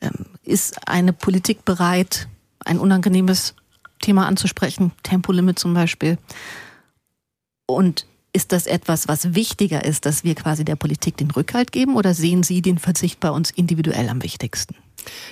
ähm, 0.02 0.26
ist 0.44 0.88
eine 0.88 1.14
Politik 1.14 1.66
bereit, 1.66 2.28
ein 2.60 2.80
unangenehmes 2.80 3.56
Thema 4.02 4.28
anzusprechen, 4.28 4.92
Tempolimit 5.04 5.58
zum 5.60 5.74
Beispiel? 5.74 6.18
Und 7.66 8.06
ist 8.34 8.52
das 8.52 8.68
etwas, 8.68 9.08
was 9.08 9.34
wichtiger 9.34 9.86
ist, 9.86 10.06
dass 10.06 10.24
wir 10.24 10.36
quasi 10.36 10.66
der 10.66 10.76
Politik 10.76 11.18
den 11.18 11.32
Rückhalt 11.32 11.72
geben 11.72 11.96
oder 11.96 12.14
sehen 12.14 12.44
Sie 12.44 12.62
den 12.62 12.78
Verzicht 12.78 13.20
bei 13.20 13.30
uns 13.30 13.50
individuell 13.50 14.10
am 14.10 14.22
wichtigsten? 14.22 14.76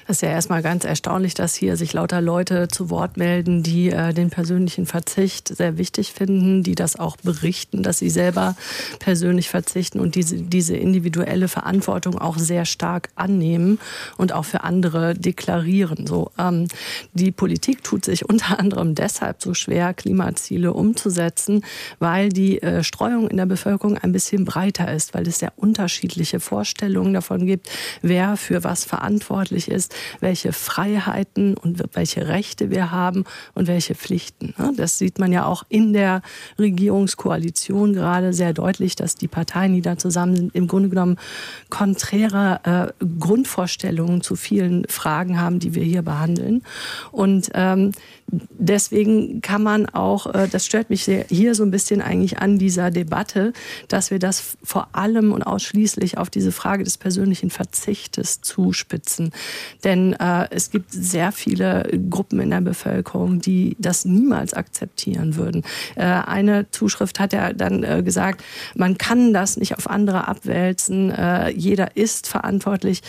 Das 0.08 0.18
ist 0.18 0.22
ja 0.22 0.30
erstmal 0.30 0.62
ganz 0.62 0.84
erstaunlich, 0.84 1.34
dass 1.34 1.56
hier 1.56 1.78
sich 1.78 1.94
lauter 1.94 2.22
Leute 2.22 2.68
zu 2.68 2.90
Wort 2.90 3.18
melden, 3.18 3.64
die 3.64 3.90
äh, 3.90 4.14
den 4.14 4.30
persönlichen 4.30 4.86
Verzicht 4.86 5.48
sehr 5.48 5.78
wichtig 5.78 6.14
finden, 6.14 6.64
die 6.64 6.76
das 6.76 7.00
auch 7.00 7.18
berichten, 7.18 7.84
dass 7.84 8.00
sie 8.00 8.10
selber 8.10 8.56
persönlich 9.00 9.50
verzichten 9.50 10.00
und 10.00 10.16
diese, 10.16 10.38
diese 10.38 10.76
individuelle 10.76 11.48
Verantwortung 11.48 12.18
auch 12.18 12.38
sehr 12.38 12.66
stark 12.66 13.10
annehmen 13.16 13.80
und 14.18 14.34
auch 14.34 14.46
für 14.46 14.64
andere 14.64 15.14
deklarieren. 15.14 16.08
So, 16.08 16.32
ähm, 16.38 16.68
die 17.14 17.32
Politik 17.32 17.84
tut 17.84 18.06
sich 18.06 18.28
unter 18.30 18.60
anderem 18.60 18.96
deshalb 18.96 19.42
so 19.42 19.54
schwer, 19.54 19.94
Klimaziele 19.94 20.74
umzusetzen, 20.74 21.64
weil 22.00 22.30
die 22.30 22.62
äh, 22.62 22.84
Streuung 22.84 23.30
in 23.30 23.38
der 23.38 23.46
Bevölkerung 23.46 23.98
ein 23.98 24.12
bisschen 24.12 24.46
breiter 24.46 24.92
ist, 24.94 25.14
weil 25.14 25.28
es 25.28 25.40
sehr 25.40 25.54
unterschiedliche 25.56 26.40
Vorstellungen 26.40 27.14
davon 27.14 27.46
gibt, 27.46 27.70
wer 28.02 28.38
für 28.38 28.64
was 28.64 28.86
verantwortlich 28.86 29.63
möglich 29.64 29.70
ist, 29.70 29.96
welche 30.20 30.54
Freiheiten 30.54 31.56
und 31.56 31.84
welche 31.96 32.28
Rechte 32.28 32.70
wir 32.70 32.92
haben 32.92 33.26
und 33.54 33.68
welche 33.68 33.96
Pflichten. 33.96 34.54
Das 34.78 34.98
sieht 34.98 35.20
man 35.20 35.32
ja 35.32 35.46
auch 35.46 35.64
in 35.70 35.94
der 35.94 36.22
Regierungskoalition 36.60 37.94
gerade 37.94 38.34
sehr 38.34 38.54
deutlich, 38.54 38.96
dass 38.96 39.16
die 39.16 39.28
Parteien, 39.28 39.74
die 39.74 39.82
da 39.82 39.98
zusammen 39.98 40.36
sind, 40.36 40.56
im 40.56 40.68
Grunde 40.68 40.90
genommen 40.90 41.18
konträre 41.70 42.94
äh, 43.00 43.06
Grundvorstellungen 43.20 44.22
zu 44.22 44.36
vielen 44.36 44.86
Fragen 44.88 45.40
haben, 45.40 45.60
die 45.60 45.76
wir 45.76 45.84
hier 45.84 46.02
behandeln. 46.02 46.64
Und 47.12 47.50
ähm, 47.54 47.92
deswegen 48.28 49.42
kann 49.42 49.64
man 49.64 49.88
auch, 49.88 50.34
äh, 50.34 50.48
das 50.50 50.66
stört 50.66 50.90
mich 50.90 51.04
sehr, 51.04 51.26
hier 51.30 51.56
so 51.56 51.64
ein 51.64 51.72
bisschen 51.72 52.02
eigentlich 52.02 52.40
an 52.40 52.58
dieser 52.58 52.92
Debatte, 52.92 53.54
dass 53.88 54.12
wir 54.12 54.20
das 54.20 54.58
vor 54.64 54.90
allem 54.94 55.32
und 55.32 55.44
ausschließlich 55.44 56.18
auf 56.18 56.30
diese 56.30 56.52
Frage 56.52 56.84
des 56.84 56.98
persönlichen 56.98 57.50
Verzichtes 57.50 58.42
zuspitzen. 58.42 59.32
Denn 59.84 60.14
äh, 60.14 60.48
es 60.50 60.72
gibt 60.72 60.92
sehr 60.92 61.32
viele 61.32 61.90
Gruppen 62.10 62.40
in 62.40 62.50
der 62.50 62.62
Bevölkerung, 62.62 63.40
die 63.40 63.76
das 63.80 64.06
niemals 64.06 64.54
akzeptieren 64.54 65.36
würden. 65.36 65.64
Äh, 65.96 66.04
eine 66.04 66.70
Zuschrift 66.72 67.20
hat 67.20 67.34
ja 67.34 67.54
dann 67.54 67.84
äh, 67.84 68.02
gesagt, 68.04 68.44
man 68.76 68.98
kann 68.98 69.34
das 69.34 69.58
nicht 69.58 69.78
auf 69.78 69.90
andere 69.90 70.28
abwälzen, 70.28 71.12
äh, 71.12 71.50
jeder 71.50 71.96
ist 71.96 72.28
verantwortlich. 72.28 73.02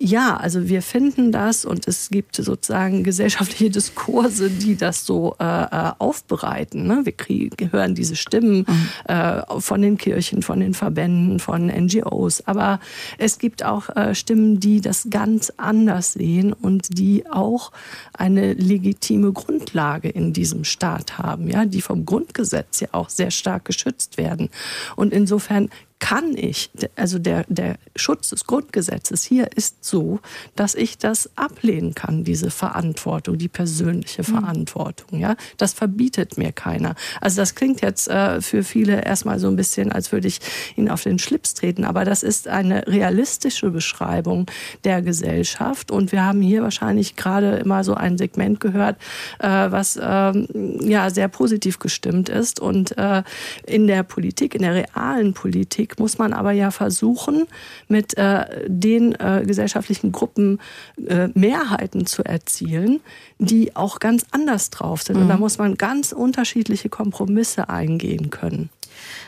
Ja, 0.00 0.36
also 0.36 0.68
wir 0.68 0.80
finden 0.82 1.32
das 1.32 1.64
und 1.64 1.88
es 1.88 2.10
gibt 2.10 2.36
sozusagen 2.36 3.02
gesellschaftliche 3.02 3.68
Diskurse, 3.78 4.48
die 4.48 4.76
das 4.76 5.04
so 5.04 5.34
äh, 5.40 5.44
äh 5.44 5.92
aufbereiten. 5.98 6.86
Ne? 6.86 7.00
Wir 7.02 7.12
kriegen, 7.12 7.72
hören 7.72 7.96
diese 7.96 8.14
Stimmen 8.14 8.64
mhm. 8.68 8.88
äh, 9.12 9.42
von 9.58 9.82
den 9.82 9.98
Kirchen, 9.98 10.42
von 10.42 10.60
den 10.60 10.74
Verbänden, 10.74 11.40
von 11.40 11.66
NGOs. 11.66 12.46
Aber 12.46 12.78
es 13.18 13.40
gibt 13.40 13.64
auch 13.64 13.88
äh, 13.96 14.14
Stimmen, 14.14 14.60
die 14.60 14.80
das 14.80 15.08
ganz 15.10 15.52
anders 15.56 16.12
sehen 16.12 16.52
und 16.52 16.96
die 16.96 17.24
auch 17.28 17.72
eine 18.12 18.52
legitime 18.52 19.32
Grundlage 19.32 20.10
in 20.10 20.32
diesem 20.32 20.62
Staat 20.62 21.18
haben, 21.18 21.48
ja, 21.48 21.64
die 21.64 21.82
vom 21.82 22.06
Grundgesetz 22.06 22.78
ja 22.78 22.88
auch 22.92 23.08
sehr 23.08 23.32
stark 23.32 23.64
geschützt 23.64 24.16
werden. 24.16 24.48
Und 24.94 25.12
insofern 25.12 25.70
kann 25.98 26.36
ich, 26.36 26.70
also 26.96 27.18
der, 27.18 27.44
der 27.48 27.76
Schutz 27.96 28.30
des 28.30 28.46
Grundgesetzes 28.46 29.24
hier 29.24 29.48
ist 29.56 29.84
so, 29.84 30.20
dass 30.54 30.74
ich 30.74 30.98
das 30.98 31.30
ablehnen 31.36 31.94
kann, 31.94 32.24
diese 32.24 32.50
Verantwortung, 32.50 33.38
die 33.38 33.48
persönliche 33.48 34.22
hm. 34.22 34.34
Verantwortung. 34.34 35.18
Ja, 35.18 35.36
das 35.56 35.72
verbietet 35.72 36.38
mir 36.38 36.52
keiner. 36.52 36.94
Also 37.20 37.40
das 37.40 37.54
klingt 37.54 37.82
jetzt 37.82 38.08
äh, 38.08 38.40
für 38.40 38.62
viele 38.62 39.04
erstmal 39.04 39.38
so 39.38 39.48
ein 39.48 39.56
bisschen, 39.56 39.90
als 39.90 40.12
würde 40.12 40.28
ich 40.28 40.40
ihnen 40.76 40.88
auf 40.88 41.02
den 41.02 41.18
Schlips 41.18 41.54
treten, 41.54 41.84
aber 41.84 42.04
das 42.04 42.22
ist 42.22 42.48
eine 42.48 42.86
realistische 42.86 43.70
Beschreibung 43.70 44.46
der 44.84 45.02
Gesellschaft 45.02 45.90
und 45.90 46.12
wir 46.12 46.24
haben 46.24 46.40
hier 46.40 46.62
wahrscheinlich 46.62 47.16
gerade 47.16 47.56
immer 47.56 47.82
so 47.82 47.94
ein 47.94 48.18
Segment 48.18 48.60
gehört, 48.60 48.96
äh, 49.40 49.48
was 49.48 49.98
ähm, 50.00 50.46
ja 50.80 51.10
sehr 51.10 51.28
positiv 51.28 51.78
gestimmt 51.78 52.28
ist 52.28 52.60
und 52.60 52.96
äh, 52.96 53.22
in 53.66 53.86
der 53.86 54.04
Politik, 54.04 54.54
in 54.54 54.62
der 54.62 54.74
realen 54.74 55.34
Politik 55.34 55.87
Politik 55.88 55.98
muss 55.98 56.18
man 56.18 56.32
aber 56.32 56.52
ja 56.52 56.70
versuchen, 56.70 57.46
mit 57.88 58.16
äh, 58.16 58.44
den 58.66 59.14
äh, 59.14 59.44
gesellschaftlichen 59.46 60.12
Gruppen 60.12 60.60
äh, 61.06 61.28
Mehrheiten 61.34 62.06
zu 62.06 62.24
erzielen, 62.24 63.00
die 63.38 63.74
auch 63.76 63.98
ganz 63.98 64.26
anders 64.30 64.70
drauf 64.70 65.02
sind. 65.02 65.16
Mhm. 65.16 65.22
Und 65.22 65.28
da 65.28 65.36
muss 65.36 65.58
man 65.58 65.76
ganz 65.76 66.12
unterschiedliche 66.12 66.88
Kompromisse 66.88 67.68
eingehen 67.68 68.30
können. 68.30 68.70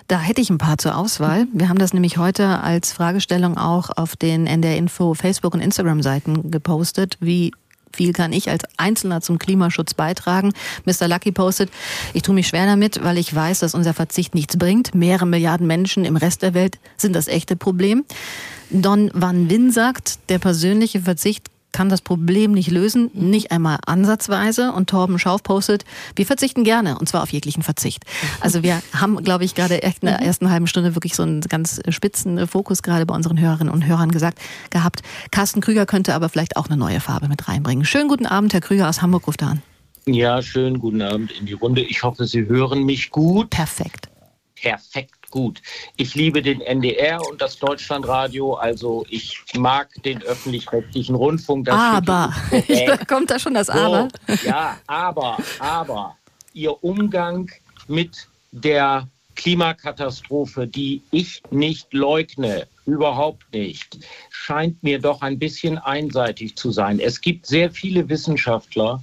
Da 0.08 0.18
hätte 0.18 0.40
ich 0.40 0.50
ein 0.50 0.58
paar 0.58 0.78
zur 0.78 0.96
Auswahl. 0.96 1.46
Wir 1.52 1.68
haben 1.68 1.78
das 1.78 1.92
nämlich 1.92 2.18
heute 2.18 2.60
als 2.60 2.92
Fragestellung 2.92 3.56
auch 3.56 3.90
auf 3.96 4.16
den 4.16 4.46
NDR 4.46 4.76
Info 4.76 5.14
Facebook 5.14 5.54
und 5.54 5.60
Instagram 5.60 6.02
Seiten 6.02 6.50
gepostet, 6.50 7.16
wie 7.20 7.52
viel 7.94 8.12
kann 8.12 8.32
ich 8.32 8.50
als 8.50 8.64
Einzelner 8.76 9.20
zum 9.20 9.38
Klimaschutz 9.38 9.94
beitragen? 9.94 10.52
Mr. 10.84 11.08
Lucky 11.08 11.32
postet, 11.32 11.70
ich 12.14 12.22
tue 12.22 12.34
mich 12.34 12.48
schwer 12.48 12.66
damit, 12.66 13.02
weil 13.02 13.18
ich 13.18 13.34
weiß, 13.34 13.60
dass 13.60 13.74
unser 13.74 13.94
Verzicht 13.94 14.34
nichts 14.34 14.56
bringt. 14.56 14.94
Mehrere 14.94 15.26
Milliarden 15.26 15.66
Menschen 15.66 16.04
im 16.04 16.16
Rest 16.16 16.42
der 16.42 16.54
Welt 16.54 16.78
sind 16.96 17.14
das 17.14 17.28
echte 17.28 17.56
Problem. 17.56 18.04
Don 18.70 19.10
Van 19.14 19.50
Win 19.50 19.70
sagt, 19.72 20.18
der 20.28 20.38
persönliche 20.38 21.00
Verzicht 21.00 21.48
kann 21.72 21.88
das 21.88 22.00
Problem 22.00 22.52
nicht 22.52 22.70
lösen, 22.70 23.10
nicht 23.14 23.52
einmal 23.52 23.78
ansatzweise. 23.86 24.72
Und 24.72 24.90
Torben 24.90 25.18
Schauf 25.18 25.42
postet, 25.42 25.84
wir 26.16 26.26
verzichten 26.26 26.64
gerne, 26.64 26.98
und 26.98 27.08
zwar 27.08 27.22
auf 27.22 27.32
jeglichen 27.32 27.62
Verzicht. 27.62 28.04
Also 28.40 28.62
wir 28.62 28.82
haben, 28.92 29.22
glaube 29.22 29.44
ich, 29.44 29.54
gerade 29.54 29.82
echt 29.82 30.02
in 30.02 30.08
der 30.08 30.20
ersten 30.20 30.50
halben 30.50 30.66
Stunde 30.66 30.94
wirklich 30.94 31.14
so 31.14 31.22
einen 31.22 31.40
ganz 31.42 31.80
spitzen 31.88 32.46
Fokus 32.46 32.82
gerade 32.82 33.06
bei 33.06 33.14
unseren 33.14 33.38
Hörerinnen 33.40 33.72
und 33.72 33.86
Hörern 33.86 34.10
gesagt 34.10 34.38
gehabt. 34.70 35.02
Carsten 35.30 35.60
Krüger 35.60 35.86
könnte 35.86 36.14
aber 36.14 36.28
vielleicht 36.28 36.56
auch 36.56 36.66
eine 36.66 36.76
neue 36.76 37.00
Farbe 37.00 37.28
mit 37.28 37.48
reinbringen. 37.48 37.84
Schönen 37.84 38.08
guten 38.08 38.26
Abend, 38.26 38.52
Herr 38.52 38.60
Krüger 38.60 38.88
aus 38.88 39.02
Hamburg 39.02 39.26
ruft 39.26 39.42
an. 39.42 39.62
Ja, 40.06 40.42
schönen 40.42 40.78
guten 40.78 41.02
Abend 41.02 41.30
in 41.32 41.46
die 41.46 41.52
Runde. 41.52 41.82
Ich 41.82 42.02
hoffe, 42.02 42.26
Sie 42.26 42.46
hören 42.46 42.84
mich 42.84 43.10
gut. 43.10 43.50
Perfekt. 43.50 44.08
Perfekt 44.54 45.19
gut. 45.30 45.62
Ich 45.96 46.14
liebe 46.14 46.42
den 46.42 46.60
NDR 46.60 47.20
und 47.28 47.40
das 47.40 47.58
Deutschlandradio, 47.58 48.54
also 48.54 49.04
ich 49.08 49.42
mag 49.56 49.88
den 50.04 50.22
öffentlich-rechtlichen 50.22 51.14
Rundfunk. 51.14 51.68
aber, 51.68 52.32
kommt 53.08 53.30
da 53.30 53.38
schon 53.38 53.54
das 53.54 53.68
so, 53.68 53.72
Aber? 53.72 54.08
Ja, 54.44 54.78
aber, 54.86 55.38
aber, 55.58 56.16
Ihr 56.52 56.82
Umgang 56.82 57.50
mit 57.86 58.26
der 58.52 59.06
Klimakatastrophe, 59.36 60.66
die 60.66 61.02
ich 61.10 61.42
nicht 61.50 61.92
leugne, 61.94 62.66
überhaupt 62.84 63.52
nicht, 63.52 63.98
scheint 64.30 64.82
mir 64.82 64.98
doch 64.98 65.22
ein 65.22 65.38
bisschen 65.38 65.78
einseitig 65.78 66.56
zu 66.56 66.70
sein. 66.72 66.98
Es 66.98 67.20
gibt 67.20 67.46
sehr 67.46 67.70
viele 67.70 68.08
Wissenschaftler, 68.08 69.02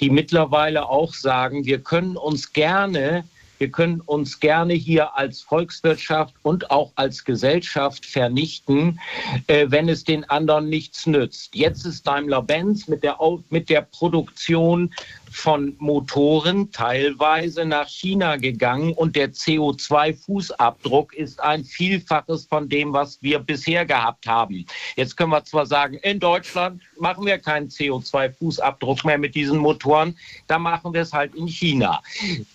die 0.00 0.10
mittlerweile 0.10 0.88
auch 0.88 1.14
sagen, 1.14 1.64
wir 1.64 1.80
können 1.80 2.16
uns 2.16 2.52
gerne 2.52 3.24
wir 3.58 3.70
können 3.70 4.00
uns 4.00 4.40
gerne 4.40 4.74
hier 4.74 5.16
als 5.16 5.40
Volkswirtschaft 5.40 6.34
und 6.42 6.70
auch 6.70 6.92
als 6.94 7.24
Gesellschaft 7.24 8.06
vernichten, 8.06 9.00
äh, 9.46 9.66
wenn 9.68 9.88
es 9.88 10.04
den 10.04 10.24
anderen 10.24 10.68
nichts 10.68 11.06
nützt. 11.06 11.54
Jetzt 11.54 11.84
ist 11.84 12.06
Daimler-Benz 12.06 12.88
mit 12.88 13.02
der, 13.02 13.18
mit 13.50 13.68
der 13.68 13.82
Produktion 13.82 14.94
von 15.30 15.74
Motoren 15.78 16.70
teilweise 16.72 17.64
nach 17.64 17.88
China 17.88 18.36
gegangen 18.36 18.92
und 18.92 19.16
der 19.16 19.32
CO2-Fußabdruck 19.32 21.12
ist 21.12 21.40
ein 21.40 21.64
Vielfaches 21.64 22.46
von 22.46 22.68
dem, 22.68 22.92
was 22.92 23.22
wir 23.22 23.38
bisher 23.38 23.86
gehabt 23.86 24.26
haben. 24.26 24.66
Jetzt 24.96 25.16
können 25.16 25.30
wir 25.30 25.44
zwar 25.44 25.66
sagen, 25.66 25.94
in 26.02 26.20
Deutschland 26.20 26.82
machen 26.98 27.26
wir 27.26 27.38
keinen 27.38 27.68
CO2-Fußabdruck 27.68 29.06
mehr 29.06 29.18
mit 29.18 29.34
diesen 29.34 29.58
Motoren, 29.58 30.16
da 30.46 30.58
machen 30.58 30.92
wir 30.92 31.02
es 31.02 31.12
halt 31.12 31.34
in 31.34 31.46
China. 31.46 32.02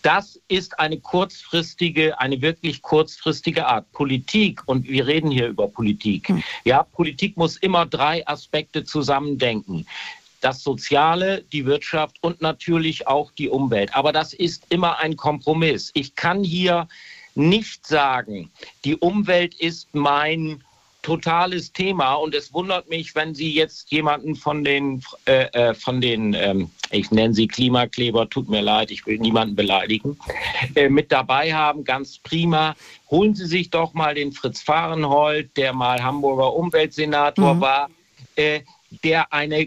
Das 0.02 0.40
ist 0.48 0.80
eine 0.80 1.00
kurzfristige, 1.00 2.20
eine 2.20 2.42
wirklich 2.42 2.82
kurzfristige 2.82 3.66
Art 3.66 3.92
Politik 3.92 4.62
und 4.68 4.88
wir 4.88 5.08
reden 5.08 5.32
hier 5.32 5.48
über 5.48 5.68
Politik. 5.68 6.30
Hm. 6.30 6.44
Ja, 6.64 6.84
Politik 6.84 7.38
muss 7.38 7.58
immer 7.58 7.86
drei 7.86 8.28
Aspekte 8.28 8.84
zusammendenken 8.84 9.86
das 10.44 10.64
Soziale, 10.64 11.44
die 11.52 11.66
Wirtschaft 11.66 12.18
und 12.22 12.41
natürlich 12.41 13.08
auch 13.08 13.32
die 13.32 13.50
Umwelt. 13.50 13.96
Aber 13.96 14.12
das 14.12 14.34
ist 14.34 14.66
immer 14.70 15.00
ein 15.00 15.16
Kompromiss. 15.16 15.91
Ich 15.94 16.16
kann 16.16 16.44
hier 16.44 16.88
nicht 17.36 17.88
sagen, 17.88 18.52
die 18.86 18.96
Umwelt 18.96 19.56
ist 19.56 19.94
mein 19.94 20.64
totales 21.02 21.74
Thema 21.74 22.14
und 22.14 22.34
es 22.34 22.54
wundert 22.54 22.89
mich, 22.89 23.14
wenn 23.16 23.36
Sie 23.36 23.52
jetzt 23.54 23.91
jemanden 23.91 24.36
von 24.36 24.64
den, 24.64 25.04
äh, 25.26 25.46
äh, 25.52 25.74
von 25.74 26.00
den 26.00 26.34
ähm, 26.34 26.70
ich 26.94 27.12
nenne 27.12 27.34
sie 27.34 27.48
Klimakleber, 27.48 28.30
tut 28.30 28.50
mir 28.50 28.62
leid, 28.62 28.91
ich 28.91 29.06
will 29.06 29.18
niemanden 29.18 29.56
beleidigen, 29.56 30.18
äh, 30.76 30.89
mit 30.89 31.12
dabei 31.12 31.54
haben, 31.54 31.84
ganz 31.84 32.20
prima. 32.20 32.76
Holen 33.10 33.36
Sie 33.36 33.46
sich 33.46 33.70
doch 33.70 33.94
mal 33.94 34.16
den 34.16 34.32
Fritz 34.32 34.62
Fahrenhold, 34.62 35.56
der 35.58 35.74
mal 35.74 36.02
Hamburger 36.04 36.54
Umweltsenator 36.54 37.56
mhm. 37.56 37.62
war, 37.62 37.89
äh, 38.36 38.62
der 39.04 39.34
eine 39.34 39.66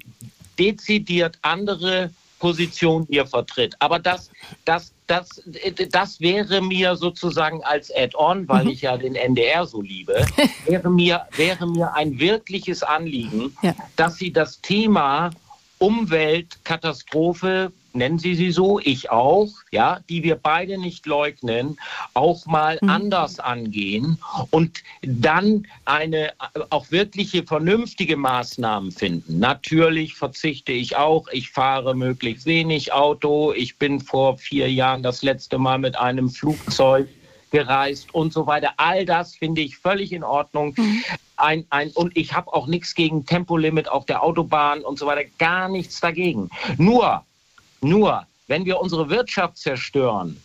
dezidiert 0.58 1.38
andere 1.42 2.10
Position 2.38 3.06
hier 3.08 3.26
vertritt. 3.26 3.74
Aber 3.78 3.98
das, 3.98 4.30
das, 4.64 4.92
das, 5.06 5.42
das 5.90 6.20
wäre 6.20 6.60
mir 6.60 6.96
sozusagen 6.96 7.62
als 7.64 7.90
Add-on, 7.94 8.46
weil 8.48 8.64
mhm. 8.64 8.70
ich 8.70 8.82
ja 8.82 8.96
den 8.96 9.14
NDR 9.14 9.66
so 9.66 9.80
liebe, 9.80 10.26
wäre 10.66 10.90
mir, 10.90 11.26
wäre 11.36 11.66
mir 11.66 11.94
ein 11.94 12.18
wirkliches 12.18 12.82
Anliegen, 12.82 13.56
ja. 13.62 13.74
dass 13.96 14.16
Sie 14.16 14.32
das 14.32 14.60
Thema 14.60 15.30
Umweltkatastrophe 15.78 17.72
nennen 17.96 18.18
Sie 18.18 18.34
sie 18.34 18.52
so, 18.52 18.78
ich 18.80 19.10
auch, 19.10 19.48
ja, 19.70 20.00
die 20.08 20.22
wir 20.22 20.36
beide 20.36 20.78
nicht 20.78 21.06
leugnen, 21.06 21.78
auch 22.14 22.46
mal 22.46 22.78
mhm. 22.80 22.90
anders 22.90 23.40
angehen 23.40 24.18
und 24.50 24.82
dann 25.02 25.66
eine 25.84 26.32
auch 26.70 26.90
wirkliche 26.90 27.42
vernünftige 27.42 28.16
Maßnahmen 28.16 28.92
finden. 28.92 29.38
Natürlich 29.38 30.14
verzichte 30.14 30.72
ich 30.72 30.96
auch, 30.96 31.28
ich 31.28 31.50
fahre 31.50 31.94
möglichst 31.94 32.46
wenig 32.46 32.92
Auto, 32.92 33.52
ich 33.52 33.76
bin 33.76 34.00
vor 34.00 34.38
vier 34.38 34.70
Jahren 34.72 35.02
das 35.02 35.22
letzte 35.22 35.58
Mal 35.58 35.78
mit 35.78 35.96
einem 35.96 36.30
Flugzeug 36.30 37.08
gereist 37.50 38.14
und 38.14 38.32
so 38.32 38.46
weiter. 38.46 38.72
All 38.76 39.04
das 39.04 39.36
finde 39.36 39.60
ich 39.60 39.76
völlig 39.76 40.12
in 40.12 40.24
Ordnung. 40.24 40.74
Mhm. 40.76 41.04
Ein, 41.36 41.66
ein, 41.70 41.90
und 41.90 42.16
ich 42.16 42.32
habe 42.32 42.52
auch 42.52 42.66
nichts 42.66 42.94
gegen 42.94 43.26
Tempolimit 43.26 43.88
auf 43.88 44.06
der 44.06 44.22
Autobahn 44.22 44.82
und 44.82 44.98
so 44.98 45.06
weiter, 45.06 45.28
gar 45.38 45.68
nichts 45.68 46.00
dagegen. 46.00 46.48
Nur 46.78 47.24
nur, 47.88 48.26
wenn 48.46 48.64
wir 48.64 48.80
unsere 48.80 49.08
Wirtschaft 49.10 49.56
zerstören, 49.56 50.40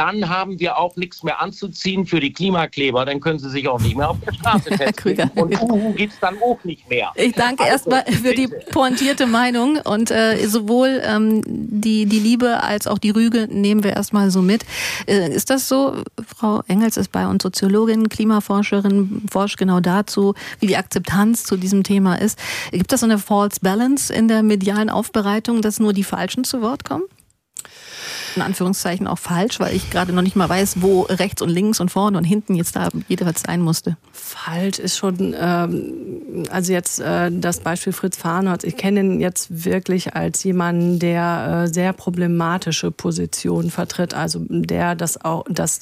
dann 0.00 0.30
haben 0.30 0.58
wir 0.58 0.78
auch 0.78 0.96
nichts 0.96 1.22
mehr 1.22 1.42
anzuziehen 1.42 2.06
für 2.06 2.20
die 2.20 2.32
Klimakleber. 2.32 3.04
Dann 3.04 3.20
können 3.20 3.38
sie 3.38 3.50
sich 3.50 3.68
auch 3.68 3.78
nicht 3.80 3.98
mehr 3.98 4.08
auf 4.08 4.16
der 4.24 4.32
Straße 4.32 4.70
festlegen. 4.78 5.30
Und 5.34 5.60
Uhu 5.60 5.92
gibt 5.92 6.14
es 6.14 6.20
dann 6.20 6.38
auch 6.42 6.58
nicht 6.64 6.88
mehr. 6.88 7.12
Ich 7.16 7.34
danke 7.34 7.64
also, 7.64 7.90
erstmal 7.90 8.06
für 8.06 8.34
die 8.34 8.48
pointierte 8.72 9.26
Meinung 9.26 9.76
und 9.76 10.10
äh, 10.10 10.46
sowohl 10.46 11.02
ähm, 11.04 11.42
die, 11.44 12.06
die 12.06 12.18
Liebe 12.18 12.62
als 12.62 12.86
auch 12.86 12.96
die 12.96 13.10
Rüge 13.10 13.46
nehmen 13.50 13.84
wir 13.84 13.92
erstmal 13.92 14.30
so 14.30 14.40
mit. 14.40 14.64
Äh, 15.06 15.28
ist 15.34 15.50
das 15.50 15.68
so? 15.68 16.02
Frau 16.26 16.62
Engels 16.66 16.96
ist 16.96 17.12
bei 17.12 17.26
uns 17.26 17.42
Soziologin, 17.42 18.08
Klimaforscherin, 18.08 19.26
forscht 19.30 19.58
genau 19.58 19.80
dazu, 19.80 20.32
wie 20.60 20.66
die 20.66 20.78
Akzeptanz 20.78 21.44
zu 21.44 21.58
diesem 21.58 21.82
Thema 21.82 22.14
ist. 22.14 22.38
Gibt 22.70 22.90
es 22.90 23.00
so 23.00 23.06
eine 23.06 23.18
False 23.18 23.60
Balance 23.60 24.10
in 24.10 24.28
der 24.28 24.42
medialen 24.42 24.88
Aufbereitung, 24.88 25.60
dass 25.60 25.78
nur 25.78 25.92
die 25.92 26.04
Falschen 26.04 26.44
zu 26.44 26.62
Wort 26.62 26.86
kommen? 26.86 27.04
In 28.36 28.42
Anführungszeichen 28.42 29.06
auch 29.06 29.18
falsch, 29.18 29.60
weil 29.60 29.74
ich 29.74 29.90
gerade 29.90 30.12
noch 30.12 30.22
nicht 30.22 30.36
mal 30.36 30.48
weiß, 30.48 30.82
wo 30.82 31.02
rechts 31.02 31.42
und 31.42 31.48
links 31.48 31.80
und 31.80 31.90
vorne 31.90 32.18
und 32.18 32.24
hinten 32.24 32.54
jetzt 32.54 32.76
da 32.76 32.88
jeweils 33.08 33.42
sein 33.42 33.60
musste. 33.60 33.96
Falsch 34.12 34.78
ist 34.78 34.96
schon, 34.96 35.34
ähm, 35.38 36.44
also 36.50 36.72
jetzt 36.72 37.00
äh, 37.00 37.30
das 37.32 37.60
Beispiel 37.60 37.92
Fritz 37.92 38.16
Farnert, 38.16 38.64
ich 38.64 38.76
kenne 38.76 39.00
ihn 39.00 39.20
jetzt 39.20 39.64
wirklich 39.64 40.14
als 40.14 40.42
jemanden, 40.44 40.98
der 40.98 41.64
äh, 41.64 41.72
sehr 41.72 41.92
problematische 41.92 42.90
Positionen 42.90 43.70
vertritt, 43.70 44.14
also 44.14 44.40
der 44.48 44.94
das 44.94 45.24
auch, 45.24 45.44
das 45.48 45.80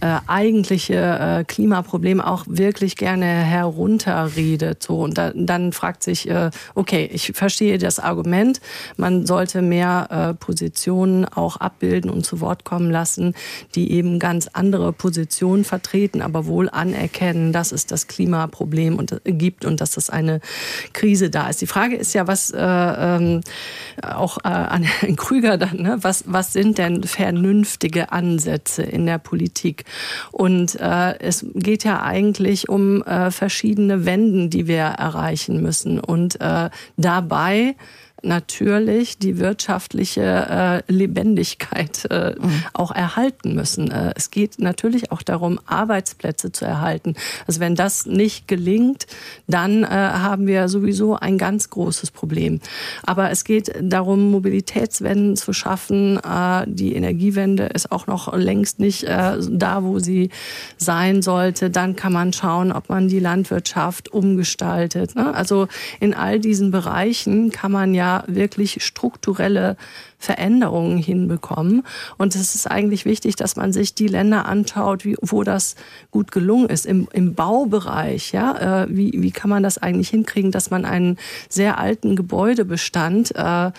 äh, 0.00 0.18
eigentliche 0.26 0.94
äh, 0.94 1.44
Klimaproblem 1.44 2.20
auch 2.20 2.44
wirklich 2.46 2.96
gerne 2.96 3.24
herunterredet. 3.24 4.82
So 4.82 5.00
und 5.00 5.16
da, 5.16 5.32
dann 5.34 5.72
fragt 5.72 6.02
sich, 6.02 6.28
äh, 6.28 6.50
okay, 6.74 7.08
ich 7.10 7.32
verstehe 7.34 7.78
das 7.78 7.98
Argument, 7.98 8.60
man 8.98 9.24
sollte 9.24 9.62
mehr 9.62 10.08
äh, 10.10 10.34
Positionen 10.34 11.24
auch 11.24 11.56
abbilden 11.56 12.10
und 12.10 12.26
zu 12.26 12.40
Wort 12.40 12.64
kommen 12.64 12.90
lassen, 12.90 13.34
die 13.74 13.90
eben 13.92 14.18
ganz 14.18 14.48
andere 14.52 14.92
Positionen 14.92 15.64
vertreten, 15.64 16.20
aber 16.20 16.44
wohl 16.44 16.68
anerkennen, 16.68 17.54
dass 17.54 17.72
es 17.72 17.86
das 17.86 18.06
Klimaproblem 18.06 18.98
und, 18.98 19.12
äh, 19.24 19.32
gibt 19.32 19.64
und 19.64 19.80
dass 19.80 19.92
das 19.92 20.10
eine 20.10 20.40
Krise 20.92 21.30
da 21.30 21.48
ist. 21.48 21.62
Die 21.62 21.66
Frage 21.66 21.96
ist 21.96 22.12
ja, 22.12 22.26
was 22.26 22.50
äh, 22.50 22.58
ähm, 22.60 23.40
auch 24.02 24.36
äh, 24.44 24.48
an 24.48 24.82
Herrn 25.00 25.16
Krüger 25.16 25.56
dann, 25.56 25.80
ne? 25.80 25.96
was, 26.02 26.24
was 26.26 26.52
sind 26.52 26.76
denn 26.76 27.02
vernünftige 27.04 28.12
Ansätze 28.12 28.82
in 28.82 29.06
der 29.06 29.16
Politik? 29.16 29.85
Und 30.32 30.78
äh, 30.80 31.18
es 31.18 31.44
geht 31.54 31.84
ja 31.84 32.02
eigentlich 32.02 32.68
um 32.68 33.02
äh, 33.02 33.30
verschiedene 33.30 34.04
Wenden, 34.04 34.50
die 34.50 34.66
wir 34.66 34.82
erreichen 34.82 35.62
müssen. 35.62 36.00
Und 36.00 36.40
äh, 36.40 36.70
dabei 36.96 37.74
natürlich 38.22 39.18
die 39.18 39.38
wirtschaftliche 39.38 40.82
äh, 40.88 40.92
Lebendigkeit 40.92 42.06
äh, 42.10 42.34
mhm. 42.38 42.62
auch 42.72 42.90
erhalten 42.90 43.54
müssen. 43.54 43.90
Äh, 43.90 44.12
es 44.16 44.30
geht 44.30 44.58
natürlich 44.58 45.12
auch 45.12 45.22
darum, 45.22 45.60
Arbeitsplätze 45.66 46.50
zu 46.50 46.64
erhalten. 46.64 47.14
Also 47.46 47.60
wenn 47.60 47.74
das 47.74 48.06
nicht 48.06 48.48
gelingt, 48.48 49.06
dann 49.46 49.84
äh, 49.84 49.86
haben 49.88 50.46
wir 50.46 50.68
sowieso 50.68 51.16
ein 51.16 51.38
ganz 51.38 51.70
großes 51.70 52.10
Problem. 52.10 52.60
Aber 53.04 53.30
es 53.30 53.44
geht 53.44 53.72
darum, 53.80 54.30
Mobilitätswenden 54.30 55.36
zu 55.36 55.52
schaffen. 55.52 56.18
Äh, 56.18 56.64
die 56.66 56.94
Energiewende 56.94 57.64
ist 57.66 57.92
auch 57.92 58.06
noch 58.06 58.34
längst 58.34 58.80
nicht 58.80 59.04
äh, 59.04 59.36
da, 59.50 59.84
wo 59.84 59.98
sie 59.98 60.30
sein 60.78 61.22
sollte. 61.22 61.70
Dann 61.70 61.96
kann 61.96 62.12
man 62.12 62.32
schauen, 62.32 62.72
ob 62.72 62.88
man 62.88 63.08
die 63.08 63.20
Landwirtschaft 63.20 64.12
umgestaltet. 64.12 65.14
Ne? 65.14 65.34
Also 65.34 65.68
in 66.00 66.14
all 66.14 66.40
diesen 66.40 66.70
Bereichen 66.70 67.50
kann 67.50 67.72
man 67.72 67.94
ja 67.94 68.15
wirklich 68.26 68.82
strukturelle 68.82 69.76
Veränderungen 70.18 70.98
hinbekommen. 70.98 71.82
Und 72.16 72.34
es 72.34 72.54
ist 72.54 72.70
eigentlich 72.70 73.04
wichtig, 73.04 73.36
dass 73.36 73.56
man 73.56 73.72
sich 73.72 73.94
die 73.94 74.08
Länder 74.08 74.46
anschaut, 74.46 75.04
wie, 75.04 75.16
wo 75.20 75.42
das 75.42 75.76
gut 76.10 76.32
gelungen 76.32 76.68
ist. 76.68 76.86
Im, 76.86 77.08
im 77.12 77.34
Baubereich, 77.34 78.32
ja, 78.32 78.82
äh, 78.82 78.86
wie, 78.88 79.12
wie 79.14 79.30
kann 79.30 79.50
man 79.50 79.62
das 79.62 79.78
eigentlich 79.78 80.08
hinkriegen, 80.08 80.50
dass 80.50 80.70
man 80.70 80.84
einen 80.84 81.18
sehr 81.48 81.78
alten 81.78 82.16
Gebäudebestand 82.16 83.34
äh, 83.36 83.70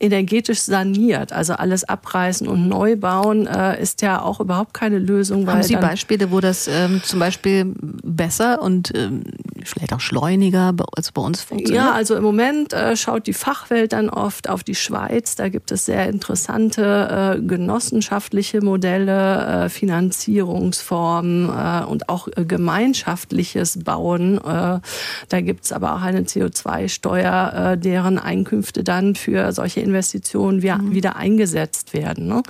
energetisch 0.00 0.60
saniert. 0.60 1.32
Also 1.32 1.54
alles 1.54 1.84
abreißen 1.84 2.46
und 2.46 2.68
neu 2.68 2.96
bauen 2.96 3.46
äh, 3.46 3.80
ist 3.80 4.02
ja 4.02 4.20
auch 4.20 4.40
überhaupt 4.40 4.74
keine 4.74 4.98
Lösung. 4.98 5.46
Haben 5.46 5.62
Sie 5.62 5.76
Beispiele, 5.76 6.30
wo 6.30 6.40
das 6.40 6.68
ähm, 6.68 7.02
zum 7.02 7.18
Beispiel 7.18 7.74
besser 8.02 8.60
und 8.62 8.92
ähm, 8.94 9.24
vielleicht 9.64 9.92
auch 9.92 10.00
schleuniger 10.00 10.74
als 10.96 11.12
bei 11.12 11.22
uns 11.22 11.42
funktioniert? 11.42 11.84
Ja, 11.84 11.92
also 11.92 12.14
im 12.14 12.22
Moment 12.22 12.72
äh, 12.72 12.96
schaut 12.96 13.26
die 13.26 13.32
Fachwelt 13.32 13.92
dann 13.92 14.10
oft 14.10 14.48
auf 14.48 14.62
die 14.64 14.74
Schweiz. 14.74 15.34
Da 15.36 15.43
gibt 15.48 15.70
es 15.72 15.86
sehr 15.86 16.08
interessante 16.08 17.36
äh, 17.36 17.40
genossenschaftliche 17.40 18.60
Modelle, 18.60 19.64
äh, 19.64 19.68
Finanzierungsformen 19.68 21.48
äh, 21.48 21.84
und 21.84 22.08
auch 22.08 22.28
äh, 22.28 22.44
gemeinschaftliches 22.44 23.82
Bauen. 23.84 24.38
Äh, 24.38 24.80
da 25.28 25.40
gibt 25.40 25.64
es 25.64 25.72
aber 25.72 25.94
auch 25.94 26.02
eine 26.02 26.22
CO2-Steuer, 26.22 27.72
äh, 27.72 27.78
deren 27.78 28.18
Einkünfte 28.18 28.84
dann 28.84 29.14
für 29.14 29.52
solche 29.52 29.80
Investitionen 29.80 30.62
wieder, 30.62 30.78
mhm. 30.78 30.94
wieder 30.94 31.16
eingesetzt 31.16 31.92
werden. 31.92 32.26
Ne? 32.28 32.42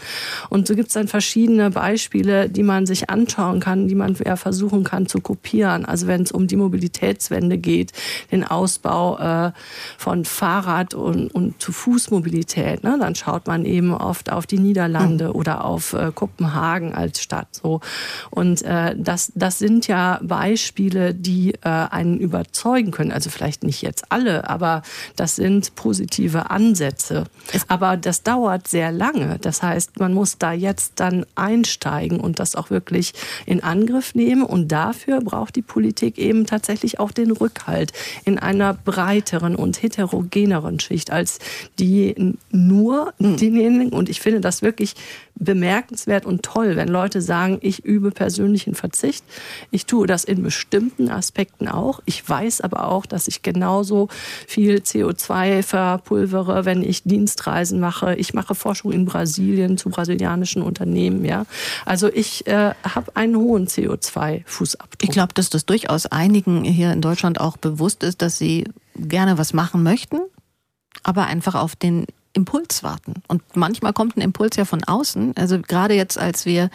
Und 0.50 0.66
so 0.66 0.74
gibt 0.74 0.88
es 0.88 0.94
dann 0.94 1.08
verschiedene 1.08 1.70
Beispiele, 1.70 2.48
die 2.48 2.62
man 2.62 2.86
sich 2.86 3.10
anschauen 3.10 3.60
kann, 3.60 3.88
die 3.88 3.94
man 3.94 4.16
versuchen 4.16 4.84
kann 4.84 5.06
zu 5.06 5.20
kopieren. 5.20 5.84
Also 5.84 6.06
wenn 6.06 6.22
es 6.22 6.32
um 6.32 6.46
die 6.46 6.56
Mobilitätswende 6.56 7.58
geht, 7.58 7.92
den 8.30 8.44
Ausbau 8.44 9.52
von 9.98 10.24
Fahrrad- 10.24 10.94
und, 10.94 11.28
und 11.34 11.60
zu 11.60 11.72
Fußmobilität, 11.72 12.73
ne? 12.82 12.96
dann 12.98 13.14
schaut 13.14 13.46
man 13.46 13.64
eben 13.64 13.94
oft 13.94 14.32
auf 14.32 14.46
die 14.46 14.58
Niederlande 14.58 15.28
mhm. 15.28 15.34
oder 15.34 15.64
auf 15.64 15.92
äh, 15.92 16.10
Kopenhagen 16.14 16.94
als 16.94 17.20
Stadt. 17.20 17.48
So. 17.52 17.80
Und 18.30 18.62
äh, 18.62 18.94
das, 18.96 19.32
das 19.34 19.58
sind 19.58 19.86
ja 19.86 20.18
Beispiele, 20.22 21.14
die 21.14 21.54
äh, 21.62 21.68
einen 21.68 22.18
überzeugen 22.18 22.90
können. 22.90 23.12
Also 23.12 23.30
vielleicht 23.30 23.62
nicht 23.62 23.82
jetzt 23.82 24.06
alle, 24.10 24.48
aber 24.48 24.82
das 25.16 25.36
sind 25.36 25.74
positive 25.76 26.50
Ansätze 26.50 26.64
Ansätze. 26.74 27.24
Aber 27.68 27.96
das 27.96 28.22
dauert 28.22 28.68
sehr 28.68 28.90
lange. 28.90 29.38
Das 29.40 29.62
heißt, 29.62 30.00
man 30.00 30.14
muss 30.14 30.38
da 30.38 30.52
jetzt 30.52 30.94
dann 30.96 31.26
einsteigen 31.34 32.20
und 32.20 32.38
das 32.38 32.56
auch 32.56 32.70
wirklich 32.70 33.12
in 33.46 33.62
Angriff 33.62 34.14
nehmen. 34.14 34.42
Und 34.42 34.68
dafür 34.68 35.20
braucht 35.20 35.56
die 35.56 35.62
Politik 35.62 36.18
eben 36.18 36.46
tatsächlich 36.46 36.98
auch 37.00 37.10
den 37.10 37.30
Rückhalt 37.30 37.92
in 38.24 38.38
einer 38.38 38.74
breiteren 38.74 39.56
und 39.56 39.82
heterogeneren 39.82 40.80
Schicht 40.80 41.10
als 41.10 41.38
die 41.78 42.34
nur 42.66 43.12
hm. 43.18 43.36
diejenigen. 43.36 43.92
Und 43.92 44.08
ich 44.08 44.20
finde 44.20 44.40
das 44.40 44.62
wirklich 44.62 44.94
bemerkenswert 45.36 46.26
und 46.26 46.42
toll, 46.42 46.76
wenn 46.76 46.88
Leute 46.88 47.20
sagen, 47.20 47.58
ich 47.60 47.84
übe 47.84 48.10
persönlichen 48.10 48.74
Verzicht. 48.74 49.24
Ich 49.70 49.86
tue 49.86 50.06
das 50.06 50.24
in 50.24 50.42
bestimmten 50.42 51.10
Aspekten 51.10 51.68
auch. 51.68 52.00
Ich 52.04 52.26
weiß 52.28 52.60
aber 52.60 52.88
auch, 52.88 53.06
dass 53.06 53.26
ich 53.26 53.42
genauso 53.42 54.08
viel 54.46 54.76
CO2 54.76 55.62
verpulvere, 55.62 56.64
wenn 56.64 56.82
ich 56.82 57.02
Dienstreisen 57.02 57.80
mache. 57.80 58.14
Ich 58.14 58.34
mache 58.34 58.54
Forschung 58.54 58.92
in 58.92 59.04
Brasilien 59.04 59.76
zu 59.76 59.90
brasilianischen 59.90 60.62
Unternehmen. 60.62 61.24
Ja, 61.24 61.46
also 61.84 62.08
ich 62.08 62.46
äh, 62.46 62.72
habe 62.82 63.16
einen 63.16 63.36
hohen 63.36 63.66
CO2-Fußabdruck. 63.66 65.02
Ich 65.02 65.10
glaube, 65.10 65.34
dass 65.34 65.50
das 65.50 65.66
durchaus 65.66 66.06
einigen 66.06 66.64
hier 66.64 66.92
in 66.92 67.00
Deutschland 67.00 67.40
auch 67.40 67.56
bewusst 67.56 68.02
ist, 68.04 68.22
dass 68.22 68.38
sie 68.38 68.64
gerne 68.96 69.38
was 69.38 69.52
machen 69.52 69.82
möchten, 69.82 70.18
aber 71.02 71.26
einfach 71.26 71.54
auf 71.56 71.74
den 71.74 72.06
Impuls 72.34 72.82
warten. 72.82 73.22
Und 73.28 73.42
manchmal 73.54 73.92
kommt 73.92 74.16
ein 74.16 74.20
Impuls 74.20 74.56
ja 74.56 74.64
von 74.64 74.84
außen. 74.84 75.34
Also 75.36 75.60
gerade 75.60 75.94
jetzt, 75.94 76.18
als 76.18 76.44
wir 76.44 76.70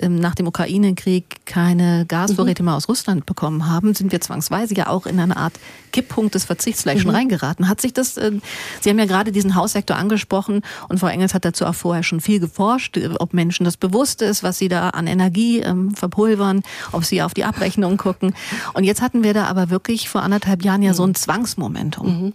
ähm, 0.00 0.16
nach 0.16 0.34
dem 0.34 0.46
Ukraine-Krieg 0.46 1.44
keine 1.44 2.06
Gasvorräte 2.06 2.62
mhm. 2.62 2.68
mehr 2.68 2.76
aus 2.76 2.88
Russland 2.88 3.26
bekommen 3.26 3.68
haben, 3.68 3.94
sind 3.94 4.12
wir 4.12 4.20
zwangsweise 4.20 4.74
ja 4.74 4.88
auch 4.88 5.06
in 5.06 5.20
eine 5.20 5.36
Art 5.36 5.52
Kipppunkt 5.92 6.34
des 6.34 6.44
Verzichts 6.44 6.82
vielleicht 6.82 7.00
mhm. 7.00 7.02
schon 7.02 7.14
reingeraten. 7.14 7.68
Hat 7.68 7.80
sich 7.80 7.92
das, 7.92 8.16
äh, 8.16 8.32
Sie 8.80 8.88
haben 8.88 8.98
ja 8.98 9.04
gerade 9.04 9.32
diesen 9.32 9.54
Haussektor 9.54 9.96
angesprochen 9.96 10.62
und 10.88 11.00
Frau 11.00 11.08
Engels 11.08 11.34
hat 11.34 11.44
dazu 11.44 11.66
auch 11.66 11.74
vorher 11.74 12.02
schon 12.02 12.20
viel 12.20 12.40
geforscht, 12.40 12.96
äh, 12.96 13.10
ob 13.18 13.34
Menschen 13.34 13.64
das 13.64 13.76
bewusst 13.76 14.22
ist, 14.22 14.42
was 14.42 14.58
sie 14.58 14.68
da 14.68 14.90
an 14.90 15.06
Energie 15.06 15.60
ähm, 15.60 15.94
verpulvern, 15.94 16.62
ob 16.92 17.04
sie 17.04 17.22
auf 17.22 17.34
die 17.34 17.44
Abrechnung 17.44 17.96
gucken. 17.96 18.34
Und 18.72 18.84
jetzt 18.84 19.02
hatten 19.02 19.22
wir 19.22 19.34
da 19.34 19.46
aber 19.46 19.70
wirklich 19.70 20.08
vor 20.08 20.22
anderthalb 20.22 20.64
Jahren 20.64 20.82
ja 20.82 20.94
so 20.94 21.04
ein 21.04 21.14
Zwangsmomentum. 21.14 22.32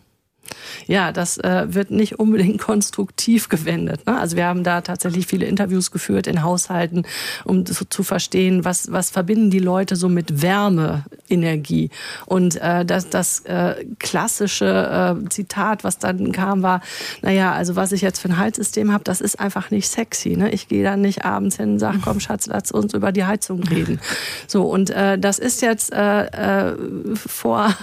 Ja, 0.87 1.11
das 1.11 1.37
äh, 1.37 1.65
wird 1.67 1.91
nicht 1.91 2.19
unbedingt 2.19 2.59
konstruktiv 2.61 3.49
gewendet. 3.49 4.05
Ne? 4.05 4.17
Also 4.17 4.35
wir 4.35 4.45
haben 4.45 4.63
da 4.63 4.81
tatsächlich 4.81 5.27
viele 5.27 5.45
Interviews 5.45 5.91
geführt 5.91 6.27
in 6.27 6.43
Haushalten, 6.43 7.05
um 7.43 7.65
zu, 7.65 7.85
zu 7.85 8.03
verstehen, 8.03 8.65
was, 8.65 8.91
was 8.91 9.09
verbinden 9.09 9.49
die 9.49 9.59
Leute 9.59 9.95
so 9.95 10.09
mit 10.09 10.41
Wärme 10.41 11.05
Energie. 11.29 11.89
Und 12.25 12.55
äh, 12.61 12.85
das, 12.85 13.09
das 13.09 13.39
äh, 13.41 13.85
klassische 13.99 15.17
äh, 15.25 15.29
Zitat, 15.29 15.83
was 15.83 15.97
dann 15.97 16.31
kam, 16.31 16.61
war, 16.61 16.81
naja, 17.21 17.53
also 17.53 17.75
was 17.75 17.91
ich 17.91 18.01
jetzt 18.01 18.19
für 18.19 18.29
ein 18.29 18.37
Heizsystem 18.37 18.91
habe, 18.91 19.03
das 19.03 19.21
ist 19.21 19.39
einfach 19.39 19.71
nicht 19.71 19.87
sexy. 19.87 20.35
Ne? 20.37 20.51
Ich 20.51 20.67
gehe 20.67 20.83
dann 20.83 21.01
nicht 21.01 21.25
abends 21.25 21.57
hin 21.57 21.73
und 21.73 21.79
sage, 21.79 21.99
komm 22.03 22.19
Schatz, 22.19 22.47
lass 22.47 22.71
uns 22.71 22.93
über 22.93 23.11
die 23.11 23.25
Heizung 23.25 23.63
reden. 23.63 23.99
So, 24.47 24.63
und 24.63 24.89
äh, 24.89 25.17
das 25.17 25.39
ist 25.39 25.61
jetzt 25.61 25.91
äh, 25.91 26.25
äh, 26.25 26.75
vor 27.15 27.73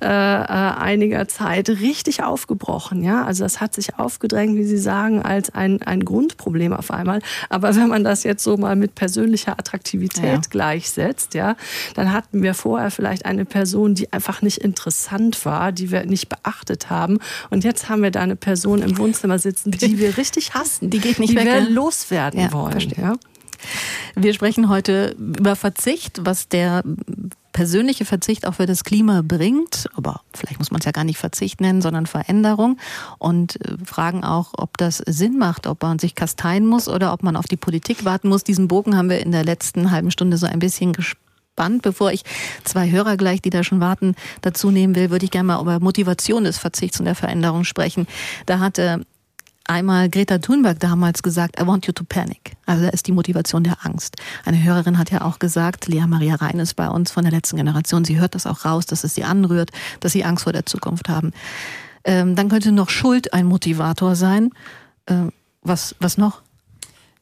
äh, 0.00 0.06
äh, 0.06 0.08
einiger 0.08 1.26
Zeit 1.28 1.68
richtig 1.68 2.03
aufgebrochen. 2.22 3.02
Ja? 3.02 3.24
Also 3.24 3.44
das 3.44 3.60
hat 3.60 3.74
sich 3.74 3.98
aufgedrängt, 3.98 4.56
wie 4.56 4.64
Sie 4.64 4.78
sagen, 4.78 5.22
als 5.22 5.54
ein, 5.54 5.82
ein 5.82 6.04
Grundproblem 6.04 6.72
auf 6.72 6.90
einmal. 6.90 7.20
Aber 7.48 7.74
wenn 7.74 7.88
man 7.88 8.04
das 8.04 8.22
jetzt 8.22 8.44
so 8.44 8.56
mal 8.56 8.76
mit 8.76 8.94
persönlicher 8.94 9.58
Attraktivität 9.58 10.24
ja. 10.24 10.40
gleichsetzt, 10.50 11.34
ja, 11.34 11.56
dann 11.94 12.12
hatten 12.12 12.42
wir 12.42 12.54
vorher 12.54 12.90
vielleicht 12.90 13.24
eine 13.24 13.44
Person, 13.44 13.94
die 13.94 14.12
einfach 14.12 14.42
nicht 14.42 14.58
interessant 14.58 15.44
war, 15.44 15.72
die 15.72 15.90
wir 15.90 16.04
nicht 16.04 16.28
beachtet 16.28 16.90
haben. 16.90 17.18
Und 17.50 17.64
jetzt 17.64 17.88
haben 17.88 18.02
wir 18.02 18.10
da 18.10 18.20
eine 18.20 18.36
Person 18.36 18.82
im 18.82 18.98
Wohnzimmer 18.98 19.38
sitzen, 19.38 19.70
die 19.70 19.98
wir 19.98 20.16
richtig 20.16 20.54
hassen, 20.54 20.90
die 20.90 20.98
geht 20.98 21.18
nicht 21.18 21.32
die 21.32 21.36
weg, 21.36 21.46
wir 21.46 21.58
ja? 21.60 21.68
loswerden 21.68 22.40
Ja, 22.40 22.52
wollen. 22.52 22.72
verstehe. 22.72 23.02
Ja? 23.02 23.14
Wir 24.14 24.34
sprechen 24.34 24.68
heute 24.68 25.16
über 25.18 25.56
Verzicht, 25.56 26.20
was 26.24 26.48
der 26.48 26.82
persönliche 27.54 28.04
Verzicht 28.04 28.46
auch 28.46 28.54
für 28.54 28.66
das 28.66 28.84
Klima 28.84 29.22
bringt. 29.22 29.88
Aber 29.94 30.20
vielleicht 30.34 30.58
muss 30.58 30.70
man 30.70 30.80
es 30.80 30.84
ja 30.84 30.92
gar 30.92 31.04
nicht 31.04 31.16
Verzicht 31.16 31.62
nennen, 31.62 31.80
sondern 31.80 32.04
Veränderung. 32.04 32.78
Und 33.18 33.64
äh, 33.64 33.78
fragen 33.86 34.24
auch, 34.24 34.52
ob 34.58 34.76
das 34.76 34.98
Sinn 34.98 35.38
macht, 35.38 35.66
ob 35.66 35.82
man 35.82 35.98
sich 35.98 36.14
kasteien 36.14 36.66
muss 36.66 36.88
oder 36.88 37.14
ob 37.14 37.22
man 37.22 37.36
auf 37.36 37.46
die 37.46 37.56
Politik 37.56 38.04
warten 38.04 38.28
muss. 38.28 38.44
Diesen 38.44 38.68
Bogen 38.68 38.96
haben 38.96 39.08
wir 39.08 39.20
in 39.20 39.32
der 39.32 39.44
letzten 39.44 39.90
halben 39.90 40.10
Stunde 40.10 40.36
so 40.36 40.46
ein 40.46 40.58
bisschen 40.58 40.92
gespannt. 40.92 41.82
Bevor 41.82 42.10
ich 42.10 42.24
zwei 42.64 42.90
Hörer 42.90 43.16
gleich, 43.16 43.40
die 43.40 43.50
da 43.50 43.62
schon 43.62 43.78
warten, 43.78 44.16
dazu 44.42 44.72
nehmen 44.72 44.96
will, 44.96 45.10
würde 45.10 45.24
ich 45.24 45.30
gerne 45.30 45.46
mal 45.46 45.60
über 45.60 45.78
Motivation 45.78 46.42
des 46.42 46.58
Verzichts 46.58 46.98
und 46.98 47.06
der 47.06 47.14
Veränderung 47.14 47.62
sprechen. 47.62 48.08
Da 48.46 48.58
hatte 48.58 49.06
einmal 49.66 50.08
Greta 50.08 50.38
Thunberg 50.38 50.78
damals 50.80 51.22
gesagt, 51.22 51.60
I 51.60 51.66
want 51.66 51.86
you 51.86 51.92
to 51.92 52.04
panic. 52.04 52.52
Also 52.66 52.84
da 52.84 52.90
ist 52.90 53.06
die 53.06 53.12
Motivation 53.12 53.64
der 53.64 53.84
Angst. 53.84 54.16
Eine 54.44 54.62
Hörerin 54.62 54.98
hat 54.98 55.10
ja 55.10 55.22
auch 55.22 55.38
gesagt, 55.38 55.88
Lea 55.88 56.06
Maria 56.06 56.36
Rein 56.36 56.58
ist 56.58 56.74
bei 56.74 56.88
uns 56.88 57.10
von 57.10 57.24
der 57.24 57.32
letzten 57.32 57.56
Generation, 57.56 58.04
sie 58.04 58.18
hört 58.20 58.34
das 58.34 58.46
auch 58.46 58.64
raus, 58.64 58.86
dass 58.86 59.04
es 59.04 59.14
sie 59.14 59.24
anrührt, 59.24 59.70
dass 60.00 60.12
sie 60.12 60.24
Angst 60.24 60.44
vor 60.44 60.52
der 60.52 60.66
Zukunft 60.66 61.08
haben. 61.08 61.32
Ähm, 62.04 62.36
dann 62.36 62.48
könnte 62.48 62.72
noch 62.72 62.90
Schuld 62.90 63.32
ein 63.32 63.46
Motivator 63.46 64.14
sein. 64.14 64.50
Ähm, 65.06 65.32
was, 65.62 65.94
was 65.98 66.18
noch? 66.18 66.42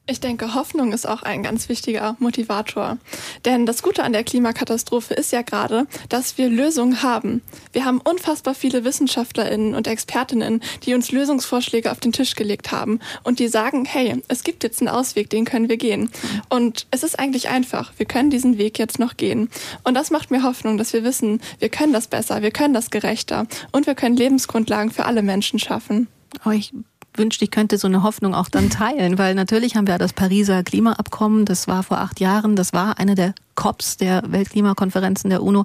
Ich 0.04 0.18
denke, 0.18 0.54
Hoffnung 0.54 0.92
ist 0.92 1.08
auch 1.08 1.22
ein 1.22 1.44
ganz 1.44 1.68
wichtiger 1.68 2.16
Motivator. 2.18 2.98
Denn 3.44 3.66
das 3.66 3.84
Gute 3.84 4.02
an 4.02 4.12
der 4.12 4.24
Klimakatastrophe 4.24 5.14
ist 5.14 5.30
ja 5.30 5.42
gerade, 5.42 5.86
dass 6.08 6.36
wir 6.38 6.48
Lösungen 6.48 7.04
haben. 7.04 7.40
Wir 7.72 7.84
haben 7.84 8.00
unfassbar 8.00 8.56
viele 8.56 8.84
Wissenschaftlerinnen 8.84 9.76
und 9.76 9.86
Expertinnen, 9.86 10.60
die 10.82 10.94
uns 10.94 11.12
Lösungsvorschläge 11.12 11.92
auf 11.92 12.00
den 12.00 12.10
Tisch 12.10 12.34
gelegt 12.34 12.72
haben 12.72 12.98
und 13.22 13.38
die 13.38 13.46
sagen, 13.46 13.84
hey, 13.84 14.20
es 14.26 14.42
gibt 14.42 14.64
jetzt 14.64 14.80
einen 14.80 14.88
Ausweg, 14.88 15.30
den 15.30 15.44
können 15.44 15.68
wir 15.68 15.76
gehen. 15.76 16.10
Und 16.48 16.88
es 16.90 17.04
ist 17.04 17.20
eigentlich 17.20 17.48
einfach. 17.48 17.92
Wir 17.96 18.06
können 18.06 18.30
diesen 18.30 18.58
Weg 18.58 18.80
jetzt 18.80 18.98
noch 18.98 19.16
gehen. 19.16 19.50
Und 19.84 19.94
das 19.94 20.10
macht 20.10 20.32
mir 20.32 20.42
Hoffnung, 20.42 20.78
dass 20.78 20.92
wir 20.92 21.04
wissen, 21.04 21.40
wir 21.60 21.68
können 21.68 21.92
das 21.92 22.08
besser, 22.08 22.42
wir 22.42 22.50
können 22.50 22.74
das 22.74 22.90
gerechter 22.90 23.46
und 23.70 23.86
wir 23.86 23.94
können 23.94 24.16
Lebensgrundlagen 24.16 24.90
für 24.90 25.06
alle 25.06 25.22
Menschen 25.22 25.60
schaffen. 25.60 26.08
Oh, 26.44 26.50
ich 26.50 26.72
wünschte, 27.14 27.44
ich 27.44 27.50
könnte 27.50 27.78
so 27.78 27.88
eine 27.88 28.02
Hoffnung 28.02 28.34
auch 28.34 28.48
dann 28.48 28.70
teilen, 28.70 29.18
weil 29.18 29.34
natürlich 29.34 29.76
haben 29.76 29.86
wir 29.86 29.98
das 29.98 30.12
Pariser 30.12 30.62
Klimaabkommen, 30.62 31.44
das 31.44 31.68
war 31.68 31.82
vor 31.82 31.98
acht 31.98 32.20
Jahren, 32.20 32.56
das 32.56 32.72
war 32.72 32.98
eine 32.98 33.14
der 33.14 33.34
COPs 33.54 33.98
der 33.98 34.22
Weltklimakonferenzen 34.26 35.30
der 35.30 35.42
UNO 35.42 35.64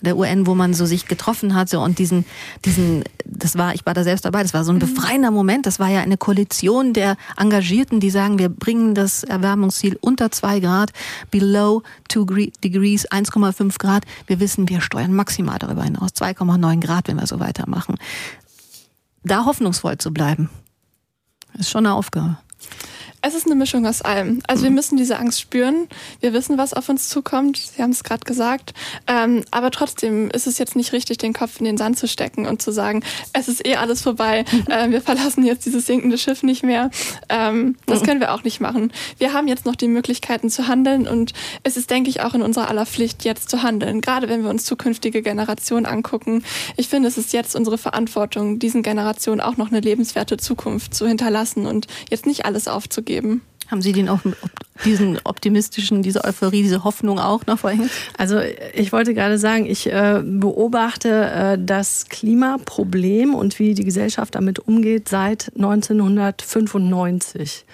der 0.00 0.16
UN, 0.16 0.46
wo 0.46 0.54
man 0.54 0.74
so 0.74 0.86
sich 0.86 1.08
getroffen 1.08 1.54
hatte 1.56 1.80
und 1.80 1.98
diesen, 1.98 2.24
diesen, 2.64 3.02
das 3.24 3.58
war, 3.58 3.74
ich 3.74 3.84
war 3.84 3.94
da 3.94 4.04
selbst 4.04 4.24
dabei, 4.24 4.42
das 4.42 4.54
war 4.54 4.62
so 4.62 4.72
ein 4.72 4.78
befreiender 4.78 5.32
Moment. 5.32 5.66
Das 5.66 5.80
war 5.80 5.88
ja 5.88 6.00
eine 6.00 6.16
Koalition 6.16 6.92
der 6.92 7.16
Engagierten, 7.36 7.98
die 7.98 8.10
sagen, 8.10 8.38
wir 8.38 8.48
bringen 8.48 8.94
das 8.94 9.24
Erwärmungsziel 9.24 9.98
unter 10.00 10.30
zwei 10.30 10.60
Grad, 10.60 10.92
below 11.32 11.82
two 12.08 12.24
degrees, 12.62 13.10
1,5 13.10 13.78
Grad. 13.78 14.04
Wir 14.28 14.38
wissen, 14.38 14.68
wir 14.68 14.80
steuern 14.80 15.12
maximal 15.12 15.58
darüber 15.58 15.82
hinaus, 15.82 16.10
2,9 16.12 16.80
Grad, 16.80 17.08
wenn 17.08 17.16
wir 17.16 17.26
so 17.26 17.40
weitermachen 17.40 17.96
da 19.22 19.44
hoffnungsvoll 19.44 19.98
zu 19.98 20.12
bleiben, 20.12 20.50
ist 21.54 21.70
schon 21.70 21.86
eine 21.86 21.94
Aufgabe. 21.94 22.38
Es 23.20 23.34
ist 23.34 23.46
eine 23.46 23.56
Mischung 23.56 23.84
aus 23.84 24.00
allem. 24.00 24.40
Also 24.46 24.62
wir 24.62 24.70
müssen 24.70 24.96
diese 24.96 25.18
Angst 25.18 25.40
spüren. 25.40 25.88
Wir 26.20 26.32
wissen, 26.32 26.56
was 26.56 26.72
auf 26.72 26.88
uns 26.88 27.08
zukommt. 27.08 27.56
Sie 27.56 27.82
haben 27.82 27.90
es 27.90 28.04
gerade 28.04 28.24
gesagt. 28.24 28.74
Ähm, 29.08 29.42
aber 29.50 29.72
trotzdem 29.72 30.30
ist 30.30 30.46
es 30.46 30.58
jetzt 30.58 30.76
nicht 30.76 30.92
richtig, 30.92 31.18
den 31.18 31.32
Kopf 31.32 31.58
in 31.58 31.64
den 31.64 31.76
Sand 31.76 31.98
zu 31.98 32.06
stecken 32.06 32.46
und 32.46 32.62
zu 32.62 32.70
sagen, 32.70 33.02
es 33.32 33.48
ist 33.48 33.66
eh 33.66 33.76
alles 33.76 34.02
vorbei. 34.02 34.44
Äh, 34.68 34.90
wir 34.90 35.00
verlassen 35.00 35.46
jetzt 35.46 35.64
dieses 35.64 35.86
sinkende 35.86 36.18
Schiff 36.18 36.42
nicht 36.42 36.62
mehr. 36.62 36.90
Ähm, 37.30 37.76
das 37.86 38.02
können 38.02 38.20
wir 38.20 38.34
auch 38.34 38.42
nicht 38.42 38.60
machen. 38.60 38.92
Wir 39.16 39.32
haben 39.32 39.48
jetzt 39.48 39.64
noch 39.64 39.76
die 39.76 39.88
Möglichkeiten 39.88 40.50
zu 40.50 40.68
handeln 40.68 41.08
und 41.08 41.32
es 41.62 41.78
ist, 41.78 41.88
denke 41.90 42.10
ich, 42.10 42.20
auch 42.20 42.34
in 42.34 42.42
unserer 42.42 42.68
aller 42.68 42.84
Pflicht, 42.84 43.24
jetzt 43.24 43.48
zu 43.48 43.62
handeln. 43.62 44.02
Gerade 44.02 44.28
wenn 44.28 44.42
wir 44.42 44.50
uns 44.50 44.64
zukünftige 44.64 45.22
Generationen 45.22 45.86
angucken. 45.86 46.44
Ich 46.76 46.88
finde, 46.88 47.08
es 47.08 47.16
ist 47.16 47.32
jetzt 47.32 47.56
unsere 47.56 47.78
Verantwortung, 47.78 48.58
diesen 48.58 48.82
Generationen 48.82 49.40
auch 49.40 49.56
noch 49.56 49.68
eine 49.68 49.80
lebenswerte 49.80 50.36
Zukunft 50.36 50.92
zu 50.92 51.06
hinterlassen 51.06 51.64
und 51.64 51.86
jetzt 52.10 52.26
nicht 52.26 52.44
alles 52.44 52.68
aufzugeben 52.68 53.07
geben. 53.08 53.42
Haben 53.68 53.82
Sie 53.82 53.92
den 53.92 54.08
auch, 54.08 54.20
diesen 54.84 55.18
optimistischen, 55.24 56.02
diese 56.02 56.22
Euphorie, 56.24 56.62
diese 56.62 56.84
Hoffnung 56.84 57.18
auch 57.18 57.44
noch 57.46 57.58
vorhin? 57.58 57.90
Also 58.16 58.38
ich 58.72 58.92
wollte 58.92 59.12
gerade 59.12 59.38
sagen, 59.38 59.66
ich 59.66 59.92
äh, 59.92 60.22
beobachte 60.24 61.08
äh, 61.08 61.58
das 61.60 62.06
Klimaproblem 62.08 63.34
und 63.34 63.58
wie 63.58 63.74
die 63.74 63.84
Gesellschaft 63.84 64.36
damit 64.36 64.60
umgeht 64.60 65.10
seit 65.10 65.52
1995. 65.56 67.66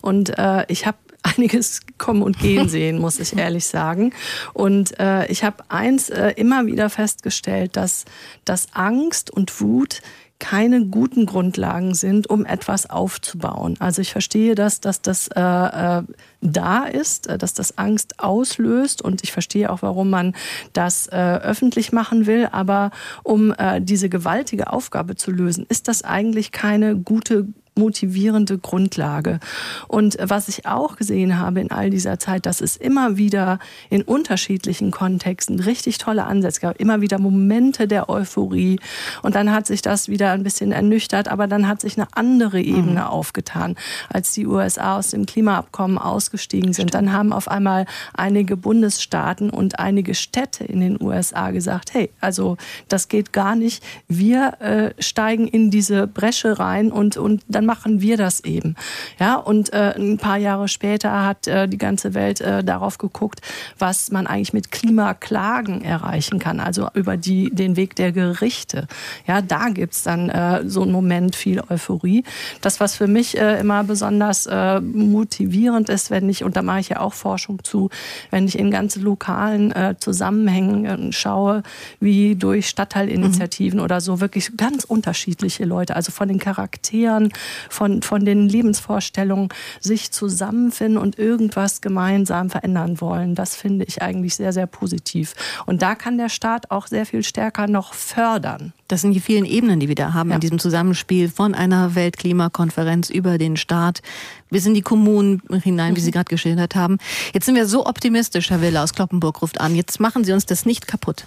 Und 0.00 0.38
äh, 0.38 0.64
ich 0.68 0.86
habe 0.86 0.96
einiges 1.22 1.80
kommen 1.98 2.22
und 2.22 2.38
gehen 2.38 2.68
sehen, 2.68 2.98
muss 2.98 3.20
ich 3.20 3.36
ehrlich 3.36 3.66
sagen. 3.66 4.12
Und 4.54 4.98
äh, 4.98 5.26
ich 5.26 5.44
habe 5.44 5.64
eins 5.68 6.08
äh, 6.08 6.32
immer 6.36 6.66
wieder 6.66 6.90
festgestellt, 6.90 7.76
dass, 7.76 8.04
dass 8.44 8.68
Angst 8.72 9.30
und 9.30 9.60
Wut 9.60 10.00
keine 10.42 10.86
guten 10.86 11.24
Grundlagen 11.24 11.94
sind, 11.94 12.28
um 12.28 12.44
etwas 12.44 12.90
aufzubauen. 12.90 13.76
Also 13.78 14.02
ich 14.02 14.10
verstehe 14.10 14.56
das, 14.56 14.80
dass 14.80 15.00
das 15.00 15.28
äh, 15.28 15.40
äh, 15.40 16.02
da 16.40 16.84
ist, 16.84 17.28
äh, 17.28 17.38
dass 17.38 17.54
das 17.54 17.78
Angst 17.78 18.18
auslöst 18.18 19.02
und 19.02 19.22
ich 19.22 19.30
verstehe 19.30 19.70
auch, 19.70 19.82
warum 19.82 20.10
man 20.10 20.34
das 20.72 21.06
äh, 21.06 21.14
öffentlich 21.16 21.92
machen 21.92 22.26
will. 22.26 22.48
Aber 22.50 22.90
um 23.22 23.52
äh, 23.52 23.80
diese 23.80 24.08
gewaltige 24.08 24.72
Aufgabe 24.72 25.14
zu 25.14 25.30
lösen, 25.30 25.64
ist 25.68 25.86
das 25.86 26.02
eigentlich 26.02 26.50
keine 26.50 26.96
gute 26.96 27.46
motivierende 27.74 28.58
Grundlage. 28.58 29.40
Und 29.88 30.16
was 30.20 30.48
ich 30.48 30.66
auch 30.66 30.96
gesehen 30.96 31.38
habe 31.38 31.60
in 31.60 31.70
all 31.70 31.90
dieser 31.90 32.18
Zeit, 32.18 32.46
dass 32.46 32.60
es 32.60 32.76
immer 32.76 33.16
wieder 33.16 33.58
in 33.90 34.02
unterschiedlichen 34.02 34.90
Kontexten 34.90 35.60
richtig 35.60 35.98
tolle 35.98 36.24
Ansätze 36.24 36.60
gab, 36.60 36.80
immer 36.80 37.00
wieder 37.00 37.18
Momente 37.18 37.88
der 37.88 38.08
Euphorie. 38.08 38.78
Und 39.22 39.34
dann 39.34 39.52
hat 39.52 39.66
sich 39.66 39.82
das 39.82 40.08
wieder 40.08 40.32
ein 40.32 40.42
bisschen 40.42 40.72
ernüchtert, 40.72 41.28
aber 41.28 41.46
dann 41.46 41.66
hat 41.66 41.80
sich 41.80 41.96
eine 41.96 42.08
andere 42.12 42.60
Ebene 42.60 43.00
mhm. 43.00 43.06
aufgetan. 43.06 43.76
Als 44.08 44.32
die 44.32 44.46
USA 44.46 44.98
aus 44.98 45.10
dem 45.10 45.26
Klimaabkommen 45.26 45.98
ausgestiegen 45.98 46.72
sind, 46.72 46.94
dann 46.94 47.12
haben 47.12 47.32
auf 47.32 47.48
einmal 47.48 47.86
einige 48.14 48.56
Bundesstaaten 48.56 49.50
und 49.50 49.78
einige 49.78 50.14
Städte 50.14 50.64
in 50.64 50.80
den 50.80 51.00
USA 51.00 51.50
gesagt, 51.50 51.94
hey, 51.94 52.10
also 52.20 52.56
das 52.88 53.08
geht 53.08 53.32
gar 53.32 53.56
nicht. 53.56 53.82
Wir 54.08 54.60
äh, 54.60 55.02
steigen 55.02 55.48
in 55.48 55.70
diese 55.70 56.06
Bresche 56.06 56.58
rein 56.58 56.92
und, 56.92 57.16
und 57.16 57.42
dann 57.48 57.61
dann 57.62 57.66
machen 57.66 58.00
wir 58.00 58.16
das 58.16 58.40
eben. 58.40 58.74
Ja, 59.20 59.36
und 59.36 59.72
äh, 59.72 59.94
ein 59.96 60.18
paar 60.18 60.36
Jahre 60.36 60.68
später 60.68 61.24
hat 61.24 61.46
äh, 61.46 61.68
die 61.68 61.78
ganze 61.78 62.14
Welt 62.14 62.40
äh, 62.40 62.64
darauf 62.64 62.98
geguckt, 62.98 63.40
was 63.78 64.10
man 64.10 64.26
eigentlich 64.26 64.52
mit 64.52 64.72
Klimaklagen 64.72 65.82
erreichen 65.82 66.38
kann, 66.38 66.58
also 66.58 66.88
über 66.94 67.16
die, 67.16 67.50
den 67.50 67.76
Weg 67.76 67.94
der 67.94 68.12
Gerichte. 68.12 68.86
Ja, 69.26 69.42
da 69.42 69.68
gibt's 69.68 70.02
dann 70.02 70.28
äh, 70.28 70.62
so 70.66 70.82
einen 70.82 70.92
Moment 70.92 71.36
viel 71.36 71.62
Euphorie. 71.68 72.24
Das, 72.60 72.80
was 72.80 72.96
für 72.96 73.06
mich 73.06 73.38
äh, 73.38 73.60
immer 73.60 73.84
besonders 73.84 74.46
äh, 74.46 74.80
motivierend 74.80 75.88
ist, 75.88 76.10
wenn 76.10 76.28
ich, 76.28 76.42
und 76.42 76.56
da 76.56 76.62
mache 76.62 76.80
ich 76.80 76.88
ja 76.88 77.00
auch 77.00 77.14
Forschung 77.14 77.62
zu, 77.62 77.90
wenn 78.30 78.48
ich 78.48 78.58
in 78.58 78.70
ganz 78.70 78.96
lokalen 78.96 79.72
äh, 79.72 79.94
Zusammenhängen 79.98 80.84
äh, 80.84 81.12
schaue, 81.12 81.62
wie 82.00 82.34
durch 82.34 82.68
Stadtteilinitiativen 82.68 83.78
mhm. 83.78 83.84
oder 83.84 84.00
so 84.00 84.20
wirklich 84.20 84.56
ganz 84.56 84.84
unterschiedliche 84.84 85.64
Leute, 85.64 85.94
also 85.94 86.10
von 86.10 86.28
den 86.28 86.38
Charakteren 86.38 87.32
von, 87.68 88.02
von 88.02 88.24
den 88.24 88.48
Lebensvorstellungen 88.48 89.48
sich 89.80 90.12
zusammenfinden 90.12 90.98
und 90.98 91.18
irgendwas 91.18 91.80
gemeinsam 91.80 92.50
verändern 92.50 93.00
wollen. 93.00 93.34
Das 93.34 93.56
finde 93.56 93.84
ich 93.84 94.02
eigentlich 94.02 94.36
sehr, 94.36 94.52
sehr 94.52 94.66
positiv. 94.66 95.34
Und 95.66 95.82
da 95.82 95.94
kann 95.94 96.18
der 96.18 96.28
Staat 96.28 96.70
auch 96.70 96.86
sehr 96.86 97.06
viel 97.06 97.22
stärker 97.22 97.66
noch 97.66 97.94
fördern. 97.94 98.72
Das 98.88 99.00
sind 99.00 99.14
die 99.14 99.20
vielen 99.20 99.44
Ebenen, 99.44 99.80
die 99.80 99.88
wir 99.88 99.94
da 99.94 100.12
haben 100.12 100.30
ja. 100.30 100.34
in 100.34 100.40
diesem 100.40 100.58
Zusammenspiel 100.58 101.28
von 101.28 101.54
einer 101.54 101.94
Weltklimakonferenz 101.94 103.08
über 103.08 103.38
den 103.38 103.56
Staat 103.56 104.02
bis 104.50 104.66
in 104.66 104.74
die 104.74 104.82
Kommunen 104.82 105.42
hinein, 105.62 105.96
wie 105.96 106.00
Sie 106.00 106.10
mhm. 106.10 106.12
gerade 106.12 106.28
geschildert 106.28 106.74
haben. 106.74 106.98
Jetzt 107.32 107.46
sind 107.46 107.54
wir 107.54 107.66
so 107.66 107.86
optimistisch, 107.86 108.50
Herr 108.50 108.60
Wille 108.60 108.82
aus 108.82 108.92
Kloppenburg 108.92 109.42
ruft 109.42 109.60
an. 109.60 109.74
Jetzt 109.74 109.98
machen 109.98 110.24
Sie 110.24 110.32
uns 110.32 110.46
das 110.46 110.66
nicht 110.66 110.86
kaputt. 110.86 111.26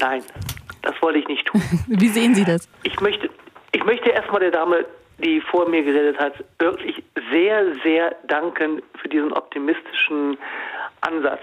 Nein, 0.00 0.22
das 0.82 0.94
wollte 1.00 1.18
ich 1.18 1.28
nicht 1.28 1.46
tun. 1.46 1.62
Wie 1.86 2.08
sehen 2.08 2.34
Sie 2.34 2.44
das? 2.44 2.68
Ich 2.82 3.00
möchte, 3.00 3.30
ich 3.72 3.84
möchte 3.84 4.10
erstmal 4.10 4.40
der 4.40 4.50
Dame, 4.50 4.84
die 5.18 5.40
vor 5.40 5.68
mir 5.68 5.82
geredet 5.82 6.18
hat, 6.18 6.34
wirklich 6.58 7.02
sehr, 7.30 7.74
sehr 7.82 8.16
danken 8.26 8.82
für 9.00 9.08
diesen 9.08 9.32
optimistischen 9.32 10.38
Ansatz. 11.02 11.40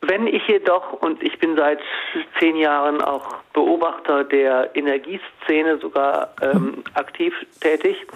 Wenn 0.00 0.26
ich 0.26 0.46
jedoch, 0.46 0.92
und 0.94 1.22
ich 1.22 1.38
bin 1.38 1.56
seit 1.56 1.80
zehn 2.38 2.56
Jahren 2.56 3.02
auch 3.02 3.36
Beobachter 3.52 4.24
der 4.24 4.74
Energieszene, 4.74 5.78
sogar 5.78 6.34
ähm, 6.40 6.84
aktiv 6.94 7.34
tätig, 7.60 8.06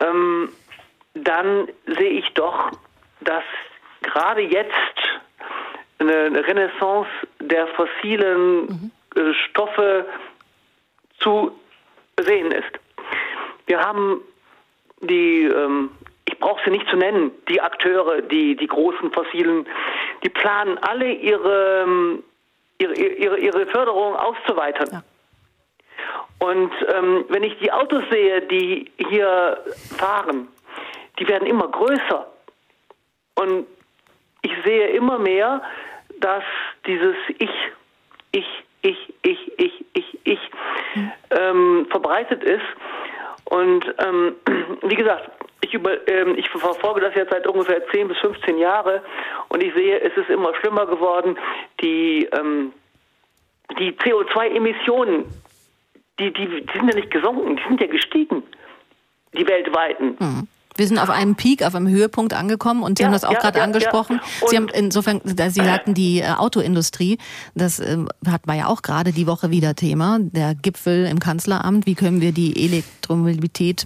ähm, 0.00 0.50
dann 1.14 1.68
sehe 1.86 2.10
ich 2.10 2.32
doch, 2.34 2.70
dass 3.20 3.44
gerade 4.02 4.40
jetzt 4.40 4.72
eine 5.98 6.46
Renaissance 6.46 7.10
der 7.40 7.66
fossilen 7.68 8.66
mhm. 8.66 8.90
Äh, 9.16 9.34
Stoffe 9.48 10.06
zu 11.20 11.52
sehen 12.20 12.50
ist. 12.52 12.72
Wir 13.66 13.80
haben 13.80 14.20
die, 15.00 15.44
ähm, 15.44 15.90
ich 16.26 16.38
brauche 16.38 16.62
sie 16.64 16.70
nicht 16.70 16.88
zu 16.88 16.96
nennen, 16.96 17.30
die 17.48 17.60
Akteure, 17.60 18.22
die, 18.22 18.56
die 18.56 18.66
großen 18.66 19.12
fossilen, 19.12 19.66
die 20.22 20.28
planen 20.28 20.78
alle 20.78 21.12
ihre, 21.12 21.82
ähm, 21.82 22.22
ihre, 22.78 22.94
ihre, 22.94 23.38
ihre 23.38 23.66
Förderung 23.66 24.16
auszuweitern. 24.16 24.88
Ja. 24.92 25.02
Und 26.40 26.72
ähm, 26.94 27.24
wenn 27.28 27.42
ich 27.42 27.58
die 27.58 27.70
Autos 27.70 28.02
sehe, 28.10 28.40
die 28.42 28.90
hier 28.96 29.62
fahren, 29.98 30.48
die 31.18 31.28
werden 31.28 31.46
immer 31.46 31.68
größer. 31.68 32.26
Und 33.34 33.66
ich 34.42 34.52
sehe 34.64 34.88
immer 34.88 35.18
mehr, 35.18 35.62
dass 36.18 36.44
dieses 36.86 37.16
Ich, 37.38 37.50
Ich, 38.32 38.46
Ich, 38.82 39.14
Ich, 39.22 39.52
Ich, 39.58 39.84
Ich, 39.92 40.18
Ich 40.24 40.50
ähm, 41.30 41.86
verbreitet 41.90 42.42
ist. 42.42 42.62
Und 43.44 43.84
ähm, 43.98 44.36
wie 44.82 44.94
gesagt, 44.94 45.30
ich, 45.62 45.74
über, 45.74 46.08
ähm, 46.08 46.36
ich 46.36 46.48
verfolge 46.48 47.00
das 47.00 47.14
jetzt 47.14 47.30
seit 47.30 47.46
ungefähr 47.46 47.86
10 47.88 48.08
bis 48.08 48.18
15 48.18 48.58
Jahren 48.58 49.00
und 49.48 49.62
ich 49.62 49.74
sehe, 49.74 50.00
es 50.00 50.16
ist 50.16 50.30
immer 50.30 50.54
schlimmer 50.56 50.86
geworden. 50.86 51.38
Die, 51.80 52.28
ähm, 52.32 52.72
die 53.78 53.92
CO2-Emissionen, 53.92 55.26
die, 56.18 56.32
die, 56.32 56.46
die 56.66 56.78
sind 56.78 56.88
ja 56.88 56.96
nicht 56.96 57.10
gesunken, 57.10 57.56
die 57.56 57.62
sind 57.68 57.80
ja 57.80 57.86
gestiegen, 57.86 58.42
die 59.34 59.46
weltweiten. 59.46 60.16
Mhm. 60.18 60.48
Wir 60.80 60.88
sind 60.88 60.98
auf 60.98 61.10
einem 61.10 61.34
Peak, 61.34 61.62
auf 61.62 61.74
einem 61.74 61.88
Höhepunkt 61.88 62.32
angekommen 62.32 62.82
und 62.82 62.96
Sie 62.96 63.02
ja, 63.02 63.08
haben 63.08 63.12
das 63.12 63.24
auch 63.24 63.34
ja, 63.34 63.40
gerade 63.40 63.58
ja, 63.58 63.64
angesprochen. 63.64 64.18
Sie 64.48 64.56
haben 64.56 64.68
insofern, 64.68 65.20
Sie 65.24 65.60
sagten, 65.62 65.92
die 65.92 66.20
äh, 66.20 66.30
Autoindustrie, 66.30 67.18
das 67.54 67.80
äh, 67.80 67.98
hat 68.26 68.46
war 68.46 68.54
ja 68.54 68.66
auch 68.66 68.80
gerade 68.80 69.12
die 69.12 69.26
Woche 69.26 69.50
wieder 69.50 69.74
Thema, 69.74 70.18
der 70.20 70.54
Gipfel 70.54 71.04
im 71.04 71.18
Kanzleramt. 71.18 71.84
Wie 71.84 71.94
können 71.94 72.22
wir 72.22 72.32
die 72.32 72.64
Elektromobilität 72.64 72.99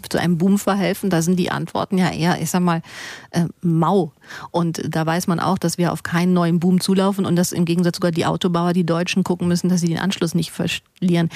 zu 0.08 0.18
einem 0.18 0.38
Boom 0.38 0.58
verhelfen? 0.58 1.10
Da 1.10 1.22
sind 1.22 1.36
die 1.36 1.50
Antworten 1.50 1.98
ja 1.98 2.10
eher, 2.10 2.40
ich 2.40 2.50
sag 2.50 2.62
mal, 2.62 2.82
äh, 3.30 3.44
mau. 3.62 4.12
Und 4.50 4.82
da 4.88 5.04
weiß 5.04 5.26
man 5.26 5.40
auch, 5.40 5.58
dass 5.58 5.78
wir 5.78 5.92
auf 5.92 6.02
keinen 6.02 6.32
neuen 6.32 6.60
Boom 6.60 6.80
zulaufen 6.80 7.26
und 7.26 7.36
dass 7.36 7.52
im 7.52 7.64
Gegensatz 7.64 7.96
sogar 7.96 8.10
die 8.10 8.26
Autobauer, 8.26 8.72
die 8.72 8.86
Deutschen, 8.86 9.24
gucken 9.24 9.48
müssen, 9.48 9.68
dass 9.68 9.80
sie 9.80 9.88
den 9.88 9.98
Anschluss 9.98 10.34
nicht 10.34 10.50
verlieren. 10.50 11.28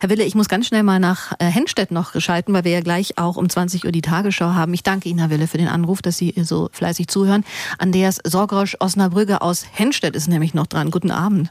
Herr 0.00 0.10
Wille, 0.10 0.24
ich 0.24 0.34
muss 0.34 0.48
ganz 0.48 0.66
schnell 0.66 0.82
mal 0.82 1.00
nach 1.00 1.32
äh, 1.38 1.46
Hennstedt 1.46 1.90
noch 1.90 2.12
geschalten, 2.12 2.54
weil 2.54 2.64
wir 2.64 2.72
ja 2.72 2.80
gleich 2.80 3.18
auch 3.18 3.36
um 3.36 3.48
20 3.48 3.84
Uhr 3.84 3.92
die 3.92 4.02
Tagesschau 4.02 4.54
haben. 4.54 4.74
Ich 4.74 4.82
danke 4.82 5.08
Ihnen, 5.08 5.18
Herr 5.18 5.30
Wille, 5.30 5.46
für 5.46 5.58
den 5.58 5.68
Anruf, 5.68 6.02
dass 6.02 6.16
Sie 6.18 6.34
so 6.42 6.68
fleißig 6.72 7.08
zuhören. 7.08 7.44
Andreas 7.78 8.18
Sorgrosch 8.24 8.76
Osnabrügge 8.80 9.42
aus 9.42 9.66
Hennstedt 9.72 10.16
ist 10.16 10.28
nämlich 10.28 10.54
noch 10.54 10.66
dran. 10.66 10.90
Guten 10.90 11.10
Abend. 11.10 11.50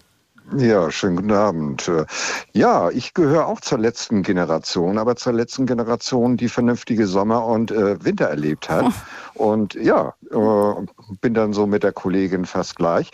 Ja, 0.53 0.91
schönen 0.91 1.15
guten 1.15 1.31
Abend. 1.31 1.91
Ja, 2.53 2.89
ich 2.91 3.15
gehöre 3.15 3.47
auch 3.47 3.61
zur 3.61 3.79
letzten 3.79 4.21
Generation, 4.21 4.99
aber 4.99 5.15
zur 5.15 5.33
letzten 5.33 5.65
Generation, 5.65 6.37
die 6.37 6.49
vernünftige 6.49 7.07
Sommer 7.07 7.45
und 7.45 7.71
äh, 7.71 8.03
Winter 8.03 8.25
erlebt 8.25 8.69
hat. 8.69 8.85
Oh. 8.85 8.91
Und 9.35 9.73
ja, 9.73 10.13
äh, 10.31 10.85
bin 11.19 11.33
dann 11.33 11.51
so 11.51 11.67
mit 11.67 11.83
der 11.83 11.91
Kollegin 11.91 12.45
fast 12.45 12.77
gleich. 12.77 13.11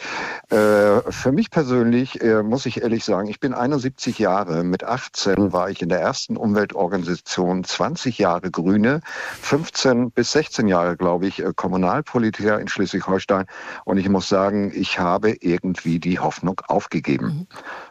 Äh, 0.50 1.02
für 1.10 1.32
mich 1.32 1.50
persönlich 1.50 2.22
äh, 2.22 2.44
muss 2.44 2.68
ich 2.68 2.84
ehrlich 2.84 3.04
sagen, 3.04 3.28
ich 3.28 3.40
bin 3.40 3.56
71 3.56 4.20
Jahre. 4.20 4.64
Mit 4.64 4.84
18 4.84 5.52
war 5.52 5.72
ich 5.72 5.82
in 5.82 5.90
der 5.90 6.00
ersten 6.00 6.38
Umweltorganisation, 6.38 7.64
20 7.64 8.20
Jahre 8.20 8.52
Grüne, 8.52 9.02
15 9.42 10.12
bis 10.12 10.32
16 10.34 10.68
Jahre, 10.68 10.96
glaube 10.96 11.26
ich, 11.26 11.44
äh, 11.44 11.54
Kommunalpolitiker 11.56 12.60
in 12.60 12.68
Schleswig-Holstein. 12.68 13.48
Und 13.86 13.98
ich 13.98 14.08
muss 14.08 14.30
sagen, 14.30 14.72
ich 14.76 15.00
habe 15.00 15.32
irgendwie 15.42 16.00
die 16.00 16.20
Hoffnung 16.20 16.62
aufgegeben. 16.68 17.21
Mhm. 17.22 17.48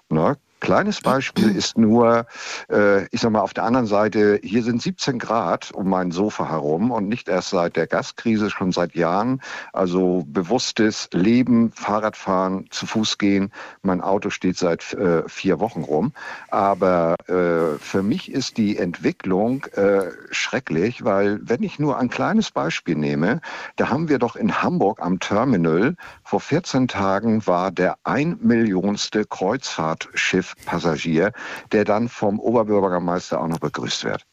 Ne? 0.08 0.36
Kleines 0.60 1.00
Beispiel 1.00 1.56
ist 1.56 1.78
nur, 1.78 2.26
äh, 2.70 3.06
ich 3.06 3.22
sag 3.22 3.32
mal, 3.32 3.40
auf 3.40 3.54
der 3.54 3.64
anderen 3.64 3.86
Seite, 3.86 4.38
hier 4.42 4.62
sind 4.62 4.82
17 4.82 5.18
Grad 5.18 5.72
um 5.72 5.88
mein 5.88 6.10
Sofa 6.10 6.50
herum 6.50 6.90
und 6.90 7.08
nicht 7.08 7.28
erst 7.28 7.50
seit 7.50 7.76
der 7.76 7.86
Gaskrise, 7.86 8.50
schon 8.50 8.70
seit 8.70 8.94
Jahren. 8.94 9.40
Also 9.72 10.22
bewusstes 10.26 11.08
Leben, 11.12 11.72
Fahrradfahren, 11.72 12.66
zu 12.70 12.86
Fuß 12.86 13.16
gehen. 13.16 13.52
Mein 13.82 14.02
Auto 14.02 14.28
steht 14.28 14.58
seit 14.58 14.92
äh, 14.92 15.26
vier 15.28 15.60
Wochen 15.60 15.82
rum. 15.82 16.12
Aber 16.50 17.14
äh, 17.26 17.78
für 17.78 18.02
mich 18.02 18.30
ist 18.30 18.58
die 18.58 18.76
Entwicklung 18.76 19.64
äh, 19.72 20.10
schrecklich, 20.30 21.04
weil 21.04 21.40
wenn 21.42 21.62
ich 21.62 21.78
nur 21.78 21.98
ein 21.98 22.10
kleines 22.10 22.50
Beispiel 22.50 22.96
nehme, 22.96 23.40
da 23.76 23.88
haben 23.88 24.10
wir 24.10 24.18
doch 24.18 24.36
in 24.36 24.62
Hamburg 24.62 25.00
am 25.00 25.20
Terminal 25.20 25.96
vor 26.30 26.38
14 26.38 26.86
Tagen 26.86 27.44
war 27.48 27.72
der 27.72 27.96
ein 28.04 28.38
Millionste 28.40 29.24
Kreuzfahrtschiff 29.24 30.54
Passagier, 30.64 31.32
der 31.72 31.84
dann 31.84 32.08
vom 32.08 32.38
Oberbürgermeister 32.38 33.40
auch 33.40 33.48
noch 33.48 33.58
begrüßt 33.58 34.04
wird. 34.04 34.24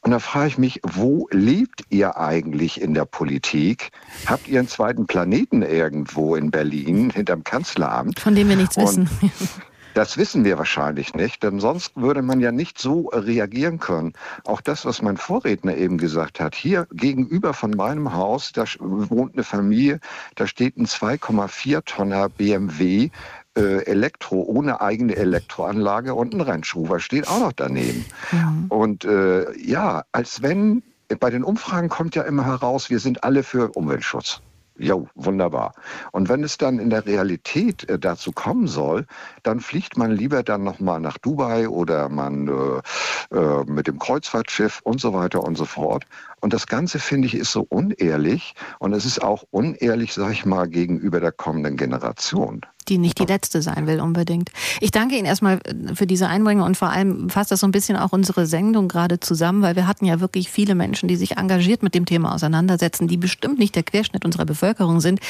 Und 0.00 0.10
da 0.10 0.18
frage 0.18 0.48
ich 0.48 0.58
mich, 0.58 0.80
wo 0.82 1.28
lebt 1.30 1.84
ihr 1.90 2.16
eigentlich 2.16 2.80
in 2.80 2.92
der 2.92 3.04
Politik? 3.04 3.90
Habt 4.26 4.48
ihr 4.48 4.58
einen 4.58 4.66
zweiten 4.66 5.06
Planeten 5.06 5.62
irgendwo 5.62 6.34
in 6.34 6.50
Berlin 6.50 7.10
hinterm 7.10 7.44
Kanzleramt? 7.44 8.18
Von 8.18 8.34
dem 8.34 8.48
wir 8.48 8.56
nichts 8.56 8.76
Und 8.76 8.84
wissen. 8.84 9.08
Das 9.94 10.18
wissen 10.18 10.44
wir 10.44 10.58
wahrscheinlich 10.58 11.14
nicht, 11.14 11.42
denn 11.44 11.60
sonst 11.60 11.96
würde 11.96 12.20
man 12.20 12.40
ja 12.40 12.50
nicht 12.50 12.78
so 12.78 13.08
reagieren 13.12 13.78
können. 13.78 14.12
Auch 14.44 14.60
das, 14.60 14.84
was 14.84 15.00
mein 15.02 15.16
Vorredner 15.16 15.76
eben 15.76 15.98
gesagt 15.98 16.40
hat. 16.40 16.56
Hier 16.56 16.88
gegenüber 16.92 17.54
von 17.54 17.70
meinem 17.70 18.12
Haus, 18.12 18.52
da 18.52 18.64
wohnt 18.80 19.34
eine 19.34 19.44
Familie, 19.44 20.00
da 20.34 20.48
steht 20.48 20.76
ein 20.76 20.86
2,4 20.86 21.84
Tonner 21.84 22.28
BMW 22.28 23.10
äh, 23.56 23.84
Elektro, 23.84 24.42
ohne 24.42 24.80
eigene 24.80 25.14
Elektroanlage 25.14 26.14
und 26.14 26.34
ein 26.34 26.40
Rennschufer 26.40 26.98
steht 26.98 27.28
auch 27.28 27.38
noch 27.38 27.52
daneben. 27.52 28.04
Mhm. 28.32 28.66
Und 28.68 29.04
äh, 29.04 29.56
ja, 29.56 30.04
als 30.10 30.42
wenn, 30.42 30.82
bei 31.20 31.30
den 31.30 31.44
Umfragen 31.44 31.88
kommt 31.88 32.16
ja 32.16 32.22
immer 32.22 32.44
heraus, 32.44 32.90
wir 32.90 32.98
sind 32.98 33.22
alle 33.22 33.44
für 33.44 33.70
Umweltschutz. 33.76 34.40
Jo, 34.76 35.06
wunderbar. 35.14 35.72
Und 36.10 36.28
wenn 36.28 36.42
es 36.42 36.58
dann 36.58 36.80
in 36.80 36.90
der 36.90 37.06
Realität 37.06 37.88
äh, 37.88 37.96
dazu 37.96 38.32
kommen 38.32 38.66
soll, 38.66 39.06
dann 39.44 39.60
fliegt 39.60 39.96
man 39.96 40.10
lieber 40.10 40.42
dann 40.42 40.64
nochmal 40.64 40.98
nach 40.98 41.16
Dubai 41.16 41.68
oder 41.68 42.08
man 42.08 42.48
äh, 42.48 43.36
äh, 43.36 43.64
mit 43.66 43.86
dem 43.86 44.00
Kreuzfahrtschiff 44.00 44.80
und 44.82 45.00
so 45.00 45.14
weiter 45.14 45.44
und 45.44 45.56
so 45.56 45.64
fort. 45.64 46.04
Und 46.44 46.52
das 46.52 46.66
Ganze, 46.66 46.98
finde 46.98 47.26
ich, 47.26 47.34
ist 47.34 47.52
so 47.52 47.62
unehrlich 47.62 48.52
und 48.78 48.92
es 48.92 49.06
ist 49.06 49.22
auch 49.22 49.44
unehrlich, 49.50 50.12
sag 50.12 50.30
ich 50.30 50.44
mal, 50.44 50.68
gegenüber 50.68 51.18
der 51.18 51.32
kommenden 51.32 51.78
Generation 51.78 52.60
die 52.88 52.98
nicht 52.98 53.18
die 53.18 53.24
letzte 53.24 53.62
sein 53.62 53.86
will 53.86 53.98
unbedingt. 53.98 54.50
Ich 54.78 54.90
danke 54.90 55.16
Ihnen 55.16 55.24
erstmal 55.24 55.58
für 55.94 56.06
diese 56.06 56.28
Einbringung 56.28 56.66
und 56.66 56.76
vor 56.76 56.90
allem 56.90 57.30
fasst 57.30 57.50
das 57.50 57.60
so 57.60 57.66
ein 57.66 57.70
bisschen 57.70 57.96
auch 57.96 58.12
unsere 58.12 58.44
Sendung 58.44 58.88
gerade 58.88 59.20
zusammen, 59.20 59.62
weil 59.62 59.74
wir 59.74 59.86
hatten 59.86 60.04
ja 60.04 60.20
wirklich 60.20 60.50
viele 60.50 60.74
Menschen, 60.74 61.08
die 61.08 61.16
sich 61.16 61.38
engagiert 61.38 61.82
mit 61.82 61.94
dem 61.94 62.04
Thema 62.04 62.34
auseinandersetzen, 62.34 63.08
die 63.08 63.16
bestimmt 63.16 63.58
nicht 63.58 63.74
der 63.74 63.84
Querschnitt 63.84 64.26
unserer 64.26 64.44
Bevölkerung 64.44 65.00
sind. 65.00 65.20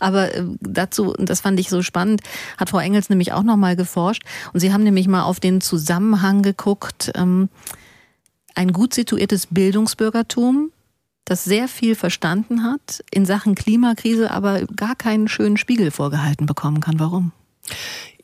Aber 0.00 0.34
äh, 0.34 0.42
dazu, 0.60 1.12
das 1.18 1.42
fand 1.42 1.60
ich 1.60 1.68
so 1.68 1.82
spannend, 1.82 2.22
hat 2.56 2.70
Frau 2.70 2.78
Engels 2.78 3.10
nämlich 3.10 3.34
auch 3.34 3.42
nochmal 3.42 3.76
geforscht 3.76 4.22
und 4.54 4.60
Sie 4.60 4.72
haben 4.72 4.82
nämlich 4.82 5.06
mal 5.06 5.24
auf 5.24 5.38
den 5.38 5.60
Zusammenhang 5.60 6.40
geguckt, 6.40 7.12
ähm, 7.14 7.50
ein 8.54 8.72
gut 8.72 8.94
situiertes 8.94 9.46
Bildungsbürgertum, 9.50 10.72
das 11.24 11.44
sehr 11.44 11.68
viel 11.68 11.94
verstanden 11.94 12.64
hat 12.64 13.04
in 13.10 13.26
Sachen 13.26 13.54
Klimakrise, 13.54 14.30
aber 14.30 14.66
gar 14.66 14.96
keinen 14.96 15.28
schönen 15.28 15.56
Spiegel 15.56 15.90
vorgehalten 15.90 16.46
bekommen 16.46 16.80
kann. 16.80 16.98
Warum? 16.98 17.32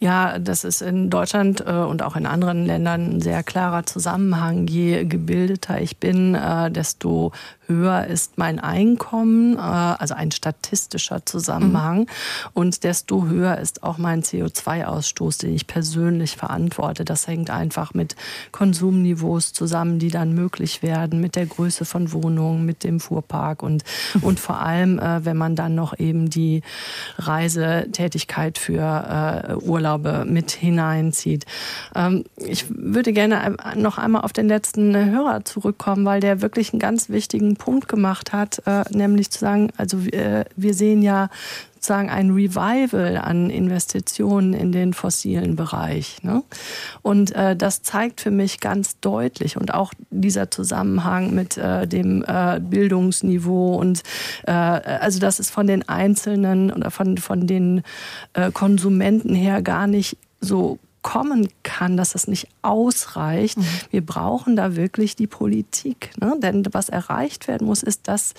Ja, 0.00 0.38
das 0.38 0.62
ist 0.62 0.80
in 0.80 1.10
Deutschland 1.10 1.64
äh, 1.66 1.72
und 1.72 2.02
auch 2.02 2.14
in 2.14 2.24
anderen 2.24 2.64
Ländern 2.64 3.16
ein 3.16 3.20
sehr 3.20 3.42
klarer 3.42 3.84
Zusammenhang. 3.84 4.68
Je 4.68 5.04
gebildeter 5.04 5.80
ich 5.80 5.96
bin, 5.96 6.36
äh, 6.36 6.70
desto 6.70 7.32
höher 7.66 8.06
ist 8.06 8.38
mein 8.38 8.60
Einkommen, 8.60 9.56
äh, 9.56 9.58
also 9.58 10.14
ein 10.14 10.30
statistischer 10.30 11.26
Zusammenhang. 11.26 12.00
Mhm. 12.02 12.06
Und 12.54 12.84
desto 12.84 13.26
höher 13.26 13.58
ist 13.58 13.82
auch 13.82 13.98
mein 13.98 14.22
CO2-Ausstoß, 14.22 15.40
den 15.40 15.54
ich 15.54 15.66
persönlich 15.66 16.36
verantworte. 16.36 17.04
Das 17.04 17.26
hängt 17.26 17.50
einfach 17.50 17.92
mit 17.92 18.14
Konsumniveaus 18.52 19.52
zusammen, 19.52 19.98
die 19.98 20.10
dann 20.10 20.32
möglich 20.32 20.80
werden, 20.80 21.20
mit 21.20 21.34
der 21.34 21.46
Größe 21.46 21.84
von 21.84 22.12
Wohnungen, 22.12 22.64
mit 22.64 22.84
dem 22.84 23.00
Fuhrpark 23.00 23.64
und, 23.64 23.82
und 24.20 24.38
vor 24.38 24.60
allem, 24.60 25.00
wenn 25.00 25.36
man 25.36 25.56
dann 25.56 25.74
noch 25.74 25.98
eben 25.98 26.30
die 26.30 26.62
Reisetätigkeit 27.18 28.58
für 28.58 29.48
äh, 29.48 29.54
Urlaube 29.88 30.24
mit 30.26 30.50
hineinzieht. 30.50 31.46
Ähm, 31.94 32.24
ich 32.36 32.66
würde 32.68 33.12
gerne 33.12 33.56
noch 33.76 33.98
einmal 33.98 34.22
auf 34.22 34.32
den 34.32 34.48
letzten 34.48 34.94
Hörer 34.94 35.44
zurückkommen, 35.44 36.04
weil 36.04 36.20
der 36.20 36.42
wirklich 36.42 36.72
einen 36.72 36.80
ganz 36.80 37.08
wichtigen 37.08 37.56
Punkt 37.56 37.88
gemacht 37.88 38.32
hat, 38.32 38.62
äh, 38.66 38.84
nämlich 38.90 39.30
zu 39.30 39.38
sagen, 39.38 39.70
also 39.76 39.98
äh, 39.98 40.44
wir 40.56 40.74
sehen 40.74 41.02
ja 41.02 41.28
sozusagen 41.78 42.10
ein 42.10 42.30
Revival 42.30 43.18
an 43.18 43.50
Investitionen 43.50 44.52
in 44.52 44.72
den 44.72 44.92
fossilen 44.92 45.54
Bereich. 45.54 46.22
Ne? 46.22 46.42
Und 47.02 47.34
äh, 47.34 47.54
das 47.54 47.82
zeigt 47.82 48.20
für 48.20 48.30
mich 48.30 48.60
ganz 48.60 48.98
deutlich 49.00 49.56
und 49.56 49.72
auch 49.72 49.92
dieser 50.10 50.50
Zusammenhang 50.50 51.34
mit 51.34 51.56
äh, 51.56 51.86
dem 51.86 52.24
äh, 52.26 52.60
Bildungsniveau 52.60 53.76
und 53.76 54.02
äh, 54.46 54.50
also 54.50 55.20
das 55.20 55.38
ist 55.38 55.50
von 55.50 55.66
den 55.66 55.88
Einzelnen 55.88 56.72
oder 56.72 56.90
von, 56.90 57.16
von 57.18 57.46
den 57.46 57.82
äh, 58.32 58.50
Konsumenten 58.50 59.34
her 59.34 59.62
gar 59.62 59.86
nicht 59.86 60.16
so 60.40 60.78
kommen 61.02 61.48
kann, 61.62 61.96
dass 61.96 62.12
das 62.12 62.26
nicht 62.26 62.48
ausreicht. 62.62 63.56
Mhm. 63.56 63.64
Wir 63.90 64.04
brauchen 64.04 64.56
da 64.56 64.74
wirklich 64.74 65.14
die 65.14 65.28
Politik. 65.28 66.10
Ne? 66.20 66.34
Denn 66.42 66.66
was 66.72 66.88
erreicht 66.88 67.46
werden 67.46 67.66
muss, 67.66 67.82
ist, 67.82 68.08
dass 68.08 68.34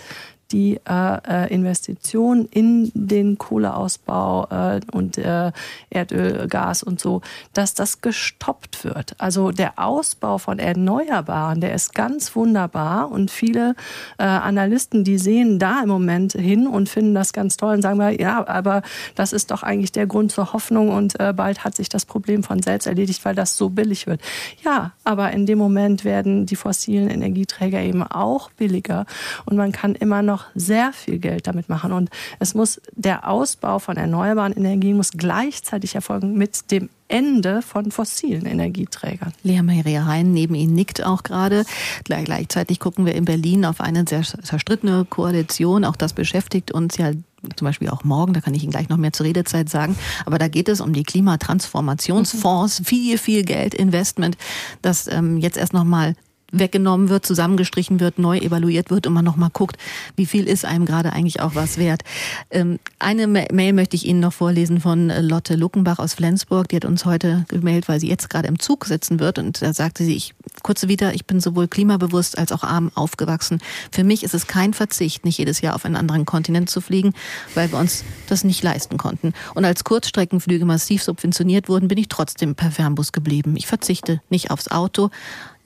die 0.52 0.80
äh, 0.89 1.45
äh, 1.45 1.54
Investition 1.54 2.47
in 2.52 2.91
den 2.93 3.38
Kohleausbau 3.38 4.47
äh, 4.50 4.80
und 4.91 5.18
äh, 5.18 5.52
Erdöl, 5.89 6.47
Gas 6.47 6.84
und 6.84 7.00
so, 7.00 7.22
dass 7.54 7.74
das 7.74 8.02
gestoppt 8.02 8.84
wird. 8.84 9.16
Also 9.20 9.52
der 9.52 9.74
Ausbau 9.78 10.38
von 10.38 10.60
Erneuerbaren, 10.60 11.62
der 11.62 11.74
ist 11.74 11.93
ganz 11.93 12.36
wunderbar 12.36 13.12
und 13.12 13.30
viele 13.30 13.76
äh, 14.18 14.24
Analysten, 14.24 15.04
die 15.04 15.18
sehen 15.18 15.60
da 15.60 15.82
im 15.84 15.89
Moment 15.89 16.34
hin 16.34 16.68
und 16.68 16.89
finden 16.89 17.14
das 17.14 17.34
ganz 17.34 17.58
toll 17.58 17.76
und 17.76 17.82
sagen 17.82 18.00
ja, 18.20 18.47
aber 18.47 18.82
das 19.16 19.34
ist 19.34 19.52
doch 19.52 19.62
eigentlich 19.62 19.91
der 19.91 20.08
Grund 20.08 20.32
zur 20.32 20.54
Hoffnung 20.54 20.89
und 20.89 21.20
äh, 21.20 21.34
bald 21.36 21.64
hat 21.64 21.76
sich 21.76 21.89
das 21.89 22.06
Problem 22.06 22.43
von 22.43 22.62
selbst 22.62 22.88
erledigt, 22.88 23.24
weil 23.26 23.36
das 23.36 23.58
so 23.58 23.70
billig 23.70 24.08
wird. 24.08 24.22
Ja, 24.64 24.93
aber 25.04 25.32
in 25.32 25.45
dem 25.45 25.58
Moment 25.58 26.06
werden 26.06 26.45
die 26.45 26.56
fossilen 26.56 27.10
Energieträger 27.10 27.82
eben 27.82 28.04
auch 28.04 28.50
billiger 28.52 29.06
und 29.45 29.58
man 29.58 29.72
kann 29.72 29.95
immer 29.95 30.22
noch 30.22 30.39
noch 30.40 30.46
sehr 30.56 30.94
viel 30.94 31.20
Geld 31.20 31.48
damit 31.48 31.70
machen. 31.70 31.92
Und 31.92 32.10
es 32.40 32.54
muss 32.54 32.82
der 32.96 33.28
Ausbau 33.28 33.80
von 33.80 33.98
erneuerbaren 33.98 34.54
Energien 34.54 34.98
muss 34.98 35.12
gleichzeitig 35.12 35.96
erfolgen 35.96 36.38
mit 36.38 36.72
dem 36.72 36.90
Ende 37.08 37.62
von 37.62 37.92
fossilen 37.92 38.46
Energieträgern. 38.46 39.34
Lea 39.44 39.64
Maria 39.64 40.06
Hein 40.06 40.32
neben 40.32 40.54
Ihnen 40.54 40.74
nickt 40.74 41.04
auch 41.04 41.24
gerade. 41.24 41.66
Gleichzeitig 42.04 42.80
gucken 42.80 43.06
wir 43.06 43.16
in 43.16 43.26
Berlin 43.26 43.66
auf 43.66 43.82
eine 43.82 44.06
sehr 44.08 44.22
zerstrittene 44.22 45.06
Koalition. 45.10 45.86
Auch 45.86 45.96
das 45.96 46.14
beschäftigt 46.14 46.72
uns 46.72 46.98
ja 46.98 47.12
zum 47.56 47.66
Beispiel 47.66 47.90
auch 47.90 48.04
morgen, 48.04 48.34
da 48.34 48.42
kann 48.42 48.54
ich 48.54 48.64
Ihnen 48.64 48.72
gleich 48.72 48.90
noch 48.90 48.98
mehr 48.98 49.14
zur 49.14 49.26
Redezeit 49.26 49.70
sagen. 49.70 49.96
Aber 50.26 50.38
da 50.38 50.50
geht 50.50 50.68
es 50.68 50.82
um 50.82 50.92
die 50.92 51.04
Klimatransformationsfonds, 51.04 52.82
mhm. 52.82 52.84
viel, 52.84 53.18
viel 53.18 53.44
Geld, 53.44 53.74
Investment, 53.74 54.38
das 54.82 55.08
ähm, 55.08 55.38
jetzt 55.38 55.58
erst 55.58 55.72
noch 55.72 55.86
mal 55.86 56.16
weggenommen 56.52 57.10
wird, 57.10 57.26
zusammengestrichen 57.26 58.00
wird, 58.00 58.20
neu 58.20 58.38
evaluiert 58.38 58.89
wird 58.89 59.08
und 59.08 59.14
man 59.14 59.26
nochmal 59.26 59.50
guckt, 59.52 59.78
wie 60.16 60.26
viel 60.26 60.47
ist 60.47 60.66
einem 60.66 60.86
gerade 60.86 61.14
eigentlich 61.14 61.41
auch 61.41 61.56
was 61.56 61.78
wert. 61.78 62.04
Ähm, 62.50 62.80
eine 63.00 63.28
Mail 63.28 63.74
möchte 63.74 63.95
ich 63.95 64.06
Ihnen 64.06 64.20
noch 64.20 64.34
vorlesen 64.34 64.82
von 64.82 65.10
äh, 65.10 65.22
Lotte 65.22 65.56
Luckenbach 65.56 66.00
aus 66.00 66.14
Flensburg. 66.14 66.70
Die 66.70 66.76
hat 66.76 66.86
uns 66.86 67.06
heute 67.06 67.45
gemeldet, 67.47 67.88
weil 67.88 68.00
sie 68.00 68.10
jetzt 68.10 68.30
gerade 68.30 68.47
im 68.47 68.60
Zug 68.60 68.86
sitzen 68.86 69.20
wird 69.20 69.39
und 69.39 69.62
da 69.62 69.74
sagte 69.74 70.04
sie, 70.04 70.16
ich 70.16 70.34
kurze 70.64 70.88
wieder, 70.88 71.14
ich 71.14 71.26
bin 71.26 71.39
sowohl 71.39 71.68
klimabewusst 71.68 72.38
als 72.38 72.52
auch 72.52 72.64
arm 72.64 72.91
aufgewachsen. 72.95 73.60
Für 73.91 74.04
mich 74.04 74.24
ist 74.24 74.34
es 74.34 74.47
kein 74.47 74.74
Verzicht, 74.74 75.26
nicht 75.26 75.38
jedes 75.38 75.62
Jahr 75.62 75.76
auf 75.76 75.86
einen 75.86 75.95
anderen 75.95 76.26
Kontinent 76.26 76.70
zu 76.70 76.82
fliegen, 76.82 77.14
weil 77.56 77.72
wir 77.72 77.80
uns 77.80 78.04
das 78.28 78.43
nicht 78.43 78.64
leisten 78.64 78.97
konnten. 78.97 79.34
Und 79.56 79.66
als 79.66 79.84
Kurzstreckenflüge 79.84 80.66
massiv 80.66 81.04
subventioniert 81.04 81.70
wurden, 81.70 81.88
bin 81.88 81.97
ich 81.97 82.08
trotzdem 82.08 82.56
per 82.56 82.72
Fernbus 82.72 83.12
geblieben. 83.12 83.56
Ich 83.56 83.68
verzichte 83.68 84.22
nicht 84.30 84.52
aufs 84.52 84.70
Auto, 84.70 85.10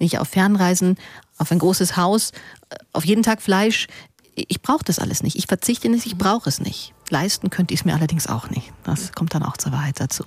nicht 0.03 0.19
auf 0.19 0.27
Fernreisen, 0.27 0.97
auf 1.37 1.51
ein 1.51 1.59
großes 1.59 1.97
Haus, 1.97 2.31
äh, 2.69 2.75
auf 2.91 3.05
jeden 3.05 3.23
Tag 3.23 3.41
Fleisch. 3.41 3.87
Ich 4.35 4.61
brauche 4.61 4.83
das 4.83 4.99
alles 4.99 5.23
nicht. 5.23 5.35
Ich 5.35 5.47
verzichte 5.47 5.89
nicht, 5.89 6.05
ich 6.05 6.17
brauche 6.17 6.49
es 6.49 6.59
nicht. 6.59 6.93
Leisten 7.09 7.49
könnte 7.49 7.73
ich 7.73 7.81
es 7.81 7.85
mir 7.85 7.93
allerdings 7.93 8.27
auch 8.27 8.49
nicht. 8.49 8.71
Das 8.83 9.11
kommt 9.11 9.35
dann 9.35 9.43
auch 9.43 9.57
zur 9.57 9.71
Wahrheit 9.71 9.99
dazu. 9.99 10.23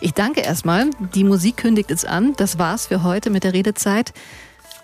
Ich 0.00 0.12
danke 0.12 0.40
erstmal. 0.40 0.90
Die 1.14 1.24
Musik 1.24 1.58
kündigt 1.58 1.90
es 1.90 2.04
an. 2.04 2.34
Das 2.36 2.58
war's 2.58 2.86
für 2.86 3.02
heute 3.02 3.30
mit 3.30 3.44
der 3.44 3.52
Redezeit. 3.52 4.12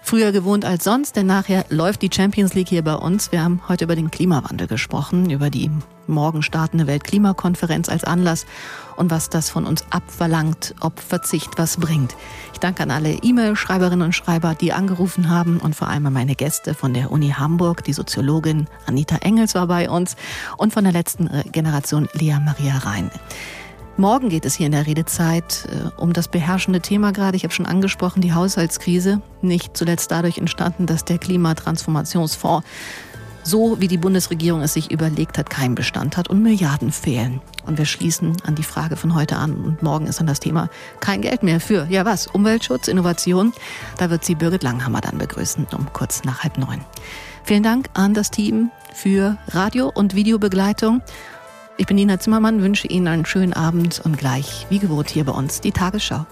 Früher 0.03 0.31
gewohnt 0.31 0.65
als 0.65 0.85
sonst, 0.85 1.17
denn 1.17 1.27
nachher 1.27 1.65
läuft 1.69 2.03
die 2.03 2.11
Champions 2.13 2.55
League 2.55 2.69
hier 2.69 2.83
bei 2.83 2.95
uns. 2.95 3.33
Wir 3.33 3.43
haben 3.43 3.61
heute 3.69 3.85
über 3.85 3.97
den 3.97 4.13
Klimawandel 4.13 4.69
gesprochen, 4.69 5.31
über 5.31 5.51
die 5.51 5.69
morgen 6.09 6.43
startende 6.43 6.87
Weltklimakonferenz 6.87 7.89
als 7.89 8.05
Anlass 8.05 8.47
und 8.97 9.11
was 9.11 9.29
das 9.29 9.51
von 9.51 9.67
uns 9.67 9.85
abverlangt, 9.91 10.75
ob 10.81 11.01
Verzicht 11.01 11.59
was 11.59 11.77
bringt. 11.77 12.17
Ich 12.53 12.61
danke 12.61 12.83
an 12.83 12.91
alle 12.91 13.13
E-Mail-Schreiberinnen 13.13 14.07
und 14.07 14.15
Schreiber, 14.15 14.55
die 14.55 14.73
angerufen 14.73 15.29
haben 15.31 15.59
und 15.59 15.75
vor 15.75 15.89
allem 15.89 16.07
an 16.07 16.13
meine 16.13 16.35
Gäste 16.35 16.75
von 16.75 16.95
der 16.95 17.11
Uni 17.11 17.31
Hamburg, 17.31 17.85
die 17.85 17.93
Soziologin 17.93 18.67
Anita 18.87 19.17
Engels 19.17 19.55
war 19.55 19.67
bei 19.67 19.91
uns 19.91 20.17
und 20.57 20.73
von 20.73 20.85
der 20.85 20.93
letzten 20.93 21.29
Generation 21.53 22.09
Lea 22.15 22.39
Maria 22.45 22.79
Rhein. 22.79 23.11
Morgen 23.99 24.29
geht 24.29 24.45
es 24.45 24.55
hier 24.55 24.67
in 24.67 24.73
der 24.73 24.87
Redezeit 24.87 25.67
äh, 25.71 25.89
um 25.99 26.13
das 26.13 26.29
beherrschende 26.29 26.83
Thema 26.83 27.13
gerade. 27.13 27.35
Ich 27.35 27.45
habe 27.45 27.55
schon 27.55 27.65
angesprochen, 27.65 28.21
die 28.21 28.35
Haushaltskrise. 28.35 29.23
Nicht 29.41 29.75
zuletzt 29.75 30.11
dadurch 30.11 30.37
entstanden, 30.37 30.85
dass 30.85 31.07
der 31.07 31.17
Klimatransformationsfonds 31.17 32.67
so 33.47 33.81
wie 33.81 33.87
die 33.87 33.97
Bundesregierung 33.97 34.61
es 34.61 34.75
sich 34.75 34.91
überlegt 34.91 35.39
hat, 35.39 35.51
keinen 35.51 35.77
Bestand 35.77 36.17
hat 36.17 36.29
und 36.29 36.43
Milliarden 36.43 36.91
fehlen. 36.91 37.41
Und 37.65 37.79
wir 37.79 37.85
schließen 37.85 38.37
an 38.45 38.57
die 38.57 38.65
Frage 38.65 38.97
von 38.97 39.15
heute 39.15 39.37
an 39.37 39.55
und 39.55 39.83
morgen 39.83 40.09
ist 40.09 40.19
dann 40.19 40.27
das 40.27 40.41
Thema 40.41 40.69
kein 40.99 41.23
Geld 41.23 41.45
mehr 41.45 41.61
für, 41.61 41.87
ja 41.89 42.05
was, 42.05 42.27
Umweltschutz, 42.27 42.89
Innovation. 42.89 43.53
Da 43.99 44.11
wird 44.11 44.25
sie 44.25 44.35
Birgit 44.35 44.65
Langhammer 44.65 45.01
dann 45.01 45.19
begrüßen 45.19 45.67
um 45.77 45.93
kurz 45.93 46.25
nach 46.25 46.43
halb 46.43 46.59
neun. 46.59 46.85
Vielen 47.45 47.63
Dank 47.63 47.89
an 47.95 48.15
das 48.15 48.33
Team 48.33 48.71
für 48.93 49.39
Radio- 49.49 49.93
und 49.95 50.17
Videobegleitung. 50.17 51.03
Ich 51.77 51.87
bin 51.87 51.97
Nina 51.97 52.19
Zimmermann, 52.19 52.63
wünsche 52.63 52.89
Ihnen 52.89 53.07
einen 53.07 53.27
schönen 53.27 53.53
Abend 53.53 54.01
und 54.05 54.19
gleich, 54.19 54.67
wie 54.71 54.81
gewohnt, 54.81 55.11
hier 55.11 55.25
bei 55.25 55.33
uns 55.33 55.61
die 55.61 55.73
Tagesschau. 55.73 56.27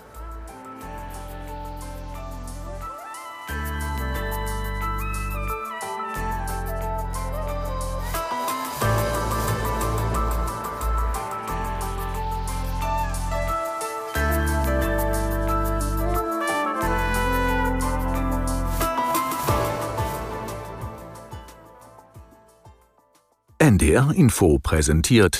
NDR 23.84 24.12
Info 24.14 24.58
präsentiert 24.58 25.32